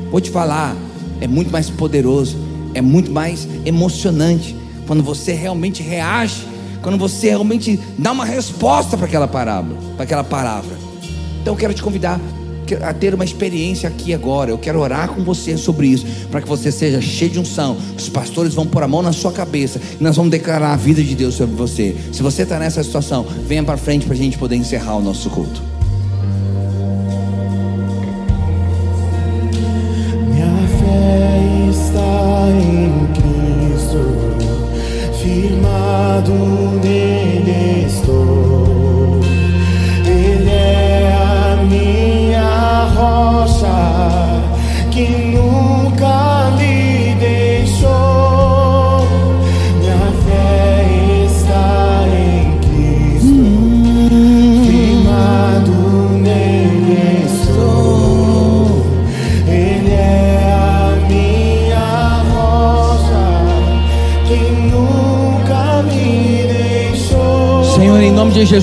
Vou 0.09 0.19
te 0.19 0.31
falar, 0.31 0.75
é 1.21 1.27
muito 1.27 1.51
mais 1.51 1.69
poderoso, 1.69 2.37
é 2.73 2.81
muito 2.81 3.11
mais 3.11 3.47
emocionante 3.65 4.55
quando 4.87 5.03
você 5.03 5.33
realmente 5.33 5.81
reage 5.83 6.52
quando 6.83 6.97
você 6.97 7.29
realmente 7.29 7.79
dá 7.97 8.11
uma 8.11 8.25
resposta 8.25 8.95
para 8.95 9.07
aquela 9.07 9.27
parábola, 9.27 9.79
para 9.95 10.03
aquela 10.03 10.23
palavra. 10.23 10.75
Então 11.41 11.53
eu 11.53 11.57
quero 11.57 11.73
te 11.73 11.81
convidar 11.81 12.19
a 12.81 12.93
ter 12.93 13.13
uma 13.13 13.23
experiência 13.23 13.87
aqui 13.87 14.13
agora. 14.13 14.51
Eu 14.51 14.57
quero 14.57 14.79
orar 14.79 15.09
com 15.09 15.23
você 15.23 15.57
sobre 15.57 15.87
isso, 15.87 16.05
para 16.29 16.41
que 16.41 16.47
você 16.47 16.71
seja 16.71 17.01
cheio 17.01 17.31
de 17.31 17.39
unção. 17.39 17.77
Os 17.97 18.09
pastores 18.09 18.53
vão 18.53 18.65
pôr 18.65 18.83
a 18.83 18.87
mão 18.87 19.01
na 19.01 19.13
sua 19.13 19.31
cabeça 19.31 19.79
e 19.99 20.03
nós 20.03 20.15
vamos 20.15 20.31
declarar 20.31 20.73
a 20.73 20.77
vida 20.77 21.01
de 21.01 21.15
Deus 21.15 21.35
sobre 21.35 21.55
você. 21.55 21.95
Se 22.11 22.21
você 22.21 22.43
está 22.43 22.59
nessa 22.59 22.83
situação, 22.83 23.25
venha 23.47 23.63
para 23.63 23.77
frente 23.77 24.05
para 24.05 24.13
a 24.13 24.17
gente 24.17 24.37
poder 24.37 24.55
encerrar 24.55 24.95
o 24.97 25.01
nosso 25.01 25.29
culto. 25.29 25.72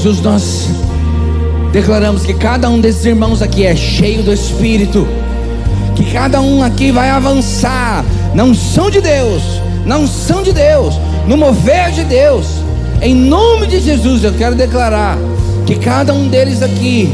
Jesus, 0.03 0.23
nós 0.23 0.67
declaramos 1.73 2.23
que 2.23 2.33
cada 2.33 2.71
um 2.71 2.81
desses 2.81 3.05
irmãos 3.05 3.43
aqui 3.43 3.67
é 3.67 3.77
cheio 3.77 4.23
do 4.23 4.33
Espírito, 4.33 5.07
que 5.95 6.11
cada 6.11 6.41
um 6.41 6.63
aqui 6.63 6.91
vai 6.91 7.11
avançar 7.11 8.03
na 8.35 8.45
unção 8.45 8.89
de 8.89 9.03
Deus, 9.03 9.43
na 9.85 9.99
unção 9.99 10.43
de 10.43 10.55
Deus, 10.55 10.95
no 11.27 11.37
mover 11.37 11.91
de 11.91 12.03
Deus. 12.05 12.47
Em 13.03 13.15
nome 13.15 13.67
de 13.67 13.79
Jesus, 13.79 14.25
eu 14.25 14.33
quero 14.33 14.55
declarar 14.55 15.19
que 15.67 15.75
cada 15.75 16.15
um 16.15 16.29
deles 16.29 16.63
aqui 16.63 17.13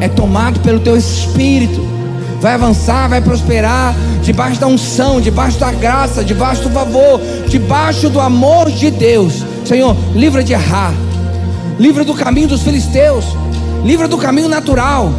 é 0.00 0.06
tomado 0.06 0.60
pelo 0.60 0.78
Teu 0.78 0.96
Espírito, 0.96 1.84
vai 2.40 2.54
avançar, 2.54 3.08
vai 3.08 3.20
prosperar, 3.20 3.96
debaixo 4.22 4.60
da 4.60 4.68
unção, 4.68 5.20
debaixo 5.20 5.58
da 5.58 5.72
graça, 5.72 6.22
debaixo 6.22 6.62
do 6.62 6.70
favor, 6.70 7.20
debaixo 7.48 8.08
do 8.08 8.20
amor 8.20 8.70
de 8.70 8.92
Deus. 8.92 9.44
Senhor, 9.64 9.96
livra 10.14 10.44
de 10.44 10.52
errar, 10.52 10.94
livra 11.78 12.04
do 12.04 12.14
caminho 12.14 12.48
dos 12.48 12.62
filisteus, 12.62 13.24
livra 13.84 14.08
do 14.08 14.18
caminho 14.18 14.48
natural, 14.48 15.12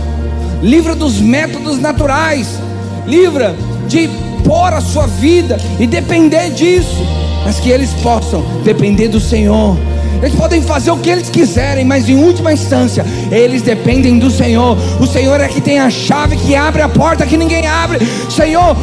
livra 0.61 0.95
dos 0.95 1.19
métodos 1.19 1.79
naturais, 1.79 2.59
livra 3.07 3.55
de 3.87 4.09
pôr 4.43 4.73
a 4.73 4.81
sua 4.81 5.07
vida 5.07 5.57
e 5.79 5.87
depender 5.87 6.49
disso, 6.51 7.05
mas 7.45 7.59
que 7.59 7.69
eles 7.69 7.91
possam 8.01 8.43
depender 8.63 9.07
do 9.07 9.19
Senhor 9.19 9.77
eles 10.21 10.35
podem 10.35 10.61
fazer 10.61 10.91
o 10.91 10.97
que 10.97 11.09
eles 11.09 11.29
quiserem, 11.29 11.85
mas 11.85 12.09
em 12.09 12.21
última 12.21 12.51
instância, 12.51 13.05
eles 13.31 13.61
dependem 13.61 14.19
do 14.19 14.29
Senhor. 14.29 14.77
O 14.99 15.07
Senhor 15.07 15.39
é 15.39 15.47
que 15.47 15.61
tem 15.61 15.79
a 15.79 15.89
chave 15.89 16.35
que 16.35 16.55
abre 16.55 16.81
a 16.81 16.89
porta 16.89 17.25
que 17.25 17.37
ninguém 17.37 17.65
abre. 17.65 17.99
Senhor, 18.29 18.75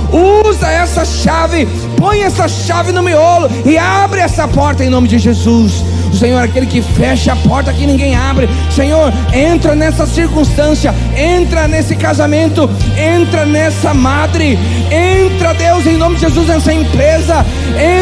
usa 0.46 0.70
essa 0.70 1.04
chave, 1.04 1.68
põe 1.96 2.22
essa 2.22 2.48
chave 2.48 2.90
no 2.90 3.02
miolo 3.02 3.50
e 3.66 3.76
abre 3.76 4.20
essa 4.20 4.48
porta 4.48 4.82
em 4.82 4.88
nome 4.88 5.08
de 5.08 5.18
Jesus. 5.18 5.84
Senhor 6.16 6.42
aquele 6.42 6.66
que 6.66 6.82
fecha 6.82 7.32
a 7.32 7.36
porta 7.36 7.72
que 7.72 7.86
ninguém 7.86 8.16
abre. 8.16 8.48
Senhor, 8.70 9.12
entra 9.32 9.74
nessa 9.74 10.06
circunstância, 10.06 10.94
entra 11.16 11.68
nesse 11.68 11.94
casamento, 11.94 12.68
entra 12.96 13.44
nessa 13.44 13.92
madre, 13.94 14.58
entra, 14.90 15.54
Deus, 15.54 15.86
em 15.86 15.96
nome 15.96 16.16
de 16.16 16.22
Jesus, 16.22 16.48
nessa 16.48 16.72
empresa, 16.72 17.44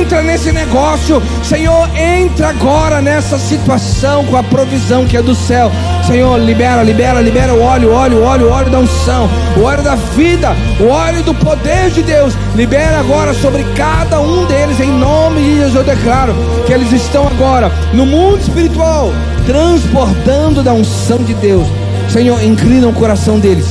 entra 0.00 0.22
nesse 0.22 0.52
negócio. 0.52 1.22
Senhor, 1.42 1.88
entra 1.96 2.48
agora 2.48 3.00
nessa 3.02 3.38
situação 3.38 4.24
com 4.24 4.36
a 4.36 4.42
provisão 4.42 5.04
que 5.06 5.16
é 5.16 5.22
do 5.22 5.34
céu. 5.34 5.70
Senhor, 6.07 6.38
libera, 6.38 6.82
libera, 6.82 7.20
libera 7.22 7.55
o 7.55 7.62
óleo, 7.62 7.90
o 7.90 7.94
óleo, 7.94 8.18
o 8.18 8.22
óleo, 8.24 8.50
óleo 8.50 8.70
da 8.70 8.78
unção, 8.78 9.28
o 9.57 9.62
óleo 9.62 9.82
da 9.82 9.94
vida, 9.94 10.55
o 10.78 10.88
óleo 10.88 11.22
do 11.22 11.32
poder 11.32 11.90
de 11.90 12.02
Deus. 12.02 12.34
Libera 12.55 13.00
agora 13.00 13.32
sobre 13.32 13.64
cada 13.74 14.20
um 14.20 14.44
deles, 14.44 14.78
em 14.80 14.90
nome 14.90 15.40
de 15.40 15.57
Jesus. 15.57 15.74
Eu 15.74 15.82
declaro 15.82 16.34
que 16.66 16.72
eles 16.74 16.92
estão 16.92 17.26
agora 17.26 17.72
no 17.94 18.05
mundo 18.05 18.38
espiritual, 18.38 19.12
transbordando 19.46 20.62
da 20.62 20.74
unção 20.74 21.18
de 21.18 21.32
Deus. 21.34 21.66
Senhor, 22.11 22.42
inclina 22.44 22.86
o 22.86 22.92
coração 22.92 23.38
deles, 23.40 23.66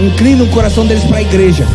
inclina 0.00 0.44
o 0.44 0.48
coração 0.48 0.86
deles 0.86 1.02
para 1.02 1.18
a 1.18 1.22
igreja, 1.22 1.66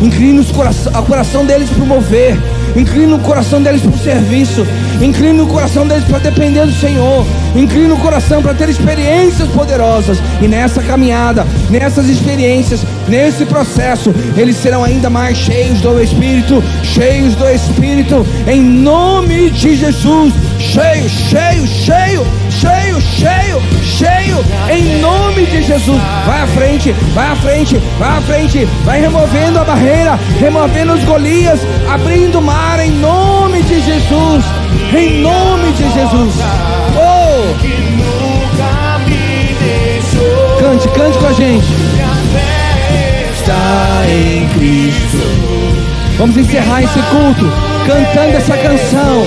inclina 0.00 0.42
o 0.42 0.44
coração, 0.46 0.92
o 0.92 1.02
coração 1.02 1.44
deles 1.44 1.68
para 1.70 1.82
o 1.82 1.86
mover, 1.86 2.38
inclina 2.76 3.16
o 3.16 3.18
coração 3.18 3.60
deles 3.60 3.82
para 3.82 3.90
o 3.90 3.98
serviço, 3.98 4.64
inclina 5.00 5.42
o 5.42 5.46
coração 5.46 5.86
deles 5.86 6.04
para 6.04 6.18
depender 6.18 6.64
do 6.64 6.72
Senhor, 6.72 7.26
inclina 7.54 7.94
o 7.94 7.98
coração 7.98 8.42
para 8.42 8.54
ter 8.54 8.68
experiências 8.68 9.48
poderosas, 9.50 10.18
e 10.40 10.48
nessa 10.48 10.82
caminhada, 10.82 11.46
nessas 11.70 12.08
experiências, 12.08 12.80
nesse 13.08 13.44
processo, 13.44 14.14
eles 14.36 14.56
serão 14.56 14.84
ainda 14.84 15.10
mais 15.10 15.36
cheios 15.36 15.80
do 15.80 16.00
Espírito, 16.00 16.62
cheios 16.82 17.34
do 17.34 17.48
Espírito, 17.48 18.26
em 18.46 18.62
nome 18.62 19.50
de 19.50 19.76
Jesus, 19.76 20.32
cheio, 20.58 21.08
cheio, 21.08 21.66
cheio, 21.66 22.26
cheio, 22.50 23.00
cheio, 23.00 23.62
cheio, 23.82 24.44
em 24.70 25.00
nome 25.00 25.46
de 25.46 25.62
Jesus. 25.62 26.00
Vai 26.26 26.42
à 26.42 26.46
frente, 26.46 26.92
vai 27.14 27.28
à 27.28 27.36
frente, 27.36 27.76
vai 27.98 28.18
à 28.18 28.20
frente, 28.22 28.64
vai 28.84 29.00
removendo 29.00 29.58
a 29.58 29.64
barreira, 29.64 30.18
removendo 30.38 30.94
os 30.94 31.04
Golias, 31.04 31.60
abrindo 31.88 32.38
o 32.38 32.42
mar 32.42 32.80
em 32.80 32.90
nome 32.90 33.62
de 33.62 33.80
Jesus, 33.80 34.44
em 34.94 35.20
nome 35.20 35.72
de 35.72 35.92
Jesus. 35.92 36.34
Oh, 36.96 37.54
cante, 40.60 40.88
cante 40.88 41.18
com 41.18 41.26
a 41.26 41.32
gente. 41.32 41.66
Está 43.32 44.04
em 44.08 44.48
Cristo. 44.50 45.18
Vamos 46.18 46.36
encerrar 46.36 46.82
esse 46.82 46.98
culto 47.02 47.52
cantando 47.86 48.36
essa 48.36 48.56
canção. 48.56 49.22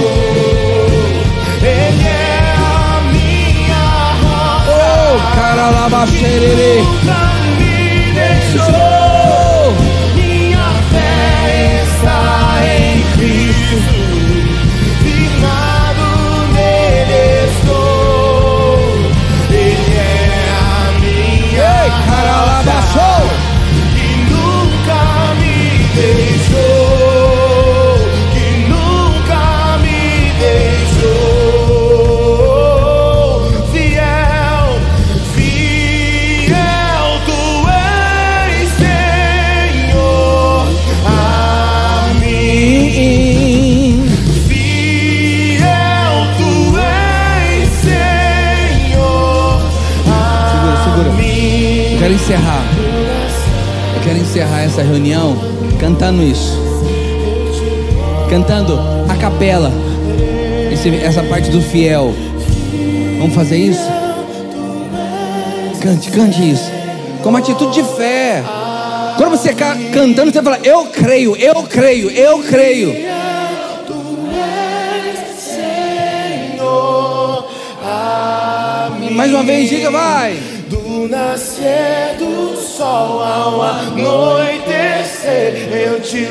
Ele 1.61 2.07
é 2.07 2.53
a 2.57 3.01
minha 3.11 4.13
rocha. 4.23 4.71
Oh, 4.71 5.35
caralabaxerere. 5.35 6.83
Nunca 7.03 7.58
encerrar 54.29 54.61
essa 54.61 54.83
reunião 54.83 55.35
cantando 55.79 56.21
isso. 56.21 56.55
Cantando 58.29 58.79
a 59.09 59.15
capela. 59.15 59.71
Esse- 60.71 60.95
essa 61.03 61.23
parte 61.23 61.49
do 61.49 61.59
fiel. 61.59 62.13
Vamos 63.17 63.33
fazer 63.33 63.57
isso? 63.57 63.81
Cante, 65.81 66.11
cante 66.11 66.51
isso. 66.51 66.71
Com 67.23 67.29
uma 67.29 67.39
atitude 67.39 67.73
de 67.73 67.83
fé. 67.95 68.43
Quando 69.17 69.31
você 69.31 69.51
ca 69.53 69.75
cantando, 69.91 70.31
você 70.31 70.43
fala: 70.43 70.59
Eu 70.63 70.85
creio, 70.85 71.35
eu 71.35 71.63
creio, 71.63 72.11
eu 72.11 72.39
creio. 72.43 72.93
Mais 79.11 79.31
uma 79.33 79.43
vez, 79.43 79.69
diga, 79.69 79.89
vai. 79.91 80.37
Do 80.69 81.07
nascer 81.09 82.15
do 82.19 82.55
sol 82.55 83.23
ao 83.23 83.61
anoitecer, 83.61 85.17
eu 85.73 85.99
te 85.99 86.25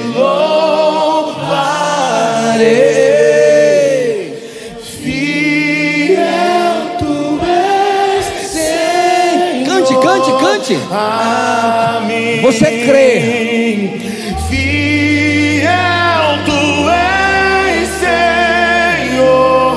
louvarei. 2.98 4.32
Fiel 5.02 6.18
tu 6.98 7.40
és, 7.44 8.26
Cante, 9.66 9.94
cante, 9.96 10.30
cante. 10.44 10.78
a 10.92 12.00
mim. 12.06 12.40
Você 12.42 12.66
crê. 12.86 13.10
Fiel 14.48 16.26
tu 16.46 16.62
és, 16.90 17.88
Senhor, 19.08 19.74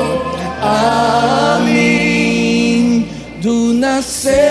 a 0.62 1.60
mim. 1.66 3.08
Do 3.42 3.74
nascer. 3.74 4.51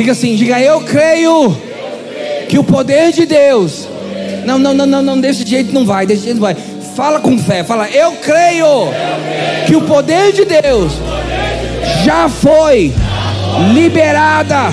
Diga 0.00 0.12
assim, 0.12 0.34
diga 0.34 0.58
eu 0.58 0.80
creio 0.80 1.54
que 2.48 2.58
o 2.58 2.64
poder 2.64 3.12
de 3.12 3.26
Deus. 3.26 3.86
Não, 4.46 4.58
não, 4.58 4.72
não, 4.72 4.86
não, 4.86 5.02
não, 5.02 5.20
desse 5.20 5.46
jeito 5.46 5.74
não 5.74 5.84
vai, 5.84 6.06
desse 6.06 6.22
jeito 6.22 6.36
não 6.36 6.42
vai. 6.42 6.56
Fala 6.96 7.20
com 7.20 7.36
fé, 7.38 7.62
fala, 7.62 7.86
eu 7.90 8.12
creio 8.12 8.88
que 9.66 9.76
o 9.76 9.82
poder 9.82 10.32
de 10.32 10.46
Deus 10.46 10.94
já 12.02 12.30
foi 12.30 12.94
liberada 13.74 14.72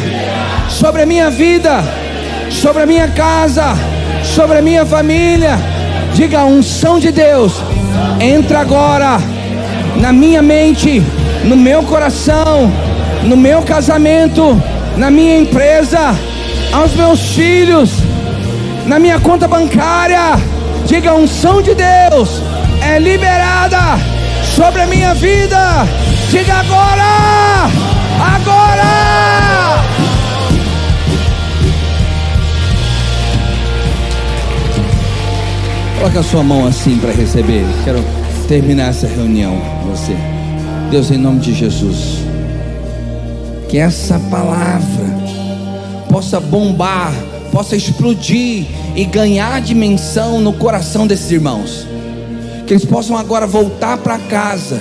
sobre 0.70 1.02
a 1.02 1.06
minha 1.06 1.30
vida, 1.30 1.84
sobre 2.50 2.84
a 2.84 2.86
minha 2.86 3.10
casa, 3.10 3.76
sobre 4.24 4.60
a 4.60 4.62
minha 4.62 4.86
família. 4.86 5.60
Diga 6.14 6.40
a 6.40 6.46
unção 6.46 7.00
de 7.00 7.12
Deus, 7.12 7.52
entra 8.22 8.60
agora 8.60 9.18
na 9.98 10.14
minha 10.14 10.42
mente, 10.42 11.04
no 11.44 11.58
meu 11.58 11.84
coração, 11.84 12.72
no 13.26 13.36
meu 13.36 13.62
casamento, 13.64 14.58
na 14.98 15.10
minha 15.10 15.40
empresa, 15.40 16.16
aos 16.74 16.94
meus 16.94 17.22
filhos, 17.34 17.92
na 18.86 19.00
minha 19.00 19.20
conta 19.20 19.48
bancária. 19.48 20.36
Diga 20.86 21.12
a 21.12 21.16
unção 21.16 21.62
de 21.62 21.76
Deus 21.76 22.42
é 22.82 23.00
liberada 23.00 24.00
sobre 24.56 24.82
a 24.82 24.88
minha 24.88 25.14
vida. 25.14 25.86
Diga 26.30 26.56
agora! 26.56 27.70
Agora! 28.36 29.84
Coloque 35.98 36.18
a 36.18 36.24
sua 36.24 36.44
mão 36.44 36.66
assim 36.68 36.98
para 36.98 37.12
receber. 37.12 37.66
Quero 37.84 38.04
terminar 38.48 38.90
essa 38.90 39.08
reunião 39.08 39.60
com 39.60 39.90
você. 39.90 40.16
Deus, 40.90 41.12
em 41.12 41.18
nome 41.18 41.40
de 41.40 41.54
Jesus, 41.54 42.17
que 43.70 43.78
essa 43.78 44.20
palavra 44.32 45.06
possa 46.10 46.40
bombar, 46.40 47.14
possa 47.52 47.76
explodir 47.76 48.66
e 48.96 49.06
ganhar 49.06 49.62
dimensão 49.62 50.40
no 50.40 50.54
coração 50.54 51.06
desses 51.06 51.32
irmãos. 51.32 51.86
que 52.66 52.74
eles 52.74 52.84
possam 52.84 53.16
agora 53.16 53.48
voltar 53.48 53.98
para 53.98 54.18
casa 54.20 54.78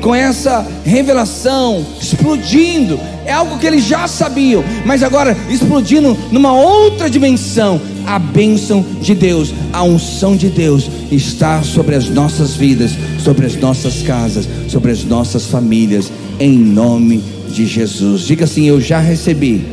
com 0.00 0.14
essa 0.14 0.64
revelação 0.84 1.84
explodindo. 2.00 3.00
É 3.24 3.32
algo 3.32 3.58
que 3.58 3.66
eles 3.66 3.84
já 3.84 4.06
sabiam, 4.06 4.62
mas 4.84 5.02
agora 5.02 5.36
explodindo 5.48 6.16
numa 6.30 6.52
outra 6.52 7.10
dimensão. 7.10 7.80
A 8.06 8.18
bênção 8.18 8.84
de 9.00 9.14
Deus, 9.14 9.52
a 9.72 9.82
unção 9.82 10.36
de 10.36 10.48
Deus 10.48 10.88
está 11.10 11.62
sobre 11.62 11.94
as 11.96 12.08
nossas 12.08 12.54
vidas, 12.54 12.92
sobre 13.18 13.46
as 13.46 13.56
nossas 13.56 14.02
casas, 14.02 14.46
sobre 14.68 14.92
as 14.92 15.02
nossas 15.02 15.46
famílias, 15.46 16.12
em 16.38 16.56
nome 16.56 17.18
de 17.18 17.33
Jesus. 17.66 18.22
Diga 18.22 18.44
assim: 18.44 18.64
Eu 18.64 18.80
já 18.80 18.98
recebi 18.98 19.64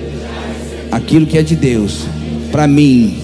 aquilo 0.91 1.25
que 1.25 1.37
é 1.37 1.41
de 1.41 1.55
Deus 1.55 2.05
para 2.51 2.67
mim. 2.67 3.17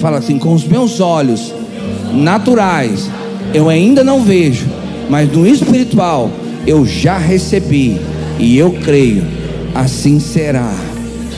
Fala 0.00 0.18
assim: 0.18 0.38
com 0.38 0.52
os 0.52 0.64
meus 0.64 1.00
olhos 1.00 1.52
naturais, 2.12 3.10
eu 3.54 3.68
ainda 3.68 4.04
não 4.04 4.22
vejo, 4.22 4.66
mas 5.08 5.30
no 5.32 5.46
espiritual 5.46 6.30
eu 6.66 6.84
já 6.86 7.16
recebi 7.16 7.96
e 8.38 8.58
eu 8.58 8.72
creio, 8.72 9.24
assim 9.74 10.20
será, 10.20 10.72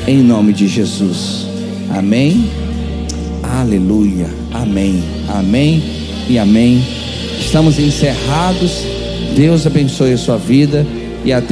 em 0.06 0.18
nome 0.18 0.52
de 0.52 0.66
Jesus. 0.66 1.46
Amém. 1.90 2.50
Aleluia. 3.42 4.28
Amém. 4.52 5.02
Amém 5.28 5.82
e 6.28 6.38
amém. 6.38 6.84
Estamos 7.40 7.78
encerrados. 7.78 8.84
Deus 9.36 9.66
abençoe 9.66 10.12
a 10.12 10.18
sua 10.18 10.36
vida 10.36 10.86
e 11.24 11.32
até 11.32 11.46